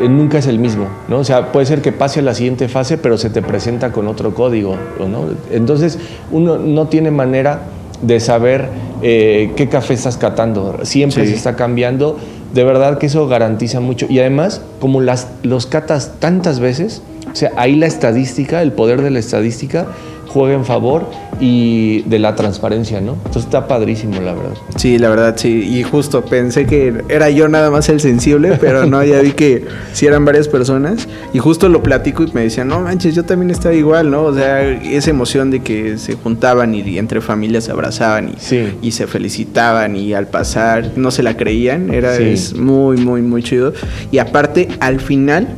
eh, 0.00 0.08
nunca 0.08 0.38
es 0.38 0.48
el 0.48 0.58
mismo, 0.58 0.88
¿no? 1.06 1.18
O 1.18 1.24
sea, 1.24 1.52
puede 1.52 1.66
ser 1.66 1.80
que 1.80 1.92
pase 1.92 2.18
a 2.18 2.22
la 2.24 2.34
siguiente 2.34 2.66
fase, 2.66 2.98
pero 2.98 3.18
se 3.18 3.30
te 3.30 3.40
presenta 3.40 3.92
con 3.92 4.08
otro 4.08 4.34
código, 4.34 4.74
¿no? 4.98 5.26
Entonces, 5.52 6.00
uno 6.32 6.58
no 6.58 6.88
tiene 6.88 7.12
manera 7.12 7.60
de 8.02 8.18
saber 8.18 8.68
eh, 9.00 9.52
qué 9.54 9.68
café 9.68 9.94
estás 9.94 10.16
catando. 10.16 10.80
Siempre 10.82 11.24
se 11.24 11.36
está 11.36 11.54
cambiando. 11.54 12.18
De 12.52 12.64
verdad 12.64 12.98
que 12.98 13.06
eso 13.06 13.28
garantiza 13.28 13.78
mucho. 13.78 14.06
Y 14.08 14.18
además, 14.18 14.60
como 14.80 15.00
las, 15.00 15.28
los 15.44 15.66
catas 15.66 16.14
tantas 16.18 16.58
veces, 16.58 17.00
o 17.32 17.36
sea, 17.36 17.52
ahí 17.56 17.76
la 17.76 17.86
estadística, 17.86 18.60
el 18.60 18.72
poder 18.72 19.02
de 19.02 19.10
la 19.10 19.20
estadística, 19.20 19.86
juega 20.32 20.54
en 20.54 20.64
favor 20.64 21.06
y 21.40 22.02
de 22.02 22.18
la 22.18 22.34
transparencia, 22.34 23.00
¿no? 23.00 23.14
Entonces 23.14 23.44
está 23.44 23.66
padrísimo, 23.66 24.20
la 24.20 24.34
verdad. 24.34 24.54
Sí, 24.76 24.98
la 24.98 25.08
verdad, 25.08 25.34
sí. 25.36 25.62
Y 25.76 25.82
justo 25.82 26.24
pensé 26.24 26.66
que 26.66 27.02
era 27.08 27.30
yo 27.30 27.48
nada 27.48 27.70
más 27.70 27.88
el 27.88 28.00
sensible, 28.00 28.56
pero 28.60 28.86
no, 28.86 29.02
ya 29.04 29.20
vi 29.20 29.32
que 29.32 29.66
sí 29.92 30.06
eran 30.06 30.24
varias 30.24 30.48
personas. 30.48 31.08
Y 31.32 31.38
justo 31.38 31.68
lo 31.68 31.82
platico 31.82 32.22
y 32.22 32.30
me 32.32 32.42
decían, 32.42 32.68
no 32.68 32.80
manches, 32.80 33.14
yo 33.14 33.24
también 33.24 33.50
estaba 33.50 33.74
igual, 33.74 34.10
¿no? 34.10 34.24
O 34.24 34.34
sea, 34.34 34.62
esa 34.62 35.10
emoción 35.10 35.50
de 35.50 35.60
que 35.60 35.98
se 35.98 36.14
juntaban 36.14 36.74
y, 36.74 36.98
entre 36.98 37.20
familias 37.20 37.64
se 37.64 37.72
abrazaban 37.72 38.30
y, 38.30 38.86
y 38.86 38.92
se 38.92 39.06
felicitaban 39.06 39.96
y 39.96 40.14
al 40.14 40.28
pasar 40.28 40.92
no 40.96 41.10
se 41.10 41.22
la 41.22 41.36
creían. 41.36 41.92
Era 41.92 42.12
muy, 42.56 42.96
muy, 42.98 43.22
muy 43.22 43.42
chido. 43.42 43.72
Y 44.10 44.18
aparte, 44.18 44.68
al 44.80 45.00
final 45.00 45.48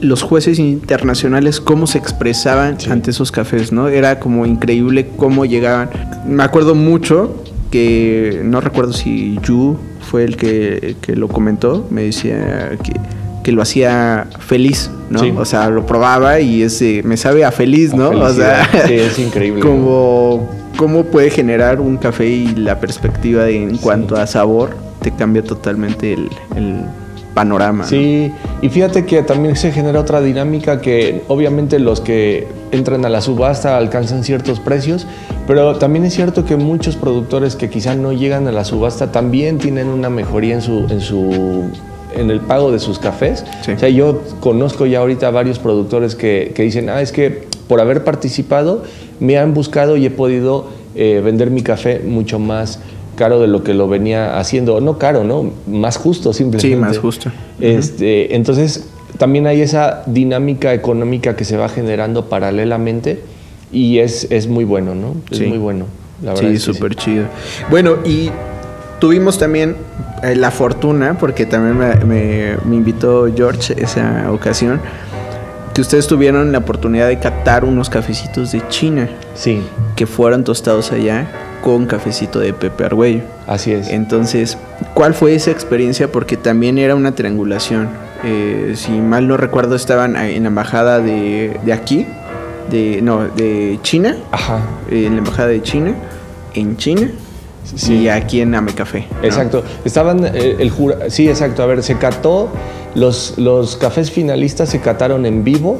los 0.00 0.22
jueces 0.22 0.58
internacionales 0.58 1.60
cómo 1.60 1.86
se 1.86 1.98
expresaban 1.98 2.78
ante 2.90 3.10
esos 3.10 3.32
cafés, 3.32 3.72
¿no? 3.72 3.88
Era 3.88 4.20
como 4.20 4.46
increíble 4.46 5.08
cómo 5.16 5.44
llegaban. 5.44 5.90
Me 6.26 6.42
acuerdo 6.42 6.74
mucho 6.74 7.42
que 7.70 8.40
no 8.44 8.60
recuerdo 8.60 8.92
si 8.92 9.38
Yu 9.42 9.76
fue 10.00 10.24
el 10.24 10.36
que, 10.36 10.96
lo 11.08 11.28
comentó, 11.28 11.86
me 11.90 12.02
decía 12.02 12.78
que, 12.82 12.92
que 13.44 13.52
lo 13.52 13.62
hacía 13.62 14.26
feliz, 14.38 14.90
¿no? 15.10 15.20
O 15.38 15.44
sea, 15.44 15.68
lo 15.68 15.86
probaba 15.86 16.40
y 16.40 16.62
ese 16.62 17.02
me 17.04 17.16
sabe 17.16 17.44
a 17.44 17.52
feliz, 17.52 17.94
¿no? 17.94 18.10
o 18.10 18.32
sea, 18.32 18.68
sí, 18.86 18.94
es 18.94 19.18
increíble. 19.18 19.60
Como 19.60 20.48
cómo 20.76 21.04
puede 21.04 21.30
generar 21.30 21.80
un 21.80 21.96
café 21.96 22.28
y 22.28 22.54
la 22.54 22.78
perspectiva 22.78 23.44
de, 23.44 23.62
en 23.62 23.78
cuanto 23.78 24.16
a 24.16 24.26
sabor 24.26 24.76
te 25.02 25.10
cambia 25.10 25.42
totalmente 25.42 26.12
el 26.12 26.28
panorama. 27.34 27.84
Sí, 27.84 28.32
y 28.62 28.68
fíjate 28.68 29.06
que 29.06 29.22
también 29.22 29.56
se 29.56 29.72
genera 29.72 30.00
otra 30.00 30.20
dinámica 30.20 30.80
que 30.80 31.22
obviamente 31.28 31.78
los 31.78 32.00
que 32.00 32.46
entran 32.72 33.04
a 33.04 33.08
la 33.08 33.20
subasta 33.20 33.76
alcanzan 33.76 34.24
ciertos 34.24 34.60
precios, 34.60 35.06
pero 35.46 35.76
también 35.76 36.04
es 36.04 36.14
cierto 36.14 36.44
que 36.44 36.56
muchos 36.56 36.96
productores 36.96 37.56
que 37.56 37.70
quizá 37.70 37.94
no 37.94 38.12
llegan 38.12 38.46
a 38.48 38.52
la 38.52 38.64
subasta 38.64 39.12
también 39.12 39.58
tienen 39.58 39.88
una 39.88 40.10
mejoría 40.10 40.54
en 40.54 40.62
su, 40.62 40.86
en 40.90 41.00
su 41.00 41.70
en 42.14 42.30
el 42.30 42.40
pago 42.40 42.72
de 42.72 42.78
sus 42.78 42.98
cafés. 42.98 43.44
O 43.60 43.78
sea, 43.78 43.88
yo 43.88 44.22
conozco 44.40 44.86
ya 44.86 45.00
ahorita 45.00 45.30
varios 45.30 45.58
productores 45.58 46.14
que, 46.14 46.52
que, 46.54 46.62
dicen, 46.62 46.88
ah, 46.88 47.02
es 47.02 47.12
que 47.12 47.46
por 47.68 47.80
haber 47.80 48.02
participado 48.02 48.82
me 49.20 49.38
han 49.38 49.54
buscado 49.54 49.96
y 49.96 50.06
he 50.06 50.10
podido 50.10 50.66
eh, 50.94 51.20
vender 51.24 51.50
mi 51.50 51.62
café 51.62 52.00
mucho 52.00 52.38
más 52.38 52.80
caro 53.18 53.40
de 53.40 53.48
lo 53.48 53.64
que 53.64 53.74
lo 53.74 53.88
venía 53.88 54.38
haciendo. 54.38 54.80
No 54.80 54.96
caro, 54.96 55.24
¿no? 55.24 55.50
Más 55.66 55.96
justo 55.96 56.32
simplemente. 56.32 56.68
Sí, 56.68 56.76
más 56.76 56.98
justo. 56.98 57.30
Este, 57.60 58.36
Entonces, 58.36 58.88
también 59.18 59.46
hay 59.46 59.60
esa 59.60 60.04
dinámica 60.06 60.72
económica 60.72 61.34
que 61.34 61.44
se 61.44 61.56
va 61.56 61.68
generando 61.68 62.26
paralelamente 62.26 63.20
y 63.72 63.98
es, 63.98 64.28
es 64.30 64.46
muy 64.46 64.64
bueno, 64.64 64.94
¿no? 64.94 65.16
Es 65.30 65.40
muy 65.46 65.58
bueno. 65.58 65.86
La 66.22 66.34
verdad 66.34 66.50
sí, 66.50 66.58
súper 66.58 66.94
chido. 66.94 67.26
Bueno, 67.70 67.96
y 68.04 68.30
tuvimos 69.00 69.38
también 69.38 69.76
eh, 70.22 70.34
la 70.36 70.50
fortuna, 70.50 71.16
porque 71.18 71.46
también 71.46 71.76
me, 72.06 72.56
me, 72.64 72.76
invitó 72.76 73.26
George 73.34 73.74
esa 73.76 74.30
ocasión, 74.32 74.80
que 75.74 75.80
ustedes 75.80 76.06
tuvieron 76.06 76.50
la 76.52 76.58
oportunidad 76.58 77.08
de 77.08 77.18
catar 77.18 77.64
unos 77.64 77.90
cafecitos 77.90 78.52
de 78.52 78.62
China. 78.68 79.08
Sí. 79.34 79.62
Que 79.96 80.06
fueron 80.06 80.44
tostados 80.44 80.92
allá 80.92 81.28
con 81.62 81.86
cafecito 81.86 82.38
de 82.38 82.52
Pepe 82.52 82.84
Argüello. 82.84 83.22
Así 83.46 83.72
es. 83.72 83.88
Entonces, 83.88 84.58
¿cuál 84.94 85.14
fue 85.14 85.34
esa 85.34 85.50
experiencia? 85.50 86.10
Porque 86.10 86.36
también 86.36 86.78
era 86.78 86.94
una 86.94 87.12
triangulación. 87.12 87.88
Eh, 88.24 88.74
si 88.76 88.92
mal 88.92 89.28
no 89.28 89.36
recuerdo, 89.36 89.76
estaban 89.76 90.16
en 90.16 90.42
la 90.42 90.48
embajada 90.48 91.00
de, 91.00 91.58
de 91.64 91.72
aquí, 91.72 92.06
de, 92.70 93.00
no, 93.02 93.26
de 93.28 93.78
China. 93.82 94.16
Ajá. 94.32 94.60
en 94.90 95.12
la 95.12 95.18
embajada 95.18 95.48
de 95.48 95.62
China, 95.62 95.94
en 96.54 96.76
China. 96.76 97.10
Sí. 97.64 97.94
Y 97.94 98.08
aquí 98.08 98.40
en 98.40 98.54
Ame 98.54 98.72
Café. 98.72 99.06
Exacto. 99.22 99.62
Estaban 99.84 100.24
eh, 100.24 100.56
el 100.58 100.70
jura, 100.70 101.10
sí, 101.10 101.28
exacto. 101.28 101.62
A 101.62 101.66
ver, 101.66 101.82
se 101.82 101.96
cató 101.96 102.50
los, 102.94 103.34
los 103.36 103.76
cafés 103.76 104.10
finalistas 104.10 104.70
se 104.70 104.80
cataron 104.80 105.26
en 105.26 105.44
vivo, 105.44 105.78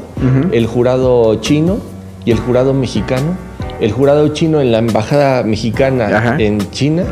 el 0.53 0.67
jurado 0.67 1.35
chino 1.37 1.79
y 2.25 2.31
el 2.31 2.39
jurado 2.39 2.75
mexicano 2.75 3.37
el 3.81 3.93
jurado 3.93 4.29
chino 4.29 4.61
en 4.61 4.73
la 4.73 4.79
embajada 4.79 5.43
mexicana 5.43 6.37
en 6.39 6.71
China 6.71 7.05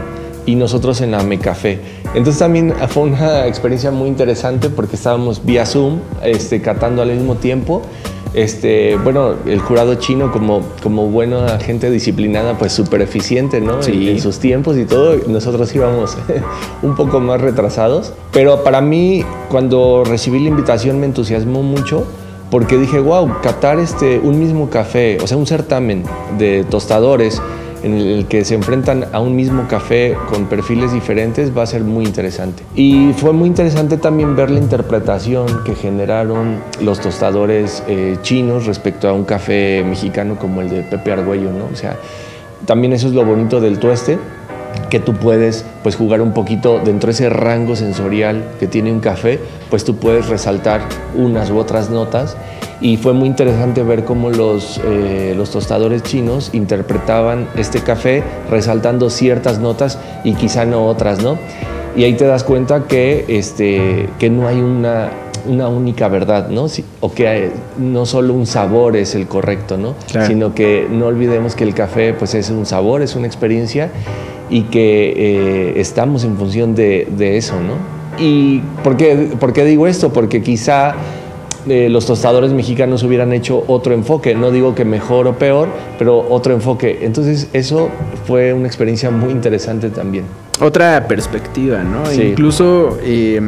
y 0.47 0.55
nosotros 0.55 1.01
en 1.01 1.11
la 1.11 1.23
Mecafé. 1.23 1.81
Entonces 2.15 2.39
también 2.39 2.73
fue 2.89 3.05
una 3.05 3.47
experiencia 3.47 3.91
muy 3.91 4.09
interesante 4.09 4.71
porque 4.71 4.97
estábamos 4.97 5.45
vía 5.45 5.67
Zoom, 5.67 5.99
este, 6.23 6.63
catando 6.63 7.03
al 7.03 7.11
mismo 7.11 7.35
tiempo. 7.35 7.83
Este, 8.33 8.97
bueno, 8.97 9.35
el 9.47 9.61
jurado 9.61 9.95
chino 9.95 10.31
como, 10.31 10.61
como 10.83 11.07
buena 11.07 11.59
gente 11.59 11.91
disciplinada, 11.91 12.59
pues 12.59 12.73
súper 12.73 13.01
eficiente, 13.01 13.61
¿no? 13.61 13.83
Sí. 13.83 14.11
En, 14.11 14.21
sus 14.21 14.39
tiempos 14.39 14.77
y 14.77 14.85
todo. 14.85 15.17
Nosotros 15.27 15.75
íbamos 15.75 16.17
un 16.83 16.95
poco 16.97 17.21
más 17.21 17.41
retrasados. 17.41 18.13
Pero 18.33 18.63
para 18.63 18.81
mí, 18.81 19.25
cuando 19.49 20.05
recibí 20.05 20.39
la 20.41 20.49
invitación, 20.49 21.01
me 21.01 21.07
entusiasmó 21.07 21.63
mucho 21.63 22.07
porque 22.51 22.79
dije, 22.79 23.01
wow, 23.01 23.41
catar 23.43 23.79
este, 23.79 24.19
un 24.19 24.39
mismo 24.39 24.71
café, 24.71 25.19
o 25.23 25.27
sea, 25.27 25.37
un 25.37 25.47
certamen 25.47 26.05
de 26.39 26.65
tostadores 26.65 27.41
en 27.83 27.95
el 27.95 28.27
que 28.27 28.45
se 28.45 28.55
enfrentan 28.55 29.07
a 29.13 29.21
un 29.21 29.37
mismo 29.37 29.69
café 29.69 30.17
con 30.29 30.47
perfiles 30.47 30.93
diferentes 30.93 31.57
va 31.57 31.63
a 31.63 31.67
ser 31.67 31.83
muy 31.83 32.05
interesante. 32.05 32.63
Y 32.75 33.13
fue 33.13 33.33
muy 33.33 33.49
interesante 33.49 33.97
también 33.97 34.35
ver 34.35 34.51
la 34.51 34.59
interpretación 34.59 35.47
que 35.65 35.75
generaron 35.75 36.59
los 36.81 37.01
tostadores 37.01 37.83
eh, 37.87 38.17
chinos 38.23 38.67
respecto 38.67 39.09
a 39.09 39.13
un 39.13 39.25
café 39.25 39.85
mexicano 39.87 40.37
como 40.37 40.63
el 40.63 40.71
de 40.71 40.83
Pepe 40.83 41.13
Argüello, 41.13 41.53
¿no? 41.53 41.67
O 41.73 41.77
sea, 41.77 41.97
también 42.65 42.93
eso 42.93 43.09
es 43.09 43.15
lo 43.15 43.25
bonito 43.25 43.61
del 43.61 43.79
tueste, 43.79 44.19
que 44.91 45.01
tú 45.01 45.15
puedes 45.15 45.65
pues 45.83 45.97
jugar 45.97 46.21
un 46.21 46.33
poquito 46.33 46.79
dentro 46.79 47.09
de 47.09 47.13
ese 47.13 47.29
rango 47.29 47.77
sensorial 47.77 48.45
que 48.61 48.67
tiene 48.67 48.93
un 48.93 49.01
café, 49.01 49.41
pues 49.71 49.85
tú 49.85 49.97
puedes 49.97 50.29
resaltar 50.29 50.81
unas 51.15 51.51
u 51.51 51.59
otras 51.59 51.91
notas 51.91 52.37
y 52.81 52.97
fue 52.99 53.13
muy 53.13 53.27
interesante 53.29 53.83
ver 53.83 54.05
cómo 54.05 54.31
los, 54.31 54.81
eh, 54.85 55.35
los 55.37 55.51
tostadores 55.51 56.03
chinos 56.03 56.51
interpretaban 56.53 57.49
este 57.57 57.81
café 57.81 58.23
resaltando 58.51 59.11
ciertas 59.11 59.59
notas 59.59 59.99
y 60.25 60.35
quizá 60.35 60.67
no 60.67 60.87
otras, 60.87 61.23
¿no? 61.23 61.39
Y 61.97 62.05
ahí 62.05 62.15
te 62.15 62.27
das 62.27 62.45
cuenta 62.45 62.85
que, 62.87 63.25
este, 63.29 64.11
que 64.19 64.29
no 64.29 64.47
hay 64.47 64.61
una, 64.61 65.11
una 65.47 65.69
única 65.69 66.09
verdad, 66.09 66.49
¿no? 66.49 66.67
o 67.01 67.13
que 67.13 67.51
no 67.79 68.05
solo 68.05 68.35
un 68.35 68.47
sabor 68.47 68.97
es 68.97 69.15
el 69.15 69.27
correcto, 69.27 69.79
¿no? 69.79 69.95
Sino 70.27 70.55
que 70.55 70.87
no 70.91 71.07
olvidemos 71.07 71.55
que 71.55 71.65
el 71.65 71.75
café 71.75 72.13
pues 72.13 72.35
es 72.35 72.51
un 72.51 72.67
sabor, 72.67 73.01
es 73.01 73.17
una 73.17 73.27
experiencia 73.27 73.91
y 74.51 74.63
que 74.63 75.13
eh, 75.17 75.81
estamos 75.81 76.25
en 76.25 76.37
función 76.37 76.75
de, 76.75 77.37
eso, 77.37 77.55
¿no? 77.61 77.75
¿Y 78.19 78.61
por 78.83 78.97
qué, 78.97 79.31
por 79.39 79.53
qué 79.53 79.65
digo 79.65 79.87
esto? 79.87 80.13
Porque 80.13 80.43
quizá 80.43 80.95
eh, 81.69 81.89
los 81.89 82.07
tostadores 82.07 82.53
mexicanos 82.53 83.03
hubieran 83.03 83.33
hecho 83.33 83.65
otro 83.67 83.93
enfoque, 83.93 84.35
no 84.35 84.51
digo 84.51 84.75
que 84.75 84.85
mejor 84.85 85.27
o 85.27 85.35
peor, 85.35 85.69
pero 85.99 86.19
otro 86.31 86.55
enfoque. 86.55 87.01
Entonces 87.03 87.49
eso 87.53 87.89
fue 88.27 88.53
una 88.53 88.67
experiencia 88.67 89.11
muy 89.11 89.33
interesante 89.33 89.91
también. 89.91 90.25
Otra 90.61 91.07
perspectiva, 91.07 91.83
¿no? 91.83 92.11
Incluso... 92.13 92.99
Eh, 93.03 93.41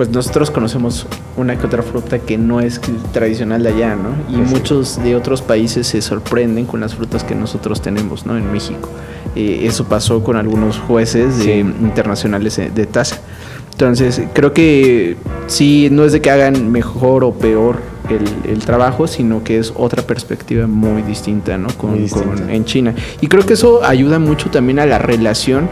pues 0.00 0.08
nosotros 0.08 0.50
conocemos 0.50 1.06
una 1.36 1.58
que 1.58 1.66
otra 1.66 1.82
fruta 1.82 2.20
que 2.20 2.38
no 2.38 2.60
es 2.60 2.80
tradicional 3.12 3.62
de 3.62 3.68
allá, 3.68 3.96
¿no? 3.96 4.14
Y 4.34 4.38
muchos 4.38 4.98
de 5.02 5.14
otros 5.14 5.42
países 5.42 5.88
se 5.88 6.00
sorprenden 6.00 6.64
con 6.64 6.80
las 6.80 6.94
frutas 6.94 7.22
que 7.22 7.34
nosotros 7.34 7.82
tenemos, 7.82 8.24
¿no? 8.24 8.38
En 8.38 8.50
México. 8.50 8.88
Eh, 9.36 9.60
eso 9.64 9.84
pasó 9.84 10.24
con 10.24 10.36
algunos 10.36 10.78
jueces 10.78 11.46
internacionales 11.46 12.56
de 12.74 12.86
tasa. 12.86 13.20
Entonces, 13.72 14.22
creo 14.32 14.54
que 14.54 15.18
sí, 15.48 15.88
no 15.92 16.06
es 16.06 16.12
de 16.12 16.22
que 16.22 16.30
hagan 16.30 16.72
mejor 16.72 17.22
o 17.22 17.34
peor 17.34 17.76
el, 18.48 18.58
trabajo, 18.60 19.06
sino 19.06 19.44
que 19.44 19.58
es 19.58 19.70
otra 19.76 20.02
perspectiva 20.02 20.66
muy 20.66 21.02
distinta, 21.02 21.58
¿no? 21.58 21.68
Con, 21.76 21.98
en 22.48 22.64
China. 22.64 22.94
Y 23.20 23.26
creo 23.26 23.44
que 23.44 23.52
eso 23.52 23.84
ayuda 23.84 24.18
mucho 24.18 24.48
también 24.48 24.78
a 24.78 24.86
la 24.86 24.96
relación 24.96 25.68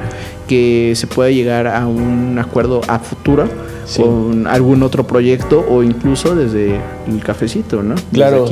que 0.46 0.92
se 0.96 1.06
pueda 1.06 1.30
llegar 1.30 1.66
a 1.66 1.86
un 1.86 2.38
acuerdo 2.38 2.82
a 2.88 2.98
futuro 2.98 3.48
con 3.96 4.46
algún 4.46 4.82
otro 4.82 5.06
proyecto 5.06 5.64
o 5.68 5.82
incluso 5.82 6.34
desde 6.34 6.80
el 7.06 7.22
cafecito, 7.24 7.82
¿no? 7.82 7.94
claro. 8.12 8.46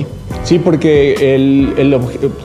Sí, 0.44 0.60
porque 0.60 1.34
el, 1.34 1.98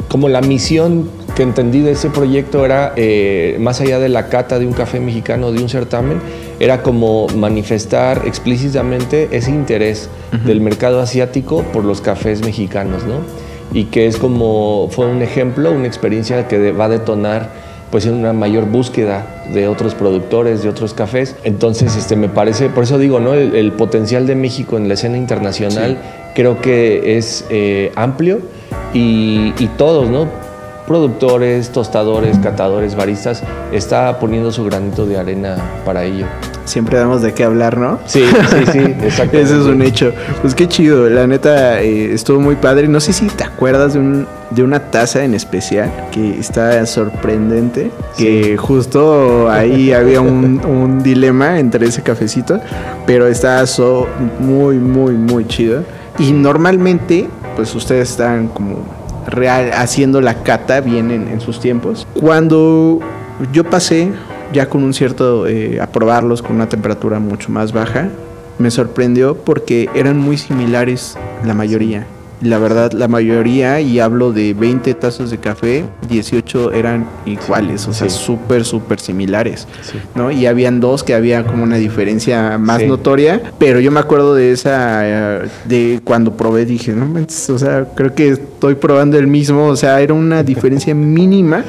como 0.08 0.28
la 0.28 0.42
misión 0.42 1.08
que 1.36 1.44
entendí 1.44 1.82
de 1.82 1.92
ese 1.92 2.10
proyecto 2.10 2.66
era, 2.66 2.94
eh, 2.96 3.58
más 3.60 3.80
allá 3.80 4.00
de 4.00 4.10
la 4.10 4.28
cata 4.28 4.58
de 4.58 4.66
un 4.66 4.74
café 4.74 5.00
mexicano, 5.00 5.52
de 5.52 5.62
un 5.62 5.70
certamen, 5.70 6.20
era 6.60 6.82
como 6.82 7.28
manifestar 7.36 8.24
explícitamente 8.26 9.30
ese 9.32 9.52
interés 9.52 10.10
del 10.46 10.62
mercado 10.62 11.00
asiático 11.00 11.64
por 11.72 11.86
los 11.86 12.02
cafés 12.02 12.44
mexicanos, 12.44 13.04
¿no? 13.06 13.20
Y 13.72 13.86
que 13.86 14.08
es 14.08 14.18
como, 14.18 14.90
fue 14.90 15.06
un 15.06 15.22
ejemplo, 15.22 15.72
una 15.72 15.88
experiencia 15.88 16.48
que 16.48 16.72
va 16.72 16.86
a 16.86 16.90
detonar 16.90 17.71
pues 17.92 18.06
en 18.06 18.14
una 18.14 18.34
mayor 18.34 18.66
búsqueda 18.66 19.44
de 19.54 19.68
otros 19.68 19.96
productores, 19.96 20.64
de 20.64 20.70
otros 20.70 20.94
cafés. 20.94 21.36
Entonces, 21.44 21.96
este, 21.96 22.16
me 22.16 22.30
parece, 22.30 22.70
por 22.70 22.84
eso 22.84 22.98
digo, 22.98 23.20
¿no? 23.20 23.34
El, 23.34 23.72
potencial 23.74 24.28
de 24.28 24.36
México 24.36 24.78
en 24.78 24.88
la 24.88 24.94
escena 24.94 25.18
internacional 25.18 25.98
creo 26.36 26.62
que 26.62 27.18
es 27.18 27.46
eh, 27.50 27.92
amplio 27.96 28.40
y, 28.94 29.54
y 29.58 29.68
todos, 29.78 30.10
¿no? 30.10 30.28
productores, 30.92 31.70
tostadores, 31.70 32.38
catadores, 32.40 32.96
baristas, 32.96 33.44
está 33.72 34.20
poniendo 34.20 34.52
su 34.52 34.66
granito 34.66 35.06
de 35.06 35.18
arena 35.18 35.56
para 35.86 36.04
ello. 36.04 36.26
Siempre 36.66 36.98
damos 36.98 37.22
de 37.22 37.34
qué 37.34 37.46
hablar, 37.46 37.78
¿no? 37.78 38.00
Sí, 38.06 38.24
sí, 38.26 38.72
sí, 38.74 38.80
exacto. 38.80 39.38
Ese 39.38 39.58
es 39.58 39.66
un 39.66 39.82
hecho. 39.82 40.14
Pues 40.42 40.54
qué 40.54 40.68
chido, 40.68 41.10
la 41.10 41.28
neta 41.28 41.82
eh, 41.82 42.14
estuvo 42.14 42.42
muy 42.42 42.56
padre. 42.56 42.90
No 42.90 43.00
sé 43.00 43.14
si 43.14 43.28
te 43.28 43.44
acuerdas 43.46 43.94
de, 43.94 44.00
un, 44.00 44.28
de 44.52 44.64
una 44.64 44.92
taza 44.92 45.24
en 45.24 45.34
especial 45.34 45.92
que 46.12 46.38
está 46.38 46.86
sorprendente, 46.86 47.92
que 48.18 48.58
justo 48.58 49.50
ahí 49.50 49.92
había 49.94 50.22
un, 50.22 50.64
un, 50.66 51.02
dilema 51.02 51.60
entre 51.60 51.88
ese 51.88 52.04
cafecito, 52.04 52.60
pero 53.06 53.28
está 53.28 53.64
muy, 54.40 54.78
muy, 54.78 55.14
muy 55.14 55.48
chido. 55.48 55.84
Y 56.20 56.34
normalmente, 56.34 57.28
pues 57.56 57.74
ustedes 57.74 58.12
están 58.12 58.50
como 58.50 58.84
real, 59.28 59.72
haciendo 59.74 60.22
la 60.22 60.44
cata 60.44 60.82
bien 60.82 61.12
en, 61.12 61.42
sus 61.42 61.60
tiempos. 61.60 62.06
Cuando 62.20 63.00
yo 63.54 63.64
pasé 63.64 64.12
ya 64.54 64.68
con 64.68 64.84
un 64.84 64.94
cierto, 64.94 65.48
eh, 65.48 65.80
a 65.80 65.88
probarlos 65.88 66.42
con 66.42 66.58
una 66.58 66.68
temperatura 66.68 67.20
mucho 67.20 67.50
más 67.52 67.72
baja, 67.72 68.10
me 68.60 68.70
sorprendió 68.70 69.36
porque 69.36 69.90
eran 69.96 70.20
muy 70.20 70.38
similares 70.38 71.18
la 71.46 71.54
mayoría 71.54 72.06
la 72.42 72.58
verdad, 72.58 72.92
la 72.92 73.08
mayoría, 73.08 73.82
y 73.82 74.00
hablo 74.00 74.32
de 74.32 74.54
20 74.54 74.94
tazas 74.96 75.30
de 75.30 75.38
café, 75.38 75.86
18 76.10 76.72
eran 76.74 77.08
iguales, 77.26 77.88
o 77.88 77.94
sea, 77.94 78.10
súper, 78.10 78.66
súper 78.66 79.00
similares, 79.00 79.68
¿no? 80.16 80.32
Y 80.32 80.46
habían 80.48 80.80
dos 80.80 81.04
que 81.04 81.14
había 81.14 81.46
como 81.46 81.64
una 81.64 81.78
diferencia 81.78 82.58
más 82.58 82.84
notoria, 82.84 83.42
pero 83.60 83.80
yo 83.80 83.92
me 83.92 84.00
acuerdo 84.00 84.34
de 84.34 84.52
esa, 84.52 85.02
eh, 85.04 85.50
de 85.66 86.02
cuando 86.04 86.36
probé, 86.36 86.66
dije, 86.66 86.94
no, 86.94 87.14
o 87.14 87.58
sea, 87.60 87.88
creo 87.96 88.16
que 88.16 88.30
estoy 88.30 88.76
probando 88.76 89.18
el 89.18 89.28
mismo, 89.28 89.68
o 89.68 89.76
sea, 89.76 90.02
era 90.02 90.14
una 90.14 90.44
diferencia 90.44 90.96
mínima, 90.96 91.64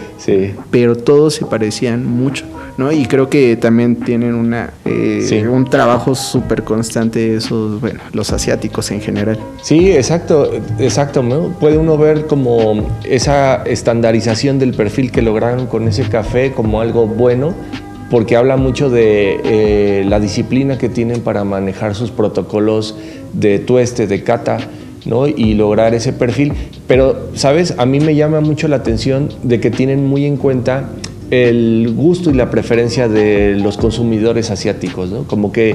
pero 0.71 0.97
todos 0.97 1.35
se 1.35 1.45
parecían 1.45 2.07
mucho. 2.07 2.47
¿No? 2.83 2.93
Y 2.93 3.07
creo 3.07 3.31
que 3.31 3.57
también 3.57 3.97
tienen 3.97 4.35
una 4.35 4.73
eh, 4.85 5.47
un 5.49 5.65
trabajo 5.65 6.15
súper 6.15 6.65
constante 6.65 7.37
esos, 7.37 7.81
bueno, 7.81 8.01
los 8.13 8.33
asiáticos 8.33 8.91
en 8.91 9.01
general. 9.01 9.39
Sí, 9.63 9.91
exacto, 9.93 10.51
exacto, 10.79 11.23
Puede 11.61 11.79
uno 11.79 11.97
ver 11.97 12.27
como 12.27 12.87
esa 13.05 13.63
estandarización 13.63 14.59
del 14.59 14.75
perfil 14.75 15.11
que 15.13 15.23
lograron 15.23 15.67
con 15.67 15.87
ese 15.87 16.03
café 16.05 16.53
como 16.53 16.81
algo 16.81 17.07
bueno, 17.07 17.55
porque 18.11 18.37
habla 18.37 18.57
mucho 18.57 18.91
de 18.91 19.41
eh, 19.45 20.05
la 20.07 20.21
disciplina 20.21 20.77
que 20.77 20.89
tienen 20.89 21.21
para 21.21 21.45
manejar 21.45 21.95
sus 21.95 22.11
protocolos 22.11 22.97
de 23.33 23.59
tueste, 23.59 24.07
de 24.07 24.23
cata, 24.23 24.59
¿no? 25.07 25.27
y 25.27 25.55
lograr 25.55 25.95
ese 25.95 26.13
perfil. 26.13 26.53
Pero, 26.87 27.29
¿sabes? 27.35 27.75
A 27.79 27.87
mí 27.87 28.01
me 28.01 28.15
llama 28.15 28.41
mucho 28.41 28.69
la 28.69 28.77
atención 28.77 29.29
de 29.43 29.61
que 29.61 29.71
tienen 29.71 30.07
muy 30.07 30.27
en 30.27 30.37
cuenta 30.37 30.89
el 31.33 31.95
gusto 31.97 32.29
y 32.29 32.35
la 32.35 32.51
preferencia 32.51 33.09
de 33.09 33.55
los 33.57 33.79
consumidores 33.79 34.51
asiáticos, 34.51 35.11
¿no? 35.11 35.25
Como 35.25 35.51
que, 35.51 35.71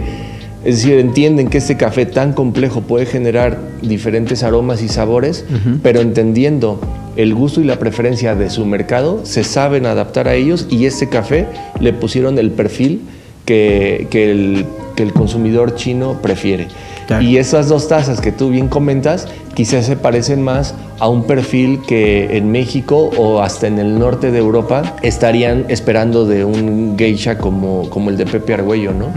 es 0.64 0.84
decir, 0.84 1.00
entienden 1.00 1.48
que 1.48 1.58
este 1.58 1.78
café 1.78 2.06
tan 2.06 2.34
complejo 2.34 2.82
puede 2.82 3.08
generar 3.08 3.58
diferentes 3.82 4.44
aromas 4.44 4.84
y 4.84 4.88
sabores, 4.88 5.46
pero 5.82 6.02
entendiendo 6.02 6.80
el 7.16 7.34
gusto 7.34 7.60
y 7.60 7.64
la 7.64 7.80
preferencia 7.80 8.36
de 8.36 8.52
su 8.52 8.68
mercado, 8.68 9.26
se 9.26 9.44
saben 9.44 9.88
adaptar 9.88 10.28
a 10.28 10.36
ellos 10.36 10.68
y 10.70 10.86
este 10.86 11.10
café 11.10 11.48
le 11.80 11.92
pusieron 11.92 12.38
el 12.38 12.52
perfil 12.52 13.02
que, 13.46 14.06
que, 14.12 14.30
el, 14.30 14.66
que 14.98 15.04
el 15.04 15.14
consumidor 15.14 15.76
chino 15.76 16.20
prefiere. 16.22 16.68
Y 17.22 17.38
esas 17.38 17.70
dos 17.70 17.88
tazas 17.88 18.20
que 18.20 18.34
tú 18.34 18.50
bien 18.50 18.68
comentas, 18.68 19.28
quizás 19.54 19.86
se 19.86 19.96
parecen 19.96 20.42
más 20.42 20.74
a 21.00 21.08
un 21.08 21.24
perfil 21.24 21.80
que 21.88 22.36
en 22.36 22.52
México 22.52 23.12
o 23.16 23.42
hasta 23.42 23.68
en 23.68 23.78
el 23.78 23.98
norte 23.98 24.32
de 24.32 24.40
Europa 24.40 24.96
estarían 25.04 25.66
esperando 25.70 26.26
de 26.26 26.44
un 26.44 26.96
geisha 26.98 27.38
como, 27.38 27.90
como 27.90 28.10
el 28.10 28.18
de 28.18 28.26
Pepe 28.26 28.56
Argüello, 28.56 28.92
¿no? 28.92 29.08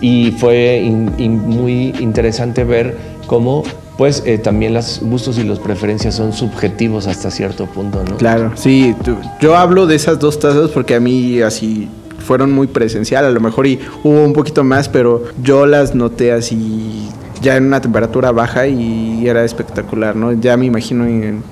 Y 0.00 0.32
fue 0.32 0.82
muy 0.90 1.94
interesante 2.00 2.64
ver 2.64 2.98
cómo 3.26 3.62
pues 3.96 4.22
eh, 4.26 4.38
también 4.38 4.74
los 4.74 5.00
gustos 5.00 5.38
y 5.38 5.44
las 5.44 5.60
preferencias 5.60 6.16
son 6.16 6.32
subjetivos 6.32 7.06
hasta 7.06 7.30
cierto 7.30 7.66
punto, 7.66 8.02
¿no? 8.02 8.16
Claro, 8.16 8.52
sí, 8.56 8.96
yo 9.40 9.56
hablo 9.56 9.86
de 9.86 9.94
esas 9.94 10.18
dos 10.18 10.40
tazas 10.40 10.70
porque 10.70 10.96
a 10.96 11.00
mí 11.00 11.40
así 11.40 11.88
fueron 12.22 12.52
muy 12.52 12.66
presencial, 12.66 13.24
a 13.24 13.30
lo 13.30 13.40
mejor 13.40 13.66
y 13.66 13.80
hubo 14.02 14.24
un 14.24 14.32
poquito 14.32 14.64
más, 14.64 14.88
pero 14.88 15.24
yo 15.42 15.66
las 15.66 15.94
noté 15.94 16.32
así 16.32 17.08
ya 17.42 17.56
en 17.56 17.66
una 17.66 17.80
temperatura 17.80 18.30
baja 18.30 18.66
y 18.68 19.26
era 19.26 19.44
espectacular, 19.44 20.16
¿no? 20.16 20.32
Ya 20.32 20.56
me 20.56 20.66
imagino 20.66 21.04
en, 21.06 21.42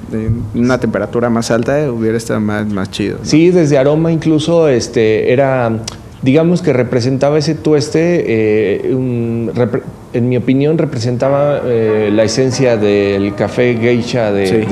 una 0.55 0.79
temperatura 0.79 1.29
más 1.29 1.51
alta 1.51 1.91
hubiera 1.93 2.16
estado 2.16 2.41
más, 2.41 2.66
más 2.66 2.91
chido. 2.91 3.18
Sí, 3.23 3.51
desde 3.51 3.77
aroma 3.77 4.12
incluso 4.12 4.68
este 4.68 5.33
era, 5.33 5.81
digamos 6.23 6.62
que 6.62 6.73
representaba 6.73 7.39
ese 7.39 7.57
tueste, 7.57 8.25
eh, 8.27 8.91
en 10.12 10.29
mi 10.29 10.37
opinión 10.37 10.79
representaba 10.79 11.61
eh, 11.64 12.11
la 12.12 12.23
esencia 12.23 12.77
del 12.77 13.35
café 13.35 13.77
geisha 13.79 14.33
de, 14.33 14.64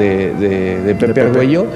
de, 0.84 0.94
Pepe 0.94 1.20
Arguello. 1.20 1.66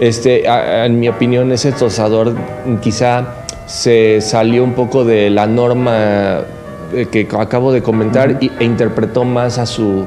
Este, 0.00 0.44
en 0.46 1.00
mi 1.00 1.08
opinión 1.08 1.50
ese 1.50 1.72
tostador 1.72 2.34
quizá 2.80 3.46
se 3.68 4.20
salió 4.22 4.64
un 4.64 4.72
poco 4.72 5.04
de 5.04 5.30
la 5.30 5.46
norma 5.46 6.40
eh, 6.94 7.06
que 7.10 7.28
acabo 7.38 7.70
de 7.70 7.82
comentar 7.82 8.38
e 8.40 8.64
interpretó 8.64 9.24
más 9.24 9.58
a 9.58 9.66
su, 9.66 10.06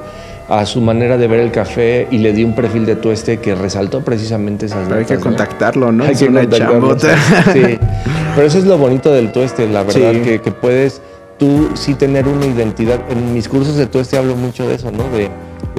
a 0.49 0.65
su 0.65 0.81
manera 0.81 1.17
de 1.17 1.27
ver 1.27 1.41
el 1.41 1.51
café 1.51 2.07
y 2.09 2.17
le 2.17 2.33
dio 2.33 2.47
un 2.47 2.55
perfil 2.55 2.87
de 2.87 2.95
tueste 2.95 3.37
que 3.37 3.53
resaltó 3.53 4.01
precisamente 4.01 4.65
esas 4.65 4.87
Pero 4.87 4.99
Hay 4.99 5.05
que 5.05 5.17
contactarlo, 5.17 5.91
¿no? 5.91 6.05
Hay 6.05 6.15
que 6.15 6.25
una 6.25 6.49
chambota. 6.49 7.15
Sí. 7.53 7.77
Pero 8.35 8.47
eso 8.47 8.57
es 8.57 8.65
lo 8.65 8.79
bonito 8.79 9.11
del 9.11 9.31
tueste, 9.31 9.67
la 9.67 9.83
verdad, 9.83 10.11
que, 10.23 10.39
puedes 10.51 11.01
tú 11.37 11.69
sí 11.75 11.93
tener 11.93 12.27
una 12.27 12.47
identidad. 12.47 12.99
En 13.11 13.33
mis 13.33 13.47
cursos 13.47 13.75
de 13.75 13.85
tueste 13.85 14.17
hablo 14.17 14.35
mucho 14.35 14.67
de 14.67 14.75
eso, 14.75 14.91
¿no? 14.91 15.03
De, 15.15 15.29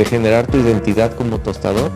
generar 0.05 0.47
tu 0.47 0.59
identidad 0.59 1.13
como 1.15 1.39
tostador. 1.39 1.91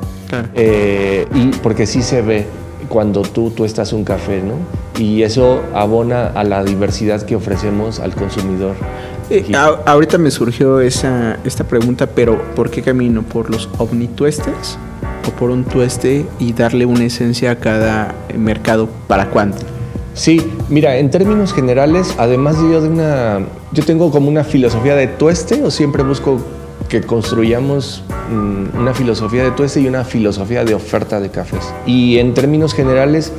Eh, 0.55 1.27
y 1.35 1.49
porque 1.63 1.87
sí 1.87 2.03
se 2.03 2.23
ve 2.23 2.47
cuando 2.89 3.23
tú, 3.23 3.51
tú 3.51 3.65
estás 3.65 3.93
un 3.93 4.05
café, 4.05 4.43
¿no? 4.43 4.55
Y 4.99 5.23
eso 5.23 5.63
abona 5.75 6.29
a 6.29 6.45
la 6.45 6.65
diversidad 6.65 7.23
que 7.23 7.37
ofrecemos 7.37 8.01
al 8.01 8.15
consumidor. 8.15 8.75
Eh, 9.29 9.53
ahorita 9.55 10.19
me 10.19 10.31
surgió 10.31 10.81
esa, 10.81 11.39
esta 11.45 11.65
pregunta, 11.65 12.07
pero 12.07 12.41
¿por 12.55 12.71
qué 12.71 12.83
camino? 12.83 13.23
¿Por 13.23 13.51
los 13.51 13.69
omnituestes 13.79 14.79
o 15.27 15.31
por 15.33 15.51
un 15.51 15.65
tueste 15.65 16.25
y 16.39 16.53
darle 16.53 16.87
una 16.87 17.05
esencia 17.05 17.51
a 17.51 17.57
cada 17.57 18.15
mercado 18.37 18.89
para 19.09 19.31
cuánto? 19.31 19.59
Sí, 20.15 20.41
mira, 20.71 20.97
en 20.97 21.11
términos 21.11 21.53
generales, 21.53 22.15
además 22.17 22.57
de 22.63 22.73
yo 22.73 22.81
de 22.81 22.89
una, 22.89 23.41
yo 23.73 23.85
tengo 23.85 24.11
como 24.11 24.29
una 24.29 24.45
filosofía 24.45 24.95
de 24.95 25.09
tueste 25.09 25.63
o 25.63 25.71
siempre 25.71 26.03
busco 26.03 26.41
que 26.89 27.03
construyamos 27.03 28.03
mm, 28.31 28.79
una 28.79 28.95
filosofía 28.95 29.43
de 29.43 29.51
tueste 29.51 29.81
y 29.81 29.89
una 29.89 30.05
filosofía 30.05 30.65
de 30.65 30.75
oferta 30.75 31.21
de 31.21 31.31
cafés. 31.31 31.73
Y 31.85 32.19
en 32.19 32.33
términos 32.33 32.73
generales, 32.73 33.33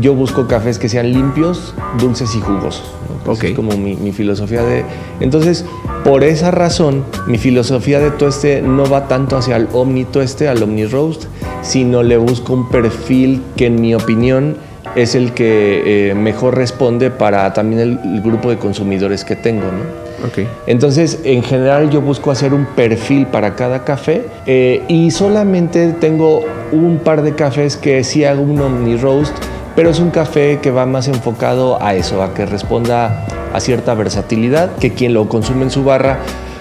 yo 0.00 0.14
busco 0.14 0.46
cafés 0.46 0.78
que 0.78 0.88
sean 0.88 1.12
limpios, 1.12 1.74
dulces 1.98 2.34
y 2.34 2.40
jugosos, 2.40 2.90
Ok. 3.26 3.44
Es 3.44 3.54
como 3.54 3.76
mi, 3.76 3.96
mi 3.96 4.12
filosofía 4.12 4.62
de... 4.62 4.84
Entonces, 5.20 5.64
por 6.02 6.24
esa 6.24 6.50
razón, 6.50 7.04
mi 7.26 7.38
filosofía 7.38 8.00
de 8.00 8.10
tueste 8.10 8.60
no 8.60 8.88
va 8.88 9.08
tanto 9.08 9.36
hacia 9.36 9.56
el 9.56 9.68
Omni 9.72 10.04
Tueste, 10.04 10.48
al 10.48 10.62
Omni 10.62 10.84
Roast, 10.84 11.24
sino 11.62 12.02
le 12.02 12.16
busco 12.16 12.52
un 12.52 12.68
perfil 12.68 13.42
que 13.56 13.66
en 13.66 13.80
mi 13.80 13.94
opinión 13.94 14.56
es 14.94 15.14
el 15.14 15.32
que 15.32 16.10
eh, 16.10 16.14
mejor 16.14 16.56
responde 16.56 17.10
para 17.10 17.52
también 17.54 17.80
el, 17.80 17.98
el 18.04 18.20
grupo 18.20 18.50
de 18.50 18.58
consumidores 18.58 19.24
que 19.24 19.36
tengo, 19.36 19.62
¿no? 19.62 20.04
Ok. 20.26 20.46
Entonces, 20.66 21.20
en 21.24 21.42
general 21.42 21.90
yo 21.90 22.00
busco 22.00 22.30
hacer 22.30 22.54
un 22.54 22.64
perfil 22.64 23.26
para 23.26 23.54
cada 23.56 23.84
café 23.84 24.24
eh, 24.46 24.82
y 24.88 25.10
solamente 25.10 25.92
tengo 25.92 26.44
un 26.72 26.98
par 26.98 27.22
de 27.22 27.34
cafés 27.34 27.76
que 27.76 28.04
sí 28.04 28.24
hago 28.24 28.42
un 28.42 28.60
Omni 28.60 28.96
Roast, 28.96 29.34
pero 29.76 29.90
es 29.90 29.98
un 29.98 30.10
café 30.10 30.58
que 30.62 30.70
va 30.70 30.86
más 30.86 31.08
enfocado 31.08 31.82
a 31.82 31.94
eso, 31.94 32.22
a 32.22 32.34
que 32.34 32.46
responda 32.46 33.26
a 33.52 33.60
cierta 33.60 33.94
versatilidad, 33.94 34.74
que 34.76 34.92
quien 34.92 35.14
lo 35.14 35.28
consume 35.28 35.62
en 35.64 35.70
su 35.70 35.84
barra 35.84 36.18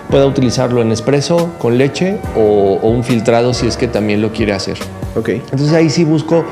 pueda 0.09 0.25
utilizarlo 0.25 0.81
en 0.81 0.91
espresso, 0.91 1.49
con 1.59 1.77
leche 1.77 2.17
o, 2.35 2.79
o 2.81 2.89
un 2.89 3.03
filtrado 3.03 3.53
si 3.53 3.67
es 3.67 3.77
que 3.77 3.87
también 3.87 4.21
lo 4.21 4.31
quiere 4.31 4.53
hacer. 4.53 4.77
Ok. 5.15 5.29
Entonces 5.29 5.73
ahí 5.73 5.89
sí 5.89 6.03
busco 6.03 6.43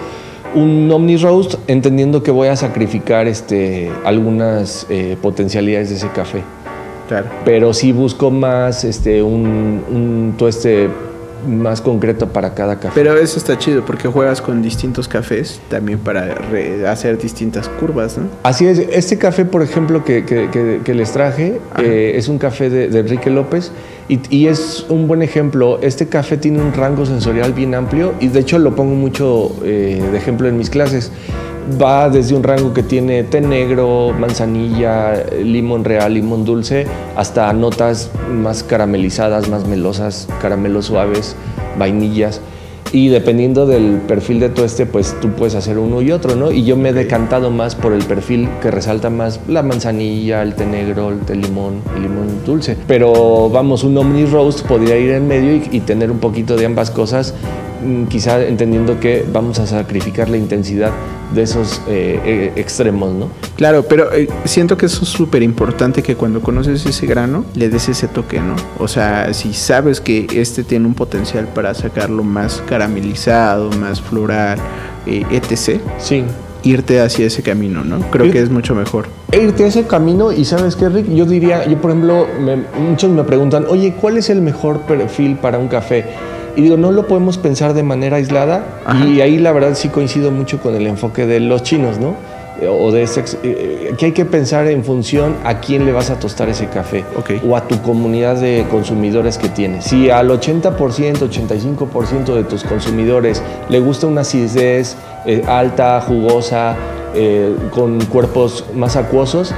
un 0.53 0.89
Omni 0.91 1.17
Roast, 1.17 1.55
entendiendo 1.67 2.23
que 2.23 2.31
voy 2.31 2.49
a 2.49 2.55
sacrificar 2.55 3.27
este, 3.27 3.91
algunas 4.03 4.85
eh, 4.89 5.17
potencialidades 5.21 5.89
de 5.89 5.95
ese 5.95 6.09
café 6.09 6.43
Claro. 7.07 7.27
pero 7.43 7.73
sí 7.73 7.91
busco 7.91 8.31
más 8.31 8.85
este, 8.85 9.21
un, 9.21 9.83
un 9.89 10.35
tueste 10.37 10.89
más 11.47 11.81
concreto 11.81 12.27
para 12.29 12.53
cada 12.53 12.75
café. 12.79 12.91
Pero 12.95 13.17
eso 13.17 13.37
está 13.37 13.57
chido 13.57 13.85
porque 13.85 14.07
juegas 14.07 14.41
con 14.41 14.61
distintos 14.61 15.07
cafés 15.07 15.59
también 15.69 15.99
para 15.99 16.35
hacer 16.89 17.17
distintas 17.17 17.67
curvas, 17.69 18.17
¿no? 18.17 18.25
Así 18.43 18.65
es, 18.65 18.79
este 18.79 19.17
café, 19.17 19.45
por 19.45 19.61
ejemplo, 19.61 20.03
que, 20.03 20.25
que- 20.25 20.49
que- 20.51 20.81
que 20.83 20.93
les 20.93 21.11
traje, 21.11 21.59
eh, 21.79 22.13
es 22.15 22.27
un 22.27 22.37
café 22.37 22.69
de, 22.69 22.87
de 22.89 22.99
Enrique 22.99 23.29
López 23.29 23.71
y, 24.09 24.19
y 24.29 24.47
es 24.47 24.85
un 24.89 25.07
buen 25.07 25.21
ejemplo. 25.21 25.79
Este 25.81 26.07
café 26.07 26.37
tiene 26.37 26.61
un 26.61 26.73
rango 26.73 27.05
sensorial 27.05 27.53
bien 27.53 27.75
amplio 27.75 28.13
y 28.19 28.27
de 28.27 28.39
hecho 28.39 28.59
lo 28.59 28.75
pongo 28.75 28.95
mucho 28.95 29.55
eh, 29.63 30.01
de 30.11 30.17
ejemplo 30.17 30.47
en 30.47 30.57
mis 30.57 30.69
clases. 30.69 31.11
Va 31.81 32.09
desde 32.09 32.35
un 32.35 32.43
rango 32.43 32.73
que 32.73 32.83
tiene 32.83 33.23
té 33.23 33.39
negro, 33.39 34.13
manzanilla, 34.17 35.23
limón 35.43 35.83
real, 35.83 36.13
limón 36.13 36.43
dulce, 36.43 36.87
hasta 37.15 37.51
notas 37.53 38.11
más 38.31 38.63
caramelizadas, 38.63 39.47
más 39.47 39.67
melosas, 39.67 40.27
caramelos 40.41 40.85
suaves, 40.85 41.35
vainillas. 41.77 42.41
Y 42.93 43.07
dependiendo 43.07 43.65
del 43.65 44.01
perfil 44.05 44.41
de 44.41 44.49
tueste, 44.49 44.85
pues 44.85 45.15
tú 45.21 45.29
puedes 45.29 45.55
hacer 45.55 45.77
uno 45.77 46.01
y 46.01 46.11
otro, 46.11 46.35
¿no? 46.35 46.51
Y 46.51 46.65
yo 46.65 46.75
me 46.75 46.89
he 46.89 46.93
decantado 46.93 47.49
más 47.49 47.73
por 47.73 47.93
el 47.93 48.03
perfil 48.03 48.49
que 48.61 48.69
resalta 48.69 49.09
más 49.09 49.39
la 49.47 49.63
manzanilla, 49.63 50.41
el 50.41 50.55
té 50.55 50.65
negro, 50.65 51.09
el 51.09 51.19
té 51.19 51.35
limón, 51.35 51.75
el 51.95 52.01
limón 52.01 52.43
dulce. 52.45 52.75
Pero 52.87 53.49
vamos, 53.49 53.85
un 53.85 53.97
Omni 53.97 54.25
Roast 54.25 54.65
podría 54.67 54.97
ir 54.97 55.11
en 55.11 55.25
medio 55.25 55.55
y, 55.55 55.69
y 55.71 55.79
tener 55.79 56.11
un 56.11 56.19
poquito 56.19 56.57
de 56.57 56.65
ambas 56.65 56.91
cosas, 56.91 57.33
quizá 58.09 58.41
entendiendo 58.43 58.99
que 58.99 59.25
vamos 59.31 59.59
a 59.59 59.67
sacrificar 59.67 60.29
la 60.29 60.37
intensidad 60.37 60.91
de 61.33 61.43
esos 61.43 61.81
eh, 61.87 62.19
eh, 62.25 62.51
extremos, 62.57 63.13
¿no? 63.13 63.29
Claro, 63.55 63.83
pero 63.83 64.11
eh, 64.13 64.27
siento 64.45 64.75
que 64.77 64.85
eso 64.87 65.03
es 65.03 65.09
súper 65.09 65.41
importante 65.43 66.03
que 66.03 66.15
cuando 66.15 66.41
conoces 66.41 66.85
ese 66.85 67.05
grano 67.07 67.45
le 67.55 67.69
des 67.69 67.87
ese 67.89 68.07
toque, 68.07 68.39
¿no? 68.39 68.55
O 68.79 68.87
sea, 68.87 69.33
si 69.33 69.53
sabes 69.53 70.01
que 70.01 70.27
este 70.33 70.63
tiene 70.63 70.87
un 70.87 70.93
potencial 70.93 71.47
para 71.47 71.73
sacarlo 71.73 72.23
más 72.23 72.61
caramelizado, 72.67 73.69
más 73.71 74.01
floral, 74.01 74.59
eh, 75.05 75.23
etc., 75.31 75.79
Sí. 75.99 76.23
irte 76.63 76.99
hacia 77.01 77.25
ese 77.25 77.41
camino, 77.41 77.83
¿no? 77.83 78.01
Creo 78.11 78.25
Ir- 78.27 78.31
que 78.33 78.39
es 78.41 78.49
mucho 78.49 78.75
mejor. 78.75 79.07
E 79.31 79.41
irte 79.41 79.63
a 79.63 79.67
ese 79.67 79.83
camino 79.87 80.31
y 80.33 80.43
sabes 80.45 80.75
qué, 80.75 80.89
Rick, 80.89 81.07
yo 81.13 81.25
diría, 81.25 81.65
yo 81.65 81.77
por 81.79 81.91
ejemplo, 81.91 82.27
me- 82.39 82.57
muchos 82.79 83.09
me 83.09 83.23
preguntan, 83.23 83.65
oye, 83.69 83.95
¿cuál 83.99 84.17
es 84.17 84.29
el 84.29 84.41
mejor 84.41 84.81
perfil 84.81 85.37
para 85.37 85.57
un 85.57 85.69
café? 85.69 86.05
Y 86.55 86.61
digo, 86.63 86.77
no 86.77 86.91
lo 86.91 87.07
podemos 87.07 87.37
pensar 87.37 87.73
de 87.73 87.83
manera 87.83 88.17
aislada 88.17 88.63
Ajá. 88.85 89.05
y 89.05 89.21
ahí 89.21 89.37
la 89.37 89.51
verdad 89.51 89.73
sí 89.75 89.89
coincido 89.89 90.31
mucho 90.31 90.59
con 90.61 90.75
el 90.75 90.85
enfoque 90.87 91.25
de 91.25 91.39
los 91.39 91.63
chinos, 91.63 91.97
¿no? 91.99 92.15
Eh, 92.61 92.67
O 92.67 92.91
de 92.91 93.03
ese, 93.03 93.21
ex- 93.21 93.37
eh, 93.43 93.93
que 93.97 94.07
hay 94.07 94.11
que 94.11 94.25
pensar 94.25 94.67
en 94.67 94.83
función 94.83 95.35
a 95.45 95.59
quién 95.61 95.85
le 95.85 95.91
vas 95.93 96.09
a 96.09 96.19
tostar 96.19 96.49
ese 96.49 96.67
café 96.67 97.03
Ok. 97.17 97.31
o 97.47 97.55
a 97.55 97.67
tu 97.67 97.81
comunidad 97.81 98.35
de 98.35 98.65
consumidores 98.69 99.37
que 99.37 99.47
tienes. 99.49 99.85
Si 99.85 100.09
al 100.09 100.29
80%, 100.29 101.29
85% 101.29 102.35
de 102.35 102.43
tus 102.43 102.63
consumidores 102.63 103.41
le 103.69 103.79
gusta 103.79 104.07
una 104.07 104.21
acidez 104.21 104.95
eh, 105.25 105.43
alta, 105.47 106.01
jugosa, 106.01 106.75
eh, 107.15 107.55
con 107.71 108.03
cuerpos 108.05 108.65
más 108.75 108.95
acuosos, 108.95 109.53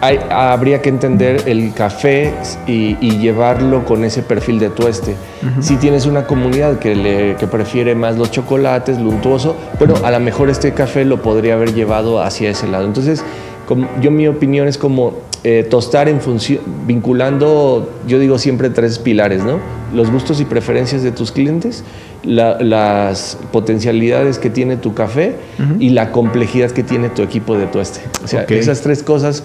hay- 0.00 0.20
habría 0.30 0.82
que 0.82 0.88
entender 0.88 1.42
el 1.46 1.72
café 1.74 2.32
y, 2.66 2.96
y 3.00 3.18
llevarlo 3.18 3.84
con 3.84 4.04
ese 4.04 4.22
perfil 4.22 4.58
de 4.58 4.70
tueste. 4.70 5.14
Si 5.60 5.76
tienes 5.76 6.06
una 6.06 6.26
comunidad 6.26 6.78
que, 6.78 6.94
le, 6.94 7.36
que 7.36 7.46
prefiere 7.46 7.94
más 7.94 8.16
los 8.16 8.30
chocolates, 8.30 8.98
lo 8.98 9.10
untuoso, 9.10 9.56
pero 9.78 9.94
a 10.04 10.10
lo 10.10 10.20
mejor 10.20 10.50
este 10.50 10.72
café 10.72 11.04
lo 11.04 11.22
podría 11.22 11.54
haber 11.54 11.72
llevado 11.74 12.20
hacia 12.22 12.50
ese 12.50 12.66
lado. 12.68 12.84
Entonces, 12.84 13.22
como- 13.66 13.88
yo 14.00 14.10
mi 14.10 14.26
opinión 14.28 14.68
es 14.68 14.78
como 14.78 15.14
eh, 15.44 15.62
tostar 15.68 16.08
en 16.08 16.20
función, 16.20 16.58
vinculando, 16.88 17.88
yo 18.08 18.18
digo 18.18 18.36
siempre 18.38 18.68
tres 18.68 18.98
pilares, 18.98 19.44
¿no? 19.44 19.58
Los 19.94 20.10
gustos 20.10 20.40
y 20.40 20.44
preferencias 20.44 21.04
de 21.04 21.12
tus 21.12 21.30
clientes, 21.30 21.84
la- 22.24 22.58
las 22.60 23.38
potencialidades 23.52 24.38
que 24.40 24.50
tiene 24.50 24.76
tu 24.76 24.92
café 24.94 25.36
y 25.78 25.90
la 25.90 26.10
complejidad 26.10 26.72
que 26.72 26.82
tiene 26.82 27.10
tu 27.10 27.22
equipo 27.22 27.56
de 27.56 27.66
tueste. 27.66 28.00
O 28.24 28.26
sea, 28.26 28.42
Ok. 28.42 28.50
esas 28.52 28.80
tres 28.80 29.04
cosas 29.04 29.44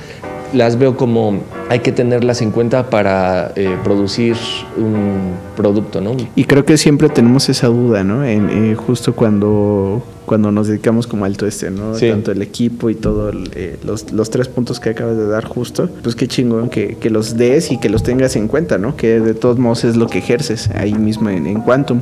las 0.54 0.78
veo 0.78 0.98
como 0.98 1.40
hay 1.70 1.80
que 1.80 1.92
tenerlas 1.92 2.42
en 2.42 2.52
cuenta 2.52 2.90
para 2.90 3.52
eh, 3.56 3.76
producir 3.84 4.36
un 4.78 5.34
producto, 5.56 6.02
¿no? 6.02 6.16
Y 6.36 6.44
creo 6.46 6.66
que 6.66 6.78
siempre 6.78 7.10
tenemos 7.10 7.50
esa 7.50 7.68
duda, 7.68 8.04
¿no? 8.04 8.26
En, 8.26 8.50
eh, 8.50 8.76
justo 8.76 9.16
cuando, 9.16 10.04
cuando 10.32 10.50
nos 10.50 10.68
dedicamos 10.70 11.08
como 11.08 11.26
al 11.26 11.36
este, 11.46 11.72
¿no? 11.72 11.94
Sí. 11.94 12.08
Tanto 12.08 12.32
el 12.32 12.42
equipo 12.42 12.90
y 12.90 12.96
todo, 12.96 13.34
eh, 13.54 13.78
los, 13.84 14.14
los 14.14 14.30
tres 14.30 14.48
puntos 14.48 14.80
que 14.80 14.92
acabas 14.92 15.18
de 15.18 15.28
dar 15.28 15.44
justo, 15.44 15.90
pues 16.02 16.16
qué 16.16 16.26
chingón 16.26 16.70
que, 16.70 16.96
que 16.96 17.10
los 17.10 17.36
des 17.36 17.70
y 17.70 17.78
que 17.78 17.90
los 17.90 18.02
tengas 18.02 18.38
en 18.38 18.48
cuenta, 18.48 18.78
¿no? 18.78 18.96
Que 18.96 19.20
de 19.20 19.34
todos 19.34 19.60
modos 19.60 19.84
es 19.84 19.98
lo 19.98 20.08
que 20.08 20.20
ejerces 20.20 20.70
ahí 20.74 20.94
mismo 20.94 21.30
en, 21.30 21.48
en 21.48 21.60
Quantum. 21.60 22.00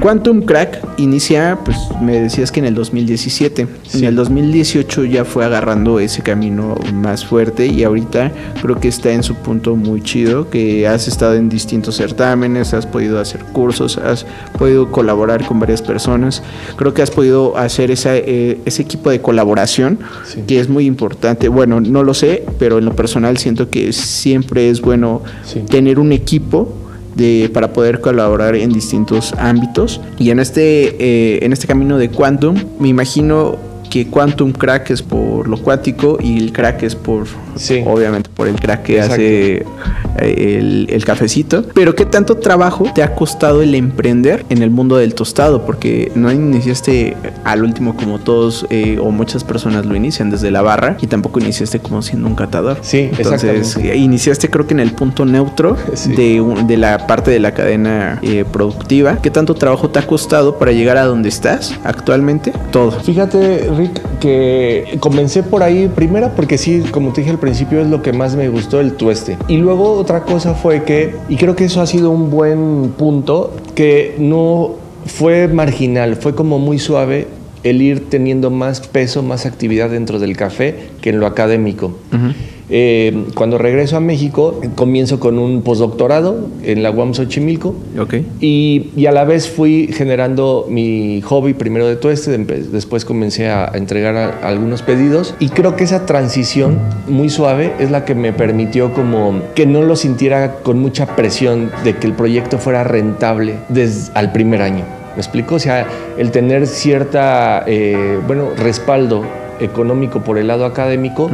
Quantum 0.00 0.42
Crack 0.42 0.78
inicia, 0.98 1.58
pues 1.64 1.76
me 2.02 2.20
decías 2.20 2.52
que 2.52 2.60
en 2.60 2.66
el 2.66 2.74
2017. 2.74 3.66
Sí. 3.84 3.98
En 3.98 4.04
el 4.04 4.16
2018 4.16 5.04
ya 5.04 5.24
fue 5.24 5.44
agarrando 5.44 5.98
ese 6.00 6.22
camino 6.22 6.74
más 6.92 7.24
fuerte 7.24 7.66
y 7.66 7.82
ahorita 7.82 8.30
creo 8.60 8.78
que 8.78 8.88
está 8.88 9.10
en 9.12 9.22
su 9.22 9.34
punto 9.36 9.74
muy 9.74 10.02
chido, 10.02 10.50
que 10.50 10.86
has 10.86 11.08
estado 11.08 11.34
en 11.34 11.48
distintos 11.48 11.96
certámenes, 11.96 12.74
has 12.74 12.86
podido 12.86 13.18
hacer 13.18 13.42
cursos, 13.46 13.96
has 13.96 14.26
podido 14.58 14.92
colaborar 14.92 15.46
con 15.46 15.58
varias 15.58 15.80
personas. 15.80 16.42
Creo 16.76 16.92
que 16.92 17.00
has 17.00 17.10
podido 17.10 17.55
hacer 17.56 17.90
esa, 17.90 18.16
eh, 18.16 18.58
ese 18.64 18.82
equipo 18.82 19.10
de 19.10 19.20
colaboración 19.20 19.98
Sí. 20.24 20.42
que 20.46 20.60
es 20.60 20.68
muy 20.68 20.86
importante. 20.86 21.48
Bueno, 21.48 21.80
no 21.80 22.02
lo 22.04 22.14
sé, 22.14 22.44
pero 22.58 22.78
en 22.78 22.84
lo 22.84 22.94
personal 22.96 23.36
siento 23.38 23.70
que 23.70 23.92
siempre 23.92 24.70
es 24.70 24.80
bueno 24.80 25.22
Sí. 25.44 25.60
tener 25.68 25.98
un 25.98 26.12
equipo 26.12 26.72
de, 27.14 27.50
para 27.52 27.72
poder 27.72 28.00
colaborar 28.02 28.56
en 28.56 28.70
distintos 28.72 29.32
ámbitos. 29.38 30.00
Y 30.18 30.30
en 30.30 30.38
este, 30.40 30.96
eh, 30.98 31.38
en 31.44 31.52
este 31.54 31.66
camino 31.66 31.96
de 31.96 32.10
Quantum, 32.10 32.56
me 32.78 32.88
imagino 32.88 33.56
que 34.04 34.10
Quantum 34.10 34.52
Crack 34.52 34.90
es 34.90 35.00
por 35.02 35.48
lo 35.48 35.56
cuático 35.56 36.18
y 36.20 36.36
el 36.38 36.52
crack 36.52 36.82
es 36.82 36.94
por, 36.94 37.26
Sí. 37.54 37.82
obviamente, 37.86 38.28
por 38.34 38.46
el 38.48 38.56
crack 38.56 38.82
que 38.82 38.96
Exacto. 38.96 39.14
hace 39.14 39.54
eh, 40.18 40.58
el, 40.58 40.86
el 40.90 41.04
cafecito. 41.04 41.64
Pero 41.74 41.94
¿qué 41.94 42.04
tanto 42.04 42.36
trabajo 42.36 42.84
te 42.94 43.02
ha 43.02 43.14
costado 43.14 43.62
el 43.62 43.74
emprender 43.74 44.44
en 44.50 44.62
el 44.62 44.70
mundo 44.70 44.96
del 44.98 45.14
tostado? 45.14 45.64
Porque 45.64 46.12
no 46.14 46.30
iniciaste 46.30 47.16
al 47.44 47.62
último 47.64 47.96
como 47.96 48.18
todos 48.18 48.66
eh, 48.70 48.98
o 49.00 49.10
muchas 49.10 49.44
personas 49.44 49.86
lo 49.86 49.94
inician 49.96 50.28
desde 50.30 50.50
la 50.50 50.60
barra 50.62 50.96
y 51.00 51.06
tampoco 51.06 51.40
iniciaste 51.40 51.78
como 51.80 52.02
siendo 52.02 52.28
un 52.28 52.34
catador. 52.34 52.78
Sí, 52.82 53.08
Entonces, 53.16 53.44
exactamente. 53.44 53.92
eh, 53.92 53.96
iniciaste 53.96 54.50
creo 54.50 54.66
que 54.66 54.74
en 54.74 54.80
el 54.80 54.92
punto 54.92 55.24
neutro 55.24 55.76
Sí. 55.94 56.12
de, 56.14 56.40
un- 56.42 56.66
de 56.66 56.76
la 56.76 57.06
parte 57.06 57.30
de 57.30 57.40
la 57.40 57.52
cadena 57.54 58.18
eh, 58.22 58.44
productiva. 58.50 59.18
¿Qué 59.22 59.30
tanto 59.30 59.54
trabajo 59.54 59.88
te 59.88 59.98
ha 59.98 60.06
costado 60.06 60.58
para 60.58 60.72
llegar 60.72 60.98
a 60.98 61.04
donde 61.06 61.28
estás 61.30 61.74
actualmente? 61.84 62.52
Todo. 62.70 62.90
Fíjate, 62.92 63.70
Rick, 63.76 63.85
que 64.20 64.96
comencé 65.00 65.42
por 65.42 65.62
ahí 65.62 65.90
primero 65.94 66.32
porque 66.34 66.58
sí, 66.58 66.82
como 66.90 67.12
te 67.12 67.20
dije 67.20 67.32
al 67.32 67.38
principio, 67.38 67.80
es 67.80 67.88
lo 67.88 68.02
que 68.02 68.12
más 68.12 68.36
me 68.36 68.48
gustó 68.48 68.80
el 68.80 68.92
tueste. 68.92 69.36
Y 69.48 69.56
luego 69.56 69.92
otra 69.92 70.22
cosa 70.22 70.54
fue 70.54 70.84
que, 70.84 71.14
y 71.28 71.36
creo 71.36 71.56
que 71.56 71.64
eso 71.64 71.80
ha 71.80 71.86
sido 71.86 72.10
un 72.10 72.30
buen 72.30 72.92
punto, 72.96 73.54
que 73.74 74.14
no 74.18 74.74
fue 75.06 75.48
marginal, 75.48 76.16
fue 76.16 76.34
como 76.34 76.58
muy 76.58 76.78
suave 76.78 77.28
el 77.62 77.82
ir 77.82 78.08
teniendo 78.08 78.50
más 78.50 78.80
peso, 78.80 79.22
más 79.22 79.44
actividad 79.44 79.90
dentro 79.90 80.18
del 80.18 80.36
café 80.36 80.90
que 81.00 81.10
en 81.10 81.20
lo 81.20 81.26
académico. 81.26 81.96
Eh, 82.68 83.26
cuando 83.34 83.58
regreso 83.58 83.96
a 83.96 84.00
México, 84.00 84.60
comienzo 84.74 85.20
con 85.20 85.38
un 85.38 85.62
postdoctorado 85.62 86.48
en 86.64 86.82
la 86.82 86.90
UAM 86.90 87.14
Xochimilco. 87.14 87.74
Ok. 87.98 88.14
Y, 88.40 88.90
y 88.96 89.06
a 89.06 89.12
la 89.12 89.24
vez 89.24 89.48
fui 89.48 89.88
generando 89.92 90.66
mi 90.68 91.20
hobby 91.22 91.54
primero 91.54 91.86
de 91.86 91.96
tueste, 91.96 92.36
después 92.36 93.04
comencé 93.04 93.48
a, 93.48 93.70
a 93.72 93.76
entregar 93.76 94.16
a- 94.16 94.38
algunos 94.48 94.82
pedidos 94.82 95.34
y 95.38 95.50
creo 95.50 95.76
que 95.76 95.84
esa 95.84 96.06
transición 96.06 96.78
muy 97.08 97.28
suave 97.28 97.72
es 97.78 97.90
la 97.90 98.04
que 98.04 98.14
me 98.14 98.32
permitió 98.32 98.92
como 98.92 99.40
que 99.54 99.66
no 99.66 99.82
lo 99.82 99.94
sintiera 99.94 100.56
con 100.62 100.78
mucha 100.80 101.14
presión 101.14 101.70
de 101.84 101.96
que 101.96 102.06
el 102.08 102.14
proyecto 102.14 102.58
fuera 102.58 102.82
rentable 102.82 103.54
desde 103.68 104.10
al 104.14 104.32
primer 104.32 104.62
año. 104.62 104.84
¿Me 105.14 105.20
explico? 105.20 105.54
O 105.54 105.58
sea, 105.58 105.86
el 106.18 106.30
tener 106.30 106.66
cierta, 106.66 107.64
eh, 107.66 108.18
bueno, 108.26 108.48
respaldo 108.58 109.22
económico 109.60 110.20
por 110.20 110.38
el 110.38 110.48
lado 110.48 110.64
académico 110.64 111.30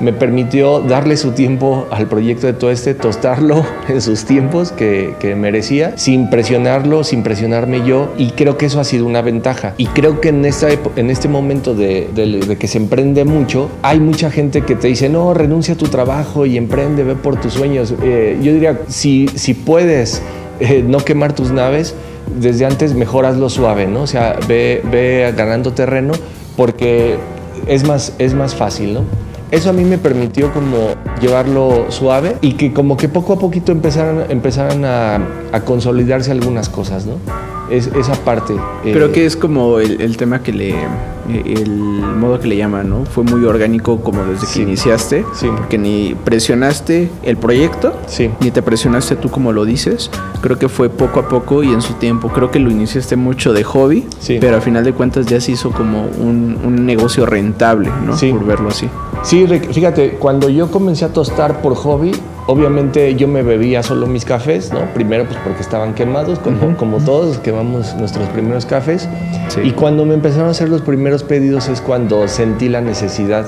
me 0.00 0.12
permitió 0.12 0.80
darle 0.80 1.16
su 1.16 1.32
tiempo 1.32 1.86
al 1.90 2.06
proyecto 2.06 2.46
de 2.46 2.52
todo 2.52 2.70
este, 2.70 2.94
tostarlo 2.94 3.64
en 3.88 4.00
sus 4.00 4.24
tiempos 4.24 4.72
que, 4.72 5.14
que 5.20 5.34
merecía, 5.34 5.96
sin 5.96 6.30
presionarlo, 6.30 7.04
sin 7.04 7.22
presionarme 7.22 7.84
yo 7.86 8.12
y 8.18 8.30
creo 8.30 8.56
que 8.58 8.66
eso 8.66 8.80
ha 8.80 8.84
sido 8.84 9.06
una 9.06 9.22
ventaja. 9.22 9.74
Y 9.76 9.86
creo 9.86 10.20
que 10.20 10.28
en, 10.30 10.44
esta 10.44 10.68
en 10.96 11.10
este 11.10 11.28
momento 11.28 11.74
de, 11.74 12.08
de- 12.14 12.26
de 12.46 12.56
que 12.56 12.68
se 12.68 12.78
emprende 12.78 13.24
mucho, 13.24 13.70
hay 13.82 14.00
mucha 14.00 14.30
gente 14.30 14.62
que 14.62 14.74
te 14.76 14.88
dice, 14.88 15.08
no, 15.08 15.34
renuncia 15.34 15.74
a 15.74 15.76
tu 15.76 15.86
trabajo 15.86 16.46
y 16.46 16.56
emprende, 16.56 17.02
ve 17.04 17.14
por 17.14 17.40
tus 17.40 17.52
sueños. 17.54 17.94
Eh, 18.02 18.38
yo 18.42 18.52
diría, 18.52 18.80
si, 18.88 19.28
si 19.34 19.54
puedes 19.54 20.22
eh, 20.60 20.84
no 20.86 20.98
quemar 20.98 21.32
tus 21.34 21.50
naves, 21.52 21.94
desde 22.40 22.64
antes 22.66 22.94
mejor 22.94 23.24
hazlo 23.26 23.48
suave, 23.48 23.86
¿no? 23.86 24.02
O 24.02 24.06
sea, 24.06 24.36
ve, 24.48 24.82
ve 24.90 25.32
ganando 25.36 25.72
terreno 25.72 26.12
porque 26.56 27.16
es 27.66 27.86
más, 27.86 28.12
es 28.18 28.34
más 28.34 28.54
fácil, 28.54 28.94
¿no? 28.94 29.00
Eso 29.50 29.70
a 29.70 29.72
mí 29.72 29.84
me 29.84 29.98
permitió 29.98 30.52
como 30.52 30.94
llevarlo 31.20 31.86
suave 31.90 32.36
y 32.40 32.54
que 32.54 32.72
como 32.72 32.96
que 32.96 33.08
poco 33.08 33.34
a 33.34 33.38
poquito 33.38 33.70
empezaran, 33.70 34.24
empezaran 34.28 34.84
a, 34.84 35.20
a 35.52 35.60
consolidarse 35.60 36.32
algunas 36.32 36.68
cosas, 36.68 37.06
¿no? 37.06 37.14
Es, 37.70 37.88
esa 37.88 38.14
parte. 38.24 38.54
eh, 38.84 38.92
Creo 38.92 39.10
que 39.12 39.26
es 39.26 39.36
como 39.36 39.78
el, 39.80 40.00
el 40.00 40.16
tema 40.16 40.40
que 40.42 40.52
le. 40.52 40.74
El 41.28 41.68
modo 42.16 42.38
que 42.38 42.46
le 42.46 42.56
llaman, 42.56 42.88
¿no? 42.88 43.04
Fue 43.04 43.24
muy 43.24 43.44
orgánico 43.44 44.00
como 44.00 44.22
desde 44.24 44.46
Sí. 44.46 44.60
que 44.60 44.62
iniciaste. 44.62 45.24
Sí. 45.34 45.48
Porque 45.56 45.76
ni 45.76 46.14
presionaste 46.24 47.10
el 47.24 47.36
proyecto, 47.36 47.98
Sí. 48.06 48.30
ni 48.40 48.52
te 48.52 48.62
presionaste 48.62 49.16
tú 49.16 49.28
como 49.28 49.52
lo 49.52 49.64
dices. 49.64 50.08
Creo 50.40 50.56
que 50.56 50.68
fue 50.68 50.88
poco 50.88 51.18
a 51.18 51.28
poco 51.28 51.64
y 51.64 51.72
en 51.72 51.82
su 51.82 51.94
tiempo. 51.94 52.28
Creo 52.28 52.52
que 52.52 52.60
lo 52.60 52.70
iniciaste 52.70 53.16
mucho 53.16 53.52
de 53.52 53.64
hobby, 53.64 54.06
Sí. 54.20 54.38
pero 54.40 54.54
al 54.54 54.62
final 54.62 54.84
de 54.84 54.92
cuentas 54.92 55.26
ya 55.26 55.40
se 55.40 55.50
hizo 55.52 55.72
como 55.72 56.02
un, 56.18 56.58
un 56.64 56.86
negocio 56.86 57.26
rentable, 57.26 57.90
¿no? 58.04 58.16
Sí. 58.16 58.30
Por 58.30 58.44
verlo 58.46 58.68
así. 58.68 58.88
Sí, 59.22 59.46
fíjate, 59.46 60.10
cuando 60.20 60.48
yo 60.48 60.70
comencé 60.70 61.04
a 61.04 61.08
tostar 61.08 61.60
por 61.60 61.74
hobby, 61.74 62.12
obviamente 62.46 63.16
yo 63.16 63.26
me 63.26 63.42
bebía 63.42 63.82
solo 63.82 64.06
mis 64.06 64.24
cafés, 64.24 64.72
¿no? 64.72 64.80
Primero 64.94 65.24
pues 65.26 65.38
porque 65.42 65.62
estaban 65.62 65.94
quemados, 65.94 66.38
como, 66.38 66.56
Ujú. 66.68 66.76
como 66.76 66.98
todos 66.98 67.38
quemamos 67.38 67.94
nuestros 67.96 68.28
primeros 68.28 68.66
cafés. 68.66 69.08
Sí. 69.48 69.60
Y 69.64 69.72
cuando 69.72 70.04
me 70.04 70.14
empezaron 70.14 70.46
a 70.48 70.50
hacer 70.52 70.68
los 70.68 70.82
primeros 70.82 71.24
pedidos 71.24 71.68
es 71.68 71.80
cuando 71.80 72.28
sentí 72.28 72.68
la 72.68 72.80
necesidad 72.80 73.46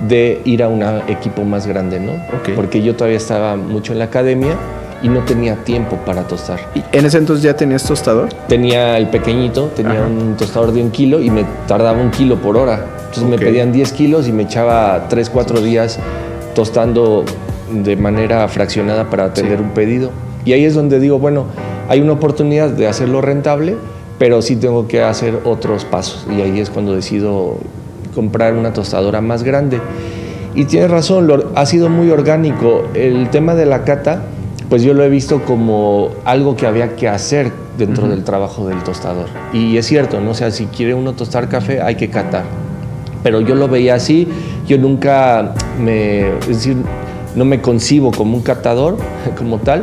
de 0.00 0.42
ir 0.44 0.62
a 0.62 0.68
un 0.68 0.82
equipo 1.08 1.42
más 1.44 1.66
grande, 1.66 1.98
¿no? 1.98 2.12
Porque 2.54 2.82
yo 2.82 2.94
todavía 2.94 3.16
estaba 3.16 3.56
mucho 3.56 3.92
en 3.94 3.98
la 3.98 4.04
academia 4.04 4.54
y 5.02 5.08
no 5.08 5.20
tenía 5.24 5.56
tiempo 5.64 5.96
para 6.06 6.22
tostar. 6.22 6.60
¿Y 6.74 6.82
¿En 6.96 7.04
ese 7.04 7.18
entonces 7.18 7.42
ya 7.42 7.54
tenías 7.56 7.82
tostador? 7.82 8.28
Tenía 8.46 8.96
el 8.96 9.08
pequeñito, 9.08 9.70
tenía 9.74 10.00
Ajá. 10.00 10.06
un 10.06 10.36
tostador 10.36 10.72
de 10.72 10.82
un 10.82 10.90
kilo 10.90 11.20
y 11.20 11.30
me 11.30 11.44
tardaba 11.66 11.98
un 12.00 12.10
kilo 12.10 12.36
por 12.36 12.56
hora. 12.56 12.84
Entonces 13.18 13.24
Ok. 13.34 13.40
me 13.40 13.46
pedían 13.50 13.72
10 13.72 13.92
kilos 13.92 14.28
y 14.28 14.32
me 14.32 14.42
echaba 14.44 15.06
3, 15.08 15.30
4 15.30 15.60
días 15.60 15.98
tostando 16.54 17.24
de 17.72 17.96
manera 17.96 18.46
fraccionada 18.48 19.10
para 19.10 19.24
atender 19.24 19.58
Sí. 19.58 19.64
un 19.64 19.70
pedido. 19.70 20.10
Y 20.44 20.52
ahí 20.52 20.64
es 20.64 20.74
donde 20.74 21.00
digo, 21.00 21.18
bueno, 21.18 21.46
hay 21.88 22.00
una 22.00 22.12
oportunidad 22.12 22.70
de 22.70 22.86
hacerlo 22.86 23.20
rentable, 23.20 23.76
pero 24.18 24.40
sí 24.42 24.56
tengo 24.56 24.86
que 24.86 25.02
hacer 25.02 25.40
otros 25.44 25.84
pasos. 25.84 26.26
Y 26.30 26.40
ahí 26.40 26.60
es 26.60 26.70
cuando 26.70 26.94
decido 26.94 27.56
comprar 28.14 28.54
una 28.54 28.72
tostadora 28.72 29.20
más 29.20 29.42
grande. 29.42 29.80
Y 30.54 30.64
tienes 30.64 30.90
razón, 30.90 31.26
lo- 31.26 31.50
ha 31.54 31.66
sido 31.66 31.88
muy 31.88 32.10
orgánico. 32.10 32.84
El 32.94 33.28
tema 33.30 33.54
de 33.54 33.66
la 33.66 33.84
cata, 33.84 34.22
pues 34.70 34.82
yo 34.82 34.94
lo 34.94 35.02
he 35.04 35.08
visto 35.08 35.42
como 35.44 36.08
algo 36.24 36.56
que 36.56 36.66
había 36.66 36.96
que 36.96 37.08
hacer 37.08 37.50
dentro 37.76 38.08
del 38.08 38.24
trabajo 38.24 38.66
del 38.66 38.82
tostador. 38.84 39.26
Y 39.52 39.76
es 39.76 39.84
cierto, 39.86 40.20
¿no? 40.20 40.30
O 40.30 40.34
sea, 40.34 40.50
si 40.50 40.66
quiere 40.66 40.94
uno 40.94 41.12
tostar 41.12 41.48
café, 41.48 41.82
hay 41.82 41.96
que 41.96 42.08
catar. 42.08 42.44
Pero 43.26 43.40
yo 43.40 43.56
lo 43.56 43.66
veía 43.66 43.96
así, 43.96 44.28
yo 44.68 44.78
nunca 44.78 45.52
me, 45.82 46.28
es 46.38 46.46
decir, 46.46 46.76
no 47.34 47.44
me 47.44 47.60
concibo 47.60 48.12
como 48.12 48.36
un 48.36 48.42
catador 48.44 48.98
como 49.36 49.58
tal, 49.58 49.82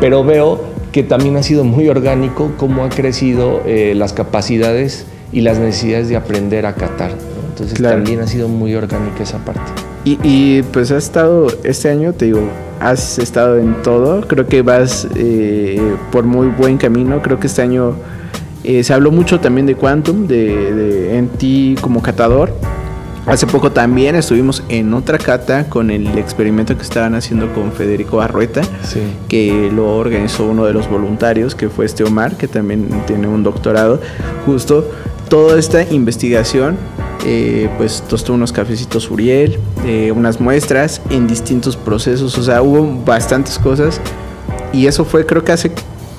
pero 0.00 0.24
veo 0.24 0.60
que 0.90 1.04
también 1.04 1.36
ha 1.36 1.44
sido 1.44 1.62
muy 1.62 1.88
orgánico 1.88 2.50
cómo 2.56 2.82
ha 2.82 2.88
crecido 2.88 3.62
eh, 3.64 3.94
las 3.96 4.12
capacidades 4.12 5.06
y 5.32 5.42
las 5.42 5.58
necesidades 5.58 6.08
de 6.08 6.16
aprender 6.16 6.66
a 6.66 6.74
catar. 6.74 7.10
¿no? 7.10 7.48
Entonces 7.50 7.78
Claro. 7.78 7.94
también 7.94 8.18
ha 8.22 8.26
sido 8.26 8.48
muy 8.48 8.74
orgánica 8.74 9.22
esa 9.22 9.38
parte. 9.38 9.70
Y, 10.04 10.18
y, 10.24 10.62
pues 10.64 10.90
has 10.90 11.04
estado, 11.04 11.46
este 11.62 11.90
año 11.90 12.12
te 12.12 12.24
digo, 12.24 12.40
has 12.80 13.20
estado 13.20 13.56
en 13.60 13.82
todo, 13.84 14.22
creo 14.26 14.48
que 14.48 14.62
vas 14.62 15.06
eh, 15.14 15.80
por 16.10 16.24
muy 16.24 16.48
buen 16.48 16.76
camino, 16.76 17.22
creo 17.22 17.38
que 17.38 17.46
este 17.46 17.62
año 17.62 17.94
eh, 18.64 18.82
se 18.82 18.92
habló 18.92 19.12
mucho 19.12 19.38
también 19.38 19.66
de 19.66 19.76
Quantum, 19.76 20.26
de, 20.26 20.74
de 20.74 21.18
en 21.18 21.28
ti 21.28 21.76
como 21.80 22.02
catador. 22.02 22.52
Hace 23.26 23.46
poco 23.46 23.70
también 23.70 24.16
estuvimos 24.16 24.62
en 24.68 24.92
otra 24.94 25.16
cata 25.18 25.68
con 25.68 25.90
el 25.90 26.18
experimento 26.18 26.76
que 26.76 26.82
estaban 26.82 27.14
haciendo 27.14 27.52
con 27.52 27.70
Federico 27.72 28.20
Arrueta, 28.20 28.62
Sí. 28.82 29.00
que 29.28 29.70
lo 29.72 29.96
organizó 29.96 30.44
uno 30.46 30.64
de 30.64 30.72
los 30.72 30.88
voluntarios, 30.88 31.54
que 31.54 31.68
fue 31.68 31.84
este 31.86 32.02
Omar, 32.02 32.36
que 32.36 32.48
también 32.48 32.88
tiene 33.06 33.28
un 33.28 33.42
doctorado. 33.42 34.00
Justo 34.46 34.90
toda 35.28 35.58
esta 35.60 35.82
investigación, 35.92 36.76
eh, 37.24 37.68
pues 37.78 38.02
tostó 38.08 38.32
unos 38.32 38.52
cafecitos 38.52 39.08
Uriel, 39.10 39.58
eh, 39.84 40.10
unas 40.16 40.40
muestras 40.40 41.00
en 41.10 41.28
distintos 41.28 41.76
procesos, 41.76 42.36
o 42.36 42.42
sea, 42.42 42.62
hubo 42.62 43.04
bastantes 43.04 43.58
cosas. 43.58 44.00
Y 44.72 44.86
eso 44.86 45.04
fue 45.04 45.24
creo 45.26 45.44
que 45.44 45.52
hace 45.52 45.70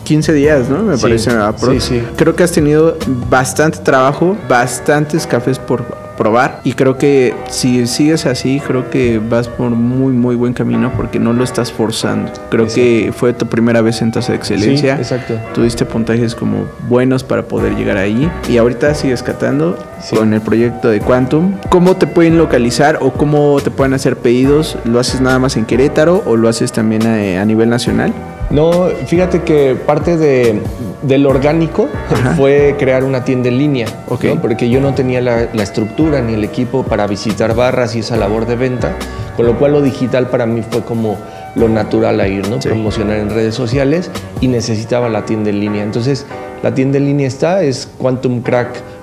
15 0.05 0.31
días, 0.33 0.69
¿no? 0.69 0.83
Me 0.83 0.95
Sí, 0.95 1.01
parece. 1.01 1.31
sí, 1.57 1.79
sí. 1.79 2.01
Creo 2.15 2.35
que 2.35 2.43
has 2.43 2.51
tenido 2.51 2.95
bastante 3.29 3.79
trabajo, 3.79 4.37
bastantes 4.47 5.25
cafés 5.27 5.57
por 5.59 5.83
probar 6.17 6.50
y 6.63 6.73
creo 6.73 6.97
que 6.97 7.33
si 7.49 7.85
sigues 7.87 8.25
así, 8.25 8.61
creo 8.65 8.89
que 8.89 9.19
vas 9.19 9.47
por 9.47 9.71
muy 9.71 10.13
muy 10.13 10.35
buen 10.35 10.53
camino 10.53 10.91
porque 10.95 11.19
no 11.19 11.33
lo 11.33 11.43
estás 11.43 11.71
forzando. 11.71 12.31
Creo 12.49 12.67
que 12.67 13.11
fue 13.15 13.33
tu 13.33 13.47
primera 13.47 13.81
vez 13.81 14.01
en 14.01 14.11
tasa 14.11 14.31
de 14.33 14.37
excelencia. 14.37 14.95
Sí, 14.97 15.01
exacto. 15.01 15.39
Tuviste 15.53 15.85
puntajes 15.85 16.35
como 16.35 16.65
buenos 16.87 17.23
para 17.23 17.43
poder 17.43 17.75
llegar 17.75 17.97
ahí 17.97 18.29
y 18.49 18.57
ahorita 18.57 18.93
sigues 18.95 19.23
catando 19.23 19.77
Sí. 20.01 20.15
con 20.15 20.33
el 20.33 20.41
proyecto 20.41 20.89
de 20.89 20.99
Quantum. 20.99 21.53
¿Cómo 21.69 21.95
te 21.95 22.07
pueden 22.07 22.37
localizar 22.37 22.97
o 23.01 23.11
cómo 23.13 23.59
te 23.63 23.69
pueden 23.69 23.93
hacer 23.93 24.17
pedidos? 24.17 24.77
¿Lo 24.85 24.99
haces 24.99 25.21
nada 25.21 25.37
más 25.37 25.57
en 25.57 25.65
Querétaro 25.65 26.23
o 26.25 26.35
lo 26.37 26.49
haces 26.49 26.71
también 26.71 27.05
a, 27.05 27.41
a 27.41 27.45
nivel 27.45 27.69
nacional? 27.69 28.11
No, 28.51 28.89
fíjate 29.07 29.43
que 29.43 29.75
parte 29.75 30.17
de, 30.17 30.59
del 31.03 31.25
orgánico 31.25 31.87
fue 32.35 32.75
crear 32.77 33.03
una 33.03 33.23
tienda 33.23 33.49
en 33.49 33.57
línea, 33.57 33.87
Ok. 34.09 34.25
¿no? 34.25 34.41
porque 34.41 34.69
yo 34.69 34.81
no 34.81 34.93
tenía 34.93 35.21
la, 35.21 35.47
la 35.53 35.63
estructura 35.63 36.21
ni 36.21 36.33
el 36.33 36.43
equipo 36.43 36.83
para 36.83 37.07
visitar 37.07 37.55
barras 37.55 37.95
y 37.95 37.99
esa 37.99 38.17
labor 38.17 38.45
de 38.45 38.55
venta, 38.55 38.93
con 39.37 39.45
lo 39.45 39.57
cual 39.57 39.71
lo 39.73 39.81
digital 39.81 40.27
para 40.27 40.45
mí 40.45 40.63
fue 40.69 40.81
como 40.81 41.17
lo 41.55 41.67
natural 41.69 42.19
a 42.19 42.27
ir, 42.27 42.47
¿no? 42.49 42.61
Sí. 42.61 42.69
promocionar 42.69 43.17
en 43.17 43.29
redes 43.29 43.55
sociales 43.55 44.09
y 44.39 44.47
necesitaba 44.47 45.09
la 45.09 45.25
tienda 45.25 45.49
en 45.49 45.59
línea. 45.59 45.83
Entonces, 45.83 46.25
la 46.63 46.73
tienda 46.73 46.97
en 46.97 47.05
línea 47.05 47.27
está, 47.27 47.61
es 47.63 47.89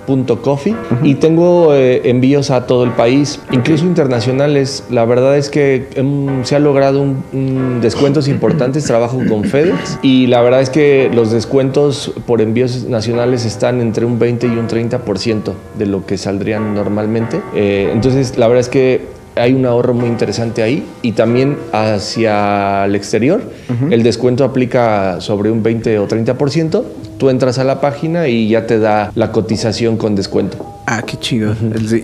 quantumcrack.coffee 0.08 0.74
y 1.02 1.14
tengo 1.16 1.74
eh, 1.74 2.08
envíos 2.08 2.50
a 2.50 2.66
todo 2.66 2.84
el 2.84 2.92
país, 2.92 3.40
incluso 3.52 3.84
internacionales. 3.84 4.84
La 4.90 5.04
verdad 5.04 5.36
es 5.36 5.50
que 5.50 5.88
em, 5.94 6.44
se 6.44 6.56
ha 6.56 6.58
logrado 6.58 7.00
un, 7.02 7.22
un 7.32 7.80
descuentos 7.80 8.28
importantes, 8.28 8.84
trabajo 8.84 9.20
con 9.28 9.44
FedEx 9.44 9.98
y 10.02 10.26
la 10.26 10.40
verdad 10.42 10.62
es 10.62 10.70
que 10.70 11.10
los 11.12 11.30
descuentos 11.30 12.12
por 12.26 12.40
envíos 12.40 12.84
nacionales 12.84 13.44
están 13.44 13.80
entre 13.80 14.04
un 14.04 14.18
20 14.18 14.46
y 14.46 14.50
un 14.50 14.68
30% 14.68 15.52
de 15.78 15.86
lo 15.86 16.06
que 16.06 16.16
saldrían 16.18 16.74
normalmente. 16.74 17.40
Eh, 17.54 17.90
entonces, 17.92 18.38
la 18.38 18.48
verdad 18.48 18.60
es 18.60 18.68
que 18.68 19.17
hay 19.38 19.54
un 19.54 19.66
ahorro 19.66 19.94
muy 19.94 20.08
interesante 20.08 20.62
ahí 20.62 20.84
y 21.02 21.12
también 21.12 21.56
hacia 21.72 22.84
el 22.84 22.94
exterior. 22.94 23.42
El 23.90 24.02
descuento 24.02 24.44
aplica 24.44 25.20
sobre 25.20 25.50
un 25.50 25.62
20 25.62 25.98
o 25.98 26.08
30%. 26.08 26.84
Tú 27.18 27.30
entras 27.30 27.58
a 27.58 27.64
la 27.64 27.80
página 27.80 28.28
y 28.28 28.48
ya 28.48 28.66
te 28.66 28.78
da 28.78 29.12
la 29.14 29.32
cotización 29.32 29.96
con 29.96 30.14
descuento. 30.14 30.77
Ah, 30.90 31.02
qué 31.06 31.18
chido. 31.18 31.54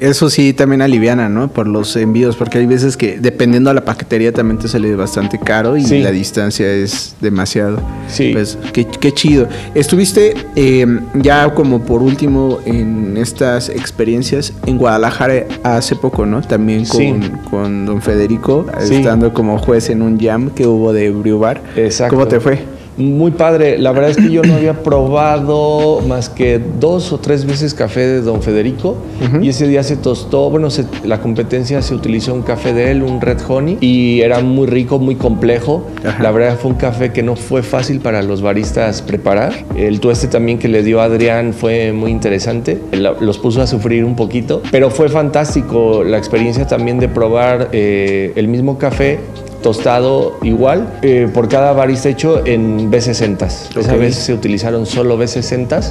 Eso 0.03 0.29
sí 0.29 0.53
también 0.53 0.83
aliviana, 0.83 1.31
¿no? 1.31 1.49
Por 1.49 1.67
los 1.67 1.97
envíos, 1.97 2.37
porque 2.37 2.59
hay 2.59 2.67
veces 2.67 2.99
que 2.99 3.19
dependiendo 3.19 3.71
de 3.71 3.75
la 3.75 3.85
paquetería 3.85 4.31
también 4.31 4.59
te 4.59 4.69
sale 4.69 4.95
bastante 4.95 5.39
caro 5.39 5.79
y 5.79 5.85
Sí. 5.85 6.01
la 6.03 6.11
distancia 6.11 6.71
es 6.71 7.17
demasiado. 7.19 7.81
Sí. 8.09 8.33
Pues 8.35 8.59
qué, 8.75 8.87
qué 8.87 9.13
chido. 9.13 9.49
Estuviste 9.75 10.35
eh, 10.55 10.87
ya 11.15 11.55
como 11.55 11.81
por 11.83 12.03
último 12.03 12.59
en 12.67 13.17
estas 13.17 13.71
experiencias 13.71 14.53
en 14.67 14.77
Guadalajara 14.77 15.47
hace 15.63 15.97
poco, 15.97 16.27
¿no? 16.27 16.43
También 16.43 16.85
con, 16.85 17.01
Sí. 17.01 17.15
con 17.49 17.87
don 17.87 18.03
Federico, 18.03 18.67
Sí. 18.83 18.97
estando 18.97 19.33
como 19.33 19.57
juez 19.57 19.89
en 19.89 20.03
un 20.03 20.21
jam 20.21 20.51
que 20.51 20.67
hubo 20.67 20.93
de 20.93 21.11
Brew 21.11 21.39
Bar. 21.39 21.63
Exacto. 21.75 22.15
¿Cómo 22.17 22.29
te 22.29 22.39
fue? 22.39 22.59
Muy 22.97 23.33
padre. 23.33 23.79
La 23.79 23.93
verdad 23.93 24.11
es 24.11 24.17
que 24.17 24.31
yo 24.31 24.43
no 24.43 24.55
había 24.55 24.75
probado 24.83 26.01
más 26.07 26.29
que 26.29 26.61
dos 26.81 27.13
o 27.13 27.19
tres 27.19 27.45
veces 27.45 27.75
café 27.75 28.01
de 28.01 28.21
Don 28.21 28.43
Federico. 28.43 28.97
Y 29.43 29.49
ese 29.49 29.67
día 29.67 29.83
se 29.83 29.97
tostó. 29.97 30.51
Bueno, 30.51 30.71
se- 30.71 30.85
la 31.05 31.21
competencia 31.21 31.83
se 31.83 31.95
utilizó 31.95 32.35
un 32.35 32.43
café 32.43 32.73
de 32.73 32.91
él, 32.93 33.03
un 33.03 33.21
Red 33.21 33.39
Honey. 33.49 33.79
Y 33.81 34.21
era 34.21 34.41
muy 34.41 34.67
rico, 34.67 34.99
muy 34.99 35.17
complejo. 35.17 35.87
Ajá. 36.05 36.23
La 36.23 36.31
verdad 36.31 36.57
fue 36.61 36.71
un 36.73 36.77
café 36.77 37.13
que 37.13 37.23
no 37.23 37.37
fue 37.37 37.63
fácil 37.63 38.01
para 38.01 38.23
los 38.23 38.43
baristas 38.43 39.03
preparar. 39.03 39.53
El 39.77 40.01
tueste 40.01 40.29
también 40.29 40.59
que 40.59 40.69
le 40.69 40.83
dio 40.83 41.01
Adrián 41.01 41.53
fue 41.53 41.93
muy 41.93 42.11
interesante. 42.11 42.81
Los 43.21 43.39
puso 43.39 43.61
a 43.63 43.67
sufrir 43.67 44.05
un 44.05 44.15
poquito. 44.17 44.63
Pero 44.71 44.91
fue 44.91 45.09
fantástico 45.09 46.05
la 46.05 46.19
experiencia 46.19 46.67
también 46.67 46.99
de 47.01 47.09
probar 47.09 47.69
eh, 47.73 48.33
el 48.37 48.49
mismo 48.49 48.79
café 48.79 49.19
tostado 49.65 50.39
igual 50.43 50.99
eh, 51.03 51.27
por 51.33 51.49
cada 51.49 51.73
barista 51.73 52.09
hecho 52.11 52.47
en 52.47 52.93
B60. 52.93 53.47
Esa 53.47 53.95
Ok. 53.95 53.99
vez 53.99 54.15
se 54.15 54.33
utilizaron 54.35 54.85
solo 54.87 55.19
B60 55.19 55.83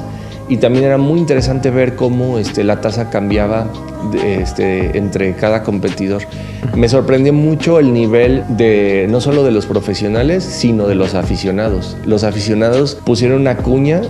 y 0.48 0.58
también 0.58 0.84
era 0.84 0.96
muy 0.96 1.18
interesante 1.18 1.70
ver 1.70 1.96
cómo 1.96 2.38
este, 2.38 2.62
la 2.64 2.80
taza 2.80 3.10
cambiaba 3.10 3.66
de- 4.12 4.40
este, 4.42 4.96
entre 4.96 5.34
cada 5.34 5.62
competidor. 5.64 6.22
Me 6.76 6.88
sorprendió 6.88 7.32
mucho 7.32 7.80
el 7.80 7.92
nivel 7.92 8.44
de 8.48 9.06
no 9.10 9.20
solo 9.20 9.42
de 9.42 9.50
los 9.50 9.66
profesionales, 9.66 10.44
sino 10.44 10.86
de 10.86 10.94
los 10.94 11.14
aficionados. 11.14 11.96
Los 12.06 12.22
aficionados 12.24 12.94
pusieron 13.04 13.40
una 13.40 13.56
cuña 13.56 14.02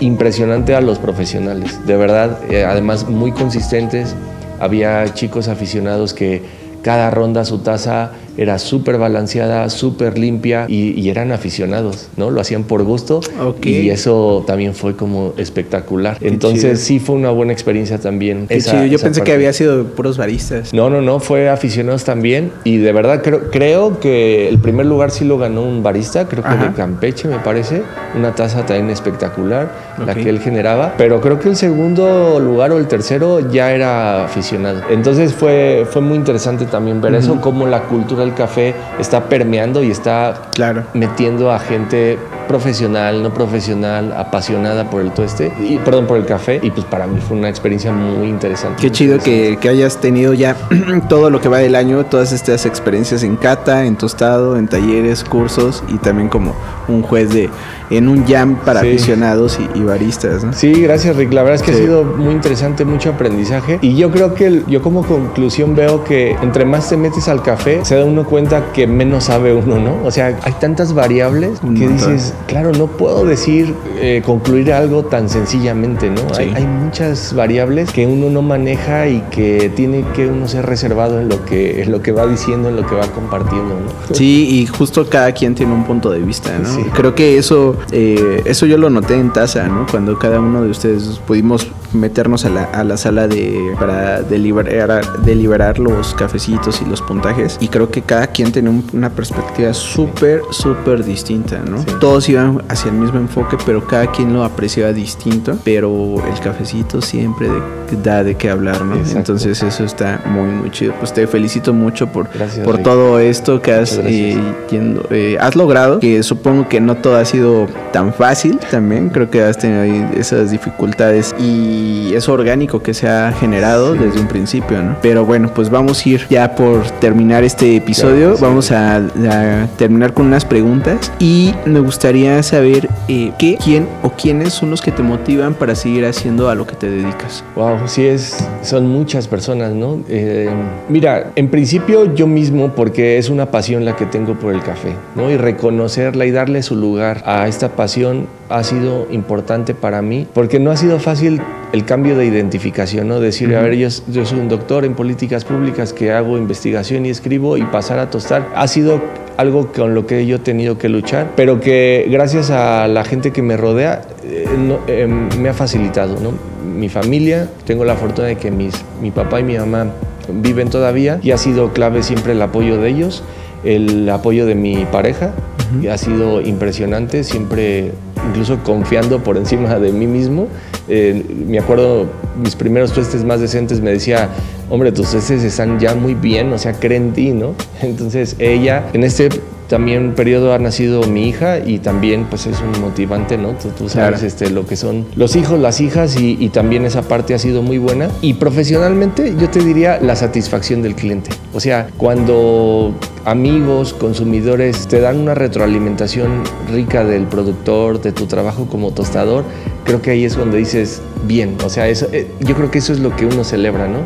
impresionante 0.00 0.74
a 0.74 0.80
los 0.80 0.98
profesionales, 0.98 1.86
de 1.86 1.96
verdad, 1.96 2.38
eh, 2.50 2.64
además 2.64 3.08
muy 3.08 3.30
consistentes. 3.30 4.16
Había 4.58 5.04
chicos 5.14 5.46
aficionados 5.48 6.12
que 6.12 6.42
cada 6.82 7.10
ronda 7.10 7.44
su 7.44 7.58
taza 7.58 8.10
era 8.36 8.58
súper 8.58 8.98
balanceada, 8.98 9.68
súper 9.70 10.18
limpia 10.18 10.66
y, 10.68 10.98
y 11.00 11.08
eran 11.10 11.32
aficionados, 11.32 12.08
¿no? 12.16 12.30
Lo 12.30 12.40
hacían 12.40 12.64
por 12.64 12.82
gusto 12.82 13.20
Ok. 13.44 13.66
y 13.66 13.90
eso 13.90 14.44
también 14.46 14.74
fue 14.74 14.96
como 14.96 15.34
espectacular. 15.36 16.16
Entonces 16.20 16.62
chido. 16.62 16.76
sí 16.76 16.98
fue 16.98 17.16
una 17.16 17.30
buena 17.30 17.52
experiencia 17.52 17.98
también. 17.98 18.46
Qué 18.48 18.56
esa- 18.56 18.70
chido. 18.72 18.86
Yo 18.86 18.96
esa 18.96 19.04
pensé 19.06 19.20
que 19.20 19.24
parte. 19.24 19.34
había 19.34 19.52
sido 19.52 19.84
puros 19.88 20.16
baristas. 20.18 20.72
No, 20.72 20.88
no, 20.90 21.00
no, 21.02 21.20
fue 21.20 21.48
aficionados 21.48 22.04
también 22.04 22.50
y 22.64 22.78
de 22.78 22.92
verdad 22.92 23.22
creo, 23.22 23.50
creo 23.50 24.00
que 24.00 24.48
el 24.48 24.58
primer 24.58 24.86
lugar 24.86 25.10
sí 25.10 25.24
lo 25.24 25.38
ganó 25.38 25.62
un 25.62 25.82
barista, 25.82 26.26
creo 26.28 26.42
que 26.42 26.48
Ajá. 26.48 26.68
de 26.68 26.72
Campeche 26.74 27.28
me 27.28 27.38
parece, 27.38 27.82
una 28.16 28.34
taza 28.34 28.64
también 28.66 28.90
espectacular, 28.90 29.70
la 29.98 30.12
Ok. 30.12 30.18
que 30.18 30.28
él 30.30 30.40
generaba, 30.40 30.94
pero 30.96 31.20
creo 31.20 31.38
que 31.38 31.48
el 31.48 31.56
segundo 31.56 32.40
lugar 32.40 32.72
o 32.72 32.78
el 32.78 32.86
tercero 32.86 33.50
ya 33.50 33.72
era 33.72 34.24
aficionado. 34.24 34.80
Entonces 34.90 35.34
fue, 35.34 35.86
fue 35.90 36.00
muy 36.02 36.16
interesante 36.16 36.64
también 36.66 37.00
ver 37.00 37.14
eso, 37.14 37.40
cómo 37.40 37.66
la 37.66 37.82
cultura 37.84 38.21
del 38.24 38.34
café 38.34 38.74
está 38.98 39.24
permeando 39.24 39.82
y 39.82 39.90
está 39.90 40.34
Claro. 40.54 40.84
metiendo 40.94 41.50
a 41.52 41.58
gente 41.58 42.18
profesional, 42.52 43.22
no 43.22 43.32
profesional, 43.32 44.12
apasionada 44.12 44.90
por 44.90 45.00
el 45.00 45.10
tueste, 45.12 45.52
y, 45.58 45.78
perdón, 45.78 46.06
por 46.06 46.18
el 46.18 46.26
café, 46.26 46.60
y 46.62 46.70
pues 46.70 46.84
para 46.84 47.06
mí 47.06 47.18
fue 47.26 47.38
una 47.38 47.48
experiencia 47.48 47.92
muy 47.92 48.28
interesante. 48.28 48.76
Qué 48.80 48.88
muy 48.88 48.96
chido 48.96 49.14
interesante. 49.16 49.50
que, 49.54 49.56
que 49.58 49.68
hayas 49.70 49.96
tenido 49.98 50.34
ya 50.34 50.54
todo 51.08 51.30
lo 51.30 51.40
que 51.40 51.48
va 51.48 51.58
del 51.58 51.74
año, 51.74 52.04
todas 52.04 52.32
estas 52.32 52.66
experiencias 52.66 53.22
en 53.22 53.36
cata, 53.36 53.86
en 53.86 53.96
tostado, 53.96 54.56
en 54.58 54.68
talleres, 54.68 55.24
cursos 55.24 55.82
y 55.88 55.96
también 55.96 56.28
como 56.28 56.54
un 56.88 57.02
juez 57.02 57.32
de 57.32 57.48
en 57.90 58.08
un 58.08 58.26
jam 58.26 58.56
para 58.64 58.80
Sí. 58.80 58.88
aficionados 58.88 59.58
y, 59.74 59.78
y 59.78 59.82
baristas, 59.82 60.42
¿no? 60.44 60.52
Sí, 60.54 60.72
gracias 60.82 61.14
Rick. 61.16 61.32
La 61.32 61.42
verdad 61.42 61.56
es 61.56 61.62
que 61.62 61.72
Sí. 61.72 61.78
ha 61.80 61.82
sido 61.82 62.04
muy 62.04 62.32
interesante, 62.32 62.84
mucho 62.86 63.10
aprendizaje. 63.10 63.78
Y 63.82 63.96
yo 63.96 64.10
creo 64.10 64.34
que 64.34 64.46
el- 64.46 64.66
yo 64.66 64.80
como 64.82 65.02
conclusión 65.04 65.74
veo 65.74 66.02
que 66.04 66.30
entre 66.42 66.64
más 66.64 66.88
te 66.88 66.96
metes 66.96 67.28
al 67.28 67.42
café, 67.42 67.84
se 67.84 67.96
da 67.96 68.04
uno 68.04 68.24
cuenta 68.24 68.72
que 68.72 68.86
menos 68.86 69.24
sabe 69.24 69.52
uno, 69.54 69.78
¿no? 69.78 69.96
O 70.04 70.10
sea, 70.10 70.38
hay 70.42 70.52
tantas 70.58 70.94
variables 70.94 71.60
que 71.60 71.86
dices, 71.88 72.32
claro, 72.46 72.72
no 72.72 72.86
puedo 72.86 73.24
decir, 73.24 73.74
eh, 74.00 74.22
concluir 74.24 74.72
algo 74.72 75.04
tan 75.04 75.28
sencillamente, 75.28 76.10
¿no? 76.10 76.34
Sí. 76.34 76.42
Hay, 76.42 76.54
hay 76.54 76.66
muchas 76.66 77.34
variables 77.34 77.90
que 77.90 78.06
uno 78.06 78.30
no 78.30 78.42
maneja 78.42 79.08
y 79.08 79.20
que 79.30 79.70
tiene 79.74 80.04
que 80.14 80.26
uno 80.26 80.48
ser 80.48 80.66
reservado 80.66 81.20
en 81.20 81.28
lo 81.28 81.44
que, 81.44 81.82
en 81.82 81.92
lo 81.92 82.02
que 82.02 82.12
va 82.12 82.26
diciendo, 82.26 82.68
en 82.68 82.76
lo 82.76 82.86
que 82.86 82.94
va 82.94 83.06
compartiendo, 83.08 83.74
¿no? 83.74 84.14
Sí, 84.14 84.48
y 84.50 84.66
justo 84.66 85.08
cada 85.08 85.32
quien 85.32 85.54
tiene 85.54 85.72
un 85.72 85.84
punto 85.84 86.10
de 86.10 86.20
vista, 86.20 86.58
¿no? 86.58 86.68
Sí. 86.68 86.82
Creo 86.94 87.14
que 87.14 87.38
eso, 87.38 87.76
eh, 87.90 88.42
eso 88.44 88.66
yo 88.66 88.78
lo 88.78 88.90
noté 88.90 89.14
en 89.14 89.32
Taza, 89.32 89.68
¿no? 89.68 89.86
Cuando 89.90 90.18
cada 90.18 90.40
uno 90.40 90.62
de 90.62 90.70
ustedes 90.70 91.20
pudimos 91.26 91.68
meternos 91.94 92.44
a 92.44 92.50
la, 92.50 92.64
a 92.64 92.84
la 92.84 92.96
sala 92.96 93.28
de 93.28 93.60
para 93.78 94.22
deliberar, 94.22 95.04
deliberar 95.24 95.78
los 95.78 96.14
cafecitos 96.14 96.80
y 96.82 96.84
los 96.84 97.02
puntajes. 97.02 97.56
Y 97.60 97.68
creo 97.68 97.90
que 97.90 98.02
cada 98.02 98.26
quien 98.28 98.52
tiene 98.52 98.70
un- 98.70 98.84
una 98.92 99.10
perspectiva 99.10 99.72
súper, 99.74 100.42
súper 100.50 101.04
distinta, 101.04 101.58
¿no? 101.68 101.78
Sí. 101.78 101.86
Todos 102.00 102.28
iban 102.28 102.62
hacia 102.68 102.90
el 102.90 102.96
mismo 102.98 103.18
enfoque, 103.18 103.56
pero 103.66 103.86
cada 103.86 104.10
quien 104.10 104.32
lo 104.32 104.44
apreciaba 104.44 104.92
distinto. 104.92 105.56
Pero 105.64 106.16
el 106.32 106.40
cafecito 106.40 107.00
siempre 107.00 107.48
de- 107.48 107.96
da 108.02 108.24
de 108.24 108.34
qué 108.36 108.48
hablar, 108.50 108.82
¿no? 108.84 108.94
Exacto. 108.96 109.18
Entonces 109.18 109.62
eso 109.62 109.84
está 109.84 110.20
muy, 110.26 110.48
muy 110.50 110.70
chido. 110.70 110.94
Pues 110.98 111.12
te 111.12 111.26
felicito 111.26 111.72
mucho 111.74 112.06
por, 112.08 112.28
Gracias, 112.32 112.64
por 112.64 112.76
Rick. 112.76 112.84
todo 112.84 113.18
esto 113.18 113.60
que 113.60 113.72
has, 113.72 113.98
eh, 114.02 114.38
yendo- 114.70 115.06
eh, 115.10 115.36
has 115.40 115.56
logrado, 115.56 116.00
que 116.00 116.22
supongo 116.22 116.68
que 116.68 116.80
no 116.80 116.96
todo 116.96 117.16
ha 117.16 117.24
sido 117.24 117.66
tan 117.92 118.14
fácil 118.14 118.58
también, 118.70 119.10
creo 119.10 119.28
que 119.30 119.42
has 119.42 119.58
tenido 119.58 119.82
ahí 119.82 120.10
esas 120.16 120.50
dificultades 120.50 121.34
y 121.38 121.81
eso 122.14 122.32
orgánico 122.32 122.82
que 122.82 122.94
se 122.94 123.08
ha 123.08 123.32
generado 123.32 123.94
desde 123.94 124.20
un 124.20 124.28
principio, 124.28 124.82
¿no? 124.82 124.96
Pero 125.02 125.24
bueno, 125.24 125.52
pues 125.54 125.70
vamos 125.70 126.04
a 126.04 126.08
ir 126.08 126.26
ya 126.28 126.54
por 126.54 126.82
terminar 127.00 127.44
este 127.44 127.76
episodio, 127.76 128.36
vamos 128.40 128.70
a, 128.70 128.96
a 128.96 129.66
terminar 129.76 130.12
con 130.12 130.26
unas 130.26 130.44
preguntas 130.44 131.12
y 131.18 131.54
me 131.66 131.80
gustaría 131.80 132.42
saber 132.42 132.88
eh, 133.08 133.32
qué, 133.38 133.58
quién 133.62 133.88
o 134.02 134.10
quiénes 134.10 134.52
son 134.52 134.70
los 134.70 134.80
que 134.80 134.92
te 134.92 135.02
motivan 135.02 135.54
para 135.54 135.74
seguir 135.74 136.04
haciendo 136.04 136.48
a 136.48 136.54
lo 136.54 136.66
que 136.66 136.74
te 136.74 136.88
dedicas. 136.88 137.44
Wow, 137.56 137.86
sí 137.86 138.06
es, 138.06 138.36
son 138.62 138.88
muchas 138.88 139.28
personas, 139.28 139.72
¿no? 139.74 140.00
Eh, 140.08 140.50
mira, 140.88 141.30
en 141.36 141.48
principio 141.48 142.14
yo 142.14 142.26
mismo, 142.26 142.72
porque 142.74 143.18
es 143.18 143.28
una 143.28 143.46
pasión 143.50 143.84
la 143.84 143.96
que 143.96 144.06
tengo 144.06 144.34
por 144.34 144.54
el 144.54 144.62
café, 144.62 144.94
¿no? 145.14 145.30
Y 145.30 145.36
reconocerla 145.36 146.26
y 146.26 146.30
darle 146.30 146.62
su 146.62 146.76
lugar 146.76 147.22
a 147.26 147.48
esta 147.48 147.70
pasión 147.70 148.26
ha 148.54 148.64
sido 148.64 149.06
importante 149.10 149.74
para 149.74 150.02
mí, 150.02 150.26
porque 150.32 150.58
no 150.60 150.70
ha 150.70 150.76
sido 150.76 150.98
fácil 150.98 151.40
el 151.72 151.84
cambio 151.84 152.16
de 152.16 152.26
identificación, 152.26 153.08
¿no? 153.08 153.18
Decir, 153.20 153.54
a 153.56 153.62
ver, 153.62 153.74
yo, 153.76 153.88
yo 154.08 154.26
soy 154.26 154.38
un 154.40 154.48
doctor 154.48 154.84
en 154.84 154.94
políticas 154.94 155.44
públicas 155.44 155.92
que 155.92 156.12
hago 156.12 156.36
investigación 156.38 157.06
y 157.06 157.10
escribo 157.10 157.56
y 157.56 157.62
pasar 157.62 157.98
a 157.98 158.10
tostar, 158.10 158.48
ha 158.54 158.66
sido 158.68 159.00
algo 159.38 159.72
con 159.72 159.94
lo 159.94 160.06
que 160.06 160.26
yo 160.26 160.36
he 160.36 160.38
tenido 160.38 160.76
que 160.76 160.88
luchar, 160.90 161.30
pero 161.34 161.60
que 161.60 162.06
gracias 162.10 162.50
a 162.50 162.86
la 162.88 163.04
gente 163.04 163.30
que 163.32 163.40
me 163.42 163.56
rodea 163.56 164.02
eh, 164.24 164.46
no- 164.58 164.80
eh, 164.86 165.06
me 165.06 165.48
ha 165.48 165.54
facilitado, 165.54 166.18
¿no? 166.20 166.32
Mi 166.78 166.88
familia, 166.88 167.48
tengo 167.64 167.84
la 167.84 167.94
fortuna 167.94 168.28
de 168.28 168.36
que 168.36 168.50
mis, 168.50 168.74
mi 169.00 169.10
papá 169.10 169.40
y 169.40 169.44
mi 169.44 169.56
mamá 169.56 169.86
viven 170.28 170.68
todavía 170.68 171.18
y 171.22 171.30
ha 171.30 171.38
sido 171.38 171.72
clave 171.72 172.02
siempre 172.02 172.32
el 172.32 172.42
apoyo 172.42 172.78
de 172.80 172.90
ellos, 172.90 173.24
el 173.64 174.08
apoyo 174.08 174.46
de 174.46 174.54
mi 174.54 174.84
pareja, 174.86 175.32
y 175.80 175.86
ha 175.86 175.96
sido 175.96 176.40
impresionante, 176.40 177.24
siempre 177.24 177.92
incluso 178.28 178.62
confiando 178.62 179.22
por 179.22 179.36
encima 179.36 179.78
de 179.78 179.92
mí 179.92 180.06
mismo. 180.06 180.48
Eh, 180.88 181.24
me 181.46 181.58
acuerdo, 181.58 182.06
mis 182.42 182.56
primeros 182.56 182.92
tuestes 182.92 183.24
más 183.24 183.40
decentes 183.40 183.80
me 183.80 183.90
decía, 183.90 184.28
hombre, 184.68 184.92
tus 184.92 185.10
tuestes 185.10 185.42
están 185.42 185.78
ya 185.78 185.94
muy 185.94 186.14
bien, 186.14 186.52
o 186.52 186.58
sea, 186.58 186.72
cree 186.74 186.98
en 186.98 187.12
ti, 187.12 187.30
¿no? 187.30 187.54
Entonces 187.82 188.36
ella, 188.38 188.84
en 188.92 189.04
este 189.04 189.28
también 189.72 190.12
periodo 190.12 190.52
ha 190.52 190.58
nacido 190.58 191.02
mi 191.04 191.30
hija 191.30 191.58
y 191.58 191.78
también 191.78 192.26
pues 192.28 192.46
es 192.46 192.58
un 192.60 192.78
motivante, 192.82 193.38
¿no? 193.38 193.52
Tú, 193.52 193.70
tú 193.70 193.88
sabes 193.88 194.18
Claro. 194.18 194.26
este, 194.26 194.50
lo 194.50 194.66
que 194.66 194.76
son 194.76 195.06
los 195.16 195.34
hijos, 195.34 195.58
las 195.58 195.80
hijas 195.80 196.20
y, 196.20 196.36
y 196.38 196.50
también 196.50 196.84
esa 196.84 197.00
parte 197.00 197.32
ha 197.32 197.38
sido 197.38 197.62
muy 197.62 197.78
buena. 197.78 198.10
Y 198.20 198.34
profesionalmente 198.34 199.34
yo 199.40 199.48
te 199.48 199.60
diría 199.64 199.98
la 199.98 200.14
satisfacción 200.14 200.82
del 200.82 200.94
cliente. 200.94 201.30
O 201.54 201.60
sea, 201.60 201.88
cuando 201.96 202.92
amigos, 203.24 203.94
consumidores 203.94 204.88
te 204.88 205.00
dan 205.00 205.18
una 205.18 205.34
retroalimentación 205.34 206.42
rica 206.70 207.02
del 207.04 207.22
productor, 207.22 208.02
de 208.02 208.12
tu 208.12 208.26
trabajo 208.26 208.66
como 208.66 208.90
tostador, 208.90 209.42
creo 209.84 210.02
que 210.02 210.10
ahí 210.10 210.26
es 210.26 210.36
donde 210.36 210.58
dices, 210.58 211.00
bien, 211.26 211.56
o 211.64 211.70
sea, 211.70 211.88
eso, 211.88 212.08
eh, 212.12 212.26
yo 212.40 212.54
creo 212.56 212.70
que 212.70 212.76
eso 212.76 212.92
es 212.92 212.98
lo 212.98 213.16
que 213.16 213.24
uno 213.24 213.42
celebra, 213.42 213.88
¿no? 213.88 214.00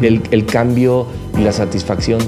el, 0.00 0.22
el 0.30 0.46
cambio 0.46 1.06
y 1.36 1.42
la 1.42 1.50
satisfacción 1.50 2.20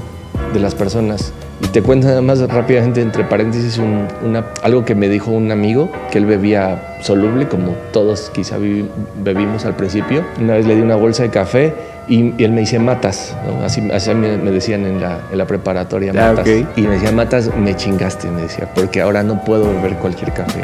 de 0.53 0.61
las 0.61 0.75
personas. 0.75 1.33
Y 1.63 1.69
te 1.69 1.83
cuento 1.83 2.09
nada 2.09 2.23
más 2.23 2.41
rápidamente, 2.49 3.03
entre 3.03 3.25
paréntesis, 3.25 3.79
una, 3.79 4.47
algo 4.63 4.85
que 4.85 4.95
me 4.95 5.09
dijo 5.09 5.31
un 5.31 5.51
amigo, 5.53 5.91
que 6.11 6.19
él 6.19 6.27
bebía 6.27 6.99
soluble, 7.03 7.49
como 7.49 7.75
todos 7.93 8.31
quizá 8.31 8.57
bebimos 8.59 9.65
al 9.65 9.77
principio. 9.77 10.25
Una 10.41 10.55
vez 10.55 10.67
le 10.67 10.77
di 10.77 10.81
una 10.81 10.97
bolsa 10.97 11.23
de 11.23 11.31
café 11.31 11.75
y, 12.11 12.35
él 12.43 12.51
me 12.51 12.63
dice, 12.63 12.81
matas, 12.81 13.37
así, 13.65 13.89
así 13.93 14.13
me, 14.17 14.37
decían 14.51 14.85
en 14.85 15.01
la, 15.01 15.21
en 15.31 15.39
la 15.39 15.47
preparatoria, 15.47 16.11
ah, 16.11 16.33
matas. 16.33 16.49
Y 16.75 16.83
me 16.83 16.95
decía, 16.95 17.13
matas, 17.13 17.55
me 17.57 17.77
chingaste, 17.77 18.29
me 18.33 18.43
decía, 18.43 18.69
porque 18.75 19.01
ahora 19.01 19.23
no 19.23 19.45
puedo 19.45 19.73
beber 19.73 19.95
cualquier 19.95 20.33
café. 20.33 20.61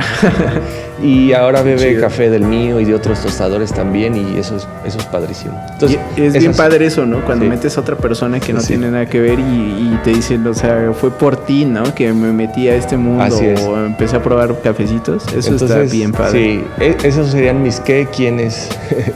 y 1.03 1.32
ahora 1.34 1.62
bebe 1.62 2.01
café 2.01 2.30
del 2.30 2.42
mío 2.42 2.80
y 2.80 2.84
de 2.84 2.94
otros 2.94 3.22
tostadores 3.22 3.72
también 3.72 4.16
y 4.16 4.38
eso 4.38 4.57
es, 4.57 4.66
eso 4.84 4.99
es 4.99 5.05
padrísimo. 5.05 5.57
Entonces, 5.72 6.01
es 6.16 6.32
bien 6.32 6.53
padre 6.53 6.86
eso, 6.86 7.07
¿no? 7.07 7.24
Cuando 7.24 7.44
metes 7.44 7.78
a 7.78 7.80
otra 7.80 7.94
persona 7.94 8.40
que 8.40 8.53
no 8.53 8.61
tiene 8.61 8.90
nada 8.90 9.07
que 9.07 9.20
ver 9.20 9.38
y, 9.38 9.42
y, 9.42 10.01
te 10.03 10.11
dicen, 10.11 10.44
o 10.49 10.55
sea, 10.55 10.90
fue 10.94 11.12
por 11.12 11.36
ti, 11.44 11.64
¿no? 11.64 11.94
Que 11.94 12.12
me 12.12 12.32
metí 12.32 12.68
a 12.68 12.74
este 12.74 12.97
mundo 12.97 13.36
o 13.64 13.78
empecé 13.78 14.16
a 14.16 14.22
probar 14.22 14.61
cafecitos. 14.62 15.24
Eso 15.32 15.55
está 15.55 15.78
bien 15.82 16.11
padre. 16.11 16.32
Sí, 16.32 16.64
e, 16.80 16.97
esos 17.05 17.30
serían 17.30 17.62
mis 17.62 17.78
qué, 17.78 18.09
quiénes 18.14 18.68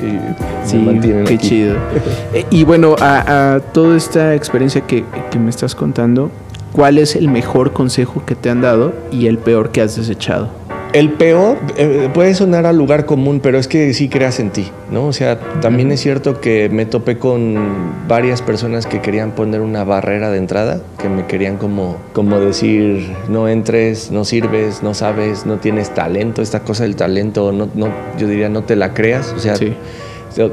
sí, 0.64 0.76
mantienen 0.76 1.24
qué 1.24 1.36
chido. 1.36 1.74
Eh, 2.34 2.44
y 2.50 2.64
bueno, 2.64 2.96
a, 3.00 3.60
toda 3.72 3.96
esta 3.96 4.34
experiencia 4.34 4.82
que, 4.82 5.04
que 5.30 5.38
me 5.38 5.50
estás 5.50 5.74
contando, 5.74 6.30
¿cuál 6.72 6.98
es 6.98 7.16
el 7.16 7.28
mejor 7.28 7.72
consejo 7.72 8.24
que 8.24 8.34
te 8.34 8.50
han 8.50 8.60
dado 8.60 8.92
y 9.10 9.26
el 9.26 9.38
peor 9.38 9.70
que 9.70 9.80
has 9.82 9.96
desechado? 9.96 10.60
El 10.92 11.12
peor 11.12 11.56
eh, 11.76 12.10
puede 12.12 12.34
sonar 12.34 12.66
al 12.66 12.76
lugar 12.76 13.06
común, 13.06 13.38
pero 13.40 13.58
es 13.58 13.68
que 13.68 13.94
sí 13.94 14.08
creas 14.08 14.40
en 14.40 14.50
ti, 14.50 14.66
¿no? 14.90 15.06
O 15.06 15.12
sea, 15.12 15.38
también 15.60 15.92
es 15.92 16.00
cierto 16.00 16.40
que 16.40 16.68
me 16.68 16.84
topé 16.84 17.16
con 17.16 18.08
varias 18.08 18.42
personas 18.42 18.86
que 18.86 19.00
querían 19.00 19.30
poner 19.30 19.60
una 19.60 19.84
barrera 19.84 20.30
de 20.30 20.38
entrada, 20.38 20.80
que 20.98 21.08
me 21.08 21.26
querían 21.26 21.58
como, 21.58 21.96
como 22.12 22.40
decir, 22.40 23.08
no 23.28 23.46
entres, 23.46 24.10
no 24.10 24.24
sirves, 24.24 24.82
no 24.82 24.94
sabes, 24.94 25.46
no 25.46 25.58
tienes 25.58 25.94
talento, 25.94 26.42
esta 26.42 26.60
cosa 26.60 26.82
del 26.82 26.96
talento, 26.96 27.52
no, 27.52 27.68
no, 27.72 27.88
yo 28.18 28.26
diría, 28.26 28.48
no 28.48 28.64
te 28.64 28.74
la 28.74 28.92
creas, 28.92 29.32
o 29.32 29.38
sea... 29.38 29.54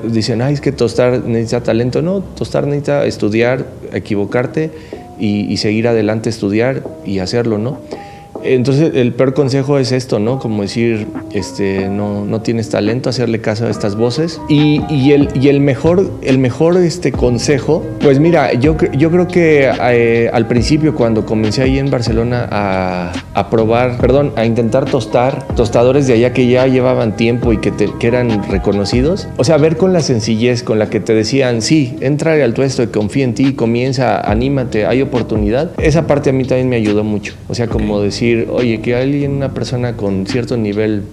Dicen, 0.05 0.41
ay, 0.41 0.53
es 0.53 0.61
que 0.61 0.71
tostar 0.71 1.23
necesita 1.23 1.61
talento. 1.61 2.01
No, 2.01 2.21
tostar 2.21 2.65
necesita 2.65 3.05
estudiar, 3.05 3.65
equivocarte 3.93 4.71
y, 5.19 5.51
y 5.51 5.57
seguir 5.57 5.87
adelante, 5.87 6.29
estudiar 6.29 6.83
y 7.05 7.19
hacerlo, 7.19 7.57
¿no? 7.57 7.79
Entonces 8.43 8.91
el 8.95 9.13
peor 9.13 9.33
consejo 9.33 9.77
es 9.77 9.91
esto, 9.91 10.19
¿no? 10.19 10.39
Como 10.39 10.61
decir, 10.61 11.07
este, 11.33 11.89
no, 11.89 12.25
no 12.25 12.41
tienes 12.41 12.69
talento, 12.69 13.09
hacerle 13.09 13.41
caso 13.41 13.65
a 13.65 13.69
estas 13.69 13.95
voces. 13.95 14.39
Y, 14.47 14.81
y, 14.89 15.11
el, 15.11 15.29
y 15.35 15.49
el 15.49 15.59
mejor, 15.59 16.11
el 16.21 16.37
mejor 16.37 16.77
este, 16.77 17.11
consejo, 17.11 17.83
pues 17.99 18.19
mira, 18.19 18.53
yo, 18.53 18.77
yo 18.93 19.11
creo 19.11 19.27
que 19.27 19.69
eh, 19.91 20.29
al 20.31 20.47
principio 20.47 20.95
cuando 20.95 21.25
comencé 21.25 21.63
ahí 21.63 21.79
en 21.79 21.89
Barcelona 21.89 22.47
a, 22.49 23.13
a, 23.37 23.49
probar, 23.49 23.97
perdón, 23.97 24.33
a 24.35 24.45
intentar 24.45 24.85
tostar 24.85 25.47
tostadores 25.55 26.07
de 26.07 26.13
allá 26.13 26.33
que 26.33 26.47
ya 26.47 26.67
llevaban 26.67 27.15
tiempo 27.15 27.53
y 27.53 27.57
que, 27.57 27.71
que 27.71 28.07
eran 28.07 28.49
reconocidos, 28.49 29.27
o 29.37 29.43
sea, 29.43 29.57
ver 29.57 29.77
con 29.77 29.93
la 29.93 30.01
sencillez 30.01 30.63
con 30.63 30.79
la 30.79 30.89
que 30.89 30.99
te 30.99 31.13
decían, 31.13 31.61
sí, 31.61 31.95
entra 32.01 32.33
al 32.33 32.53
tuesto 32.53 32.83
y 32.83 32.87
confía 32.87 33.25
en 33.25 33.33
ti, 33.33 33.53
comienza, 33.53 34.19
anímate, 34.19 34.85
hay 34.85 35.01
oportunidad, 35.01 35.71
esa 35.79 36.07
parte 36.07 36.29
a 36.29 36.33
mí 36.33 36.43
también 36.43 36.69
me 36.69 36.75
ayudó 36.75 37.03
mucho. 37.03 37.35
O 37.47 37.55
sea, 37.55 37.67
como 37.67 38.01
decir, 38.01 38.47
oye, 38.51 38.81
que 38.81 38.95
alguien, 38.95 39.33
una 39.33 39.53
persona 39.53 39.93
con 39.93 40.25
cierto 40.25 40.57
nivel 40.57 41.03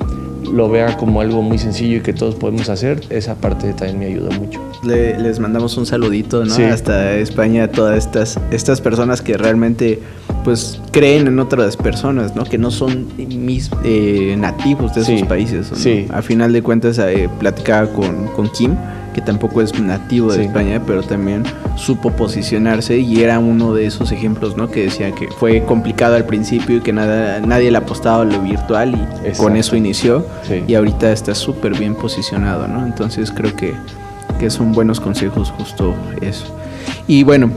lo 0.52 0.68
vea 0.68 0.96
como 0.96 1.20
algo 1.20 1.42
muy 1.42 1.58
sencillo 1.58 1.98
y 1.98 2.00
que 2.00 2.12
todos 2.12 2.34
podemos 2.34 2.68
hacer, 2.68 3.00
esa 3.10 3.34
parte 3.34 3.72
también 3.72 3.98
me 3.98 4.06
ayuda 4.06 4.30
mucho. 4.38 4.60
les 4.82 5.38
mandamos 5.38 5.76
un 5.76 5.86
saludito, 5.86 6.44
¿no? 6.44 6.54
Hasta 6.54 7.14
España, 7.14 7.68
todas 7.68 7.98
estas, 7.98 8.38
estas 8.50 8.80
personas 8.80 9.22
que 9.22 9.36
realmente 9.36 10.00
pues 10.44 10.80
creen 10.90 11.26
en 11.26 11.38
otras 11.38 11.76
personas, 11.76 12.36
¿no? 12.36 12.44
Que 12.44 12.58
no 12.58 12.70
son 12.70 13.08
mis 13.16 13.70
eh, 13.82 14.36
nativos 14.38 14.94
de 14.94 15.00
esos 15.00 15.22
países. 15.26 15.70
Sí. 15.74 16.06
A 16.12 16.20
final 16.22 16.52
de 16.52 16.62
cuentas, 16.62 16.98
eh, 16.98 17.28
platicaba 17.38 17.90
con, 17.92 18.26
con 18.28 18.48
Kim 18.50 18.76
que 19.14 19.22
tampoco 19.22 19.62
es 19.62 19.78
nativo 19.80 20.32
de 20.32 20.44
España, 20.44 20.82
pero 20.86 21.02
también 21.02 21.44
supo 21.76 22.10
posicionarse 22.10 22.98
y 22.98 23.22
era 23.22 23.38
uno 23.38 23.72
de 23.72 23.86
esos 23.86 24.12
ejemplos, 24.12 24.56
¿no? 24.56 24.70
Que 24.70 24.82
decía 24.82 25.12
que 25.12 25.28
fue 25.28 25.64
complicado 25.64 26.16
al 26.16 26.26
principio 26.26 26.76
y 26.76 26.80
que 26.80 26.92
nada, 26.92 27.40
nadie 27.40 27.70
le 27.70 27.78
apostaba 27.78 28.22
a 28.22 28.24
lo 28.24 28.40
virtual 28.40 28.94
y 28.94 29.36
con 29.38 29.56
eso 29.56 29.76
inició 29.76 30.26
y 30.66 30.74
ahorita 30.74 31.10
está 31.12 31.34
súper 31.34 31.78
bien 31.78 31.94
posicionado, 31.94 32.68
¿no? 32.68 32.84
Entonces 32.84 33.30
creo 33.30 33.54
que, 33.56 33.74
que 34.38 34.50
son 34.50 34.72
buenos 34.72 35.00
consejos 35.00 35.50
justo 35.56 35.94
eso. 36.20 36.44
Y 37.06 37.22
bueno, 37.22 37.50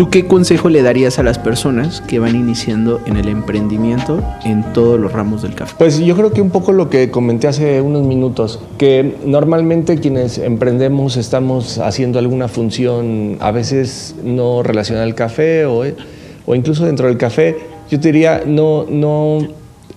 ¿Tú 0.00 0.08
qué 0.08 0.26
consejo 0.26 0.70
le 0.70 0.80
darías 0.80 1.18
a 1.18 1.22
las 1.22 1.38
personas 1.38 2.00
que 2.00 2.18
van 2.18 2.34
iniciando 2.34 3.02
en 3.04 3.18
el 3.18 3.28
emprendimiento 3.28 4.24
en 4.46 4.62
todos 4.72 4.98
los 4.98 5.12
ramos 5.12 5.42
del 5.42 5.54
café? 5.54 5.74
Pues 5.76 5.98
yo 5.98 6.16
creo 6.16 6.32
que 6.32 6.40
un 6.40 6.48
poco 6.48 6.72
lo 6.72 6.88
que 6.88 7.10
comenté 7.10 7.48
hace 7.48 7.82
unos 7.82 8.04
minutos, 8.04 8.60
que 8.78 9.16
normalmente 9.26 9.98
quienes 9.98 10.38
emprendemos 10.38 11.18
estamos 11.18 11.76
haciendo 11.76 12.18
alguna 12.18 12.48
función 12.48 13.36
a 13.40 13.50
veces 13.50 14.14
no 14.24 14.62
relacionada 14.62 15.04
al 15.04 15.14
café 15.14 15.66
o, 15.66 15.84
o 16.46 16.54
incluso 16.54 16.86
dentro 16.86 17.06
del 17.06 17.18
café. 17.18 17.58
Yo 17.90 18.00
te 18.00 18.08
diría, 18.08 18.42
no, 18.46 18.86
no, 18.88 19.46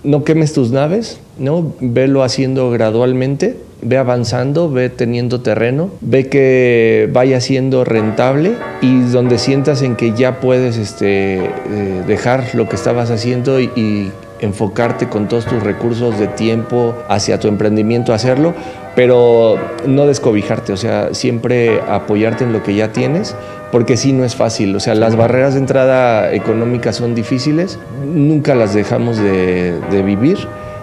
no 0.03 0.25
quemes 0.25 0.51
tus 0.51 0.71
naves, 0.71 1.21
¿no? 1.39 1.75
Velo 1.79 2.23
haciendo 2.23 2.69
gradualmente 2.71 3.55
ve 3.85 3.97
avanzando, 3.97 4.69
ve 4.69 4.89
teniendo 4.89 5.41
terreno, 5.41 5.89
ve 6.01 6.27
que 6.27 7.09
vaya 7.11 7.41
siendo 7.41 7.83
rentable 7.83 8.53
y 8.81 9.01
donde 9.01 9.37
sientas 9.37 9.81
en 9.81 9.95
que 9.95 10.13
ya 10.13 10.39
puedes 10.39 10.77
este, 10.77 11.45
eh, 11.45 12.03
dejar 12.07 12.55
lo 12.55 12.67
que 12.69 12.75
estabas 12.75 13.11
haciendo 13.11 13.59
y, 13.59 14.11
enfocarte 14.39 15.07
con 15.07 15.29
todos 15.29 15.45
tus 15.45 15.63
recursos 15.63 16.19
de 16.19 16.27
tiempo 16.27 16.93
hacia 17.07 17.39
tu 17.39 17.47
emprendimiento, 17.47 18.13
hacerlo, 18.13 18.53
pero 18.93 19.57
no 19.87 20.05
descobijarte, 20.05 20.73
o 20.73 20.77
sea, 20.77 21.13
siempre 21.13 21.79
apoyarte 21.87 22.43
en 22.43 22.51
lo 22.51 22.61
que 22.61 22.75
ya 22.75 22.91
tienes, 22.91 23.37
porque 23.71 23.95
sí 23.95 24.11
no 24.11 24.25
es 24.25 24.35
fácil, 24.35 24.75
o 24.75 24.81
sea, 24.81 24.95
las 24.95 25.15
barreras 25.15 25.53
de 25.53 25.61
entrada 25.61 26.33
económica 26.33 26.91
son 26.91 27.15
difíciles, 27.15 27.79
nunca 28.05 28.53
las 28.53 28.73
dejamos 28.73 29.15
de, 29.15 29.79
de 29.89 30.01
vivir, 30.01 30.37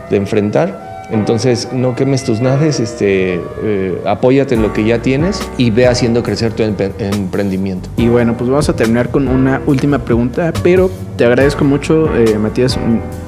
de 0.09 0.17
enfrentar 0.17 0.90
entonces, 1.13 1.69
no 1.73 1.95
quemes 1.95 2.25
tus 2.25 2.41
naves, 2.41 2.81
este, 2.81 3.41
eh, 3.63 4.01
apóyate 4.07 4.55
en 4.55 4.63
lo 4.63 4.73
que 4.73 4.85
ya 4.85 5.03
tienes 5.03 5.41
y 5.57 5.71
ve 5.71 5.87
haciendo 5.87 6.23
crecer 6.23 6.53
tu 6.53 6.63
emprendimiento. 6.63 7.89
Y 7.97 8.09
bueno, 8.09 8.37
pues 8.37 8.49
vamos 8.49 8.69
a 8.69 8.77
terminar 8.77 9.11
con 9.11 9.29
una 9.29 9.61
última 9.67 9.99
pregunta, 9.99 10.53
pero 10.63 10.91
te 11.17 11.25
agradezco 11.25 11.65
mucho, 11.65 12.15
eh, 12.17 12.39
Matías. 12.39 12.79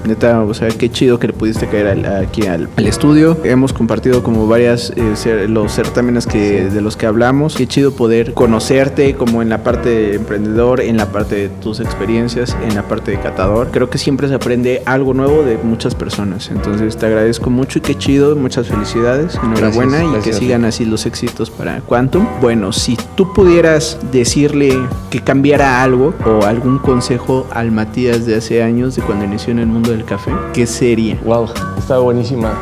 Neta, 0.05 0.43
o 0.43 0.55
sea, 0.55 0.69
qué 0.69 0.91
chido 0.91 1.19
que 1.19 1.29
le 1.29 1.33
pudiste 1.33 1.67
caer 1.67 2.07
aquí 2.07 2.47
al, 2.47 2.69
estudio. 2.79 3.39
Hemos 3.45 3.73
compartido 3.73 4.23
como 4.23 4.47
varias 4.47 4.93
eh, 4.97 5.47
los 5.49 5.73
certámenes 5.73 6.27
que, 6.27 6.65
de 6.65 6.81
los 6.81 6.97
que 6.97 7.07
hablamos. 7.07 7.55
Qué 7.55 7.67
chido 7.67 7.93
poder 7.93 8.35
conocerte 8.35 9.15
como 9.15 9.43
en 9.43 9.49
la 9.49 9.63
parte 9.63 9.89
de 9.89 10.15
emprendedor, 10.17 10.81
en 10.81 10.97
la 10.97 11.07
parte 11.07 11.37
de 11.37 11.49
tus 11.49 11.81
experiencias, 11.81 12.57
en 12.69 12.75
la 12.75 12.83
parte 12.83 13.13
de 13.13 13.21
catador. 13.21 13.69
Creo 13.71 13.89
que 13.91 13.99
siempre 13.99 14.29
se 14.29 14.35
aprende 14.35 14.83
algo 14.87 15.15
nuevo 15.15 15.43
de 15.43 15.57
muchas 15.59 15.95
personas. 15.95 16.51
Entonces 16.51 16.97
te 16.97 17.07
agradezco 17.07 17.51
mucho 17.51 17.79
y 17.79 17.83
qué 17.83 17.97
chido. 17.97 18.35
Muchas 18.37 18.69
felicidades. 18.69 19.39
Enhorabuena 19.43 20.05
y 20.05 20.23
que 20.23 20.33
sigan 20.33 20.65
así 20.65 20.85
los 20.85 21.07
éxitos 21.07 21.51
para 21.51 21.81
Quantum. 21.81 22.27
Bueno, 22.41 22.73
si 22.73 22.97
tú 23.17 23.33
pudieras 23.33 23.99
decirle 24.11 24.79
que 25.11 25.21
cambiara 25.21 25.83
algo 25.83 26.15
o 26.27 26.45
algún 26.45 26.79
consejo 26.79 27.47
al 27.53 27.71
Matías 27.71 28.27
de 28.27 28.37
hace 28.37 28.63
años, 28.63 28.97
de 28.97 29.03
cuando 29.03 29.25
inició 29.25 29.53
en 29.53 29.61
el 29.61 29.67
mundo 29.67 29.92
del 29.93 30.05
café, 30.05 30.33
¿qué 30.53 30.67
sería? 30.67 31.19
Wow, 31.25 31.49
está 31.79 31.99
buenísima. 31.99 32.53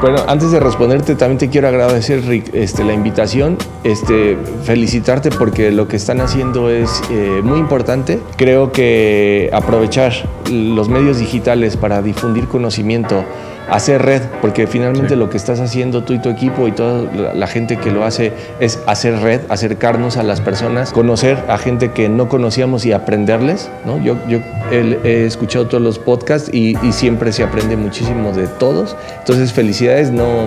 Bueno, 0.00 0.18
antes 0.26 0.50
de 0.50 0.58
responderte, 0.58 1.14
también 1.14 1.38
te 1.38 1.48
quiero 1.48 1.68
agradecer, 1.68 2.24
Rick, 2.26 2.52
este, 2.54 2.82
la 2.82 2.92
invitación, 2.92 3.56
este, 3.84 4.36
felicitarte 4.64 5.30
porque 5.30 5.70
lo 5.70 5.86
que 5.86 5.94
están 5.94 6.20
haciendo 6.20 6.70
es 6.70 7.02
eh, 7.10 7.40
muy 7.44 7.60
importante. 7.60 8.18
Creo 8.36 8.72
que 8.72 9.48
aprovechar 9.52 10.12
los 10.50 10.88
medios 10.88 11.18
digitales 11.18 11.76
para 11.76 12.02
difundir 12.02 12.48
conocimiento 12.48 13.24
hacer 13.70 14.02
red, 14.02 14.22
porque 14.40 14.66
finalmente 14.66 15.16
lo 15.16 15.30
que 15.30 15.36
estás 15.36 15.60
haciendo 15.60 16.02
tú 16.02 16.12
y 16.12 16.18
tu 16.18 16.28
equipo 16.28 16.68
y 16.68 16.72
toda 16.72 17.32
la 17.34 17.46
gente 17.46 17.76
que 17.76 17.90
lo 17.90 18.04
hace 18.04 18.32
es 18.60 18.78
hacer 18.86 19.20
red, 19.20 19.40
acercarnos 19.48 20.16
a 20.16 20.22
las 20.22 20.40
personas, 20.40 20.92
conocer 20.92 21.38
a 21.48 21.58
gente 21.58 21.92
que 21.92 22.08
no 22.08 22.28
conocíamos 22.28 22.84
y 22.84 22.92
aprenderles. 22.92 23.70
¿no? 23.84 24.02
Yo, 24.02 24.16
yo 24.28 24.38
he, 24.70 25.24
escuchado 25.26 25.66
todos 25.66 25.82
los 25.82 25.98
podcasts 25.98 26.52
y, 26.52 26.76
siempre 26.92 27.32
se 27.32 27.42
aprende 27.42 27.76
muchísimo 27.76 28.32
de 28.32 28.46
todos. 28.46 28.96
Entonces, 29.18 29.52
felicidades, 29.52 30.10
no, 30.10 30.46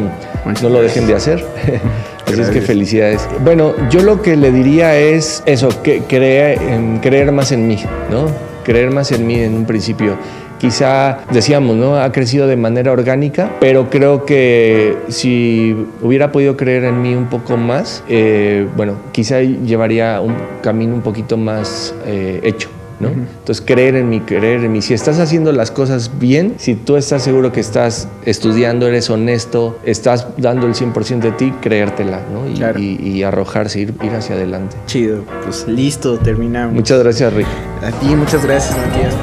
no 0.61 0.70
lo 0.70 0.82
dejen 0.82 1.07
de 1.07 1.16
hacer. 1.16 1.43
Así 2.28 2.41
es 2.41 2.49
que 2.49 2.61
felicidades. 2.61 3.28
Bueno, 3.43 3.74
yo 3.89 4.01
lo 4.03 4.22
que 4.22 4.36
le 4.36 4.51
diría 4.51 4.95
es 4.97 5.43
eso, 5.45 5.70
que 5.82 6.01
creer, 6.03 6.59
creer 7.01 7.32
más 7.32 7.51
en 7.51 7.68
mí, 7.68 7.84
¿no? 8.11 8.28
Creer 8.63 8.91
más 8.91 9.11
en 9.11 9.26
mí 9.28 9.39
en 9.39 9.55
un 9.55 9.66
principio 9.66 10.18
quizá 10.60 11.20
decíamos, 11.32 11.76
¿no? 11.76 11.97
Ha 11.97 12.12
crecido 12.12 12.47
de 12.47 12.56
manera 12.58 12.91
orgánica, 12.91 13.51
pero 13.60 13.89
creo 13.89 14.26
que 14.26 14.97
si 15.10 15.76
hubiera 16.01 16.32
podido 16.32 16.58
creer 16.58 16.84
en 16.86 17.01
mí 17.01 17.14
un 17.16 17.28
poco 17.28 17.58
más, 17.58 18.03
eh, 18.08 18.68
bueno, 18.76 18.95
quizá 19.12 19.41
llevaría 19.41 20.22
un 20.22 20.36
camino 20.62 20.93
un 20.95 21.01
poquito 21.01 21.38
más 21.38 21.93
eh, 22.06 22.39
hecho. 22.43 22.70
¿no? 22.97 23.10
Entonces, 23.10 23.60
creer 23.60 23.95
en 23.97 24.08
mí, 24.08 24.22
creer 24.22 24.64
en 24.64 24.72
mí. 24.72 24.82
Si 24.82 24.93
estás 24.93 25.20
haciendo 25.20 25.51
las 25.51 25.70
cosas 25.70 26.12
bien, 26.18 26.53
si 26.56 26.76
tú 26.76 26.95
estás 26.95 27.24
seguro 27.24 27.51
que 27.51 27.60
estás 27.60 28.08
estudiando, 28.24 28.88
eres 28.88 29.10
honesto, 29.10 29.78
estás 29.84 30.26
dando 30.38 30.66
el 30.66 30.76
100% 30.76 31.20
de 31.20 31.32
ti, 31.34 31.53
creértela, 31.62 32.22
¿no? 32.34 32.49
Y, 32.49 32.53
Claro. 32.53 32.80
y- 32.80 32.95
y 33.06 33.24
arrojarse, 33.24 33.82
ir, 33.82 33.93
ir 34.01 34.12
hacia 34.16 34.36
adelante. 34.36 34.78
Chido. 34.86 35.26
Pues 35.43 35.68
listo, 35.68 36.18
terminamos. 36.20 36.74
Muchas 36.74 37.03
gracias, 37.03 37.34
Rick. 37.34 37.47
A 37.84 37.91
ti, 37.99 38.16
muchas 38.16 38.45
gracias, 38.45 38.78
Matías. 38.78 39.14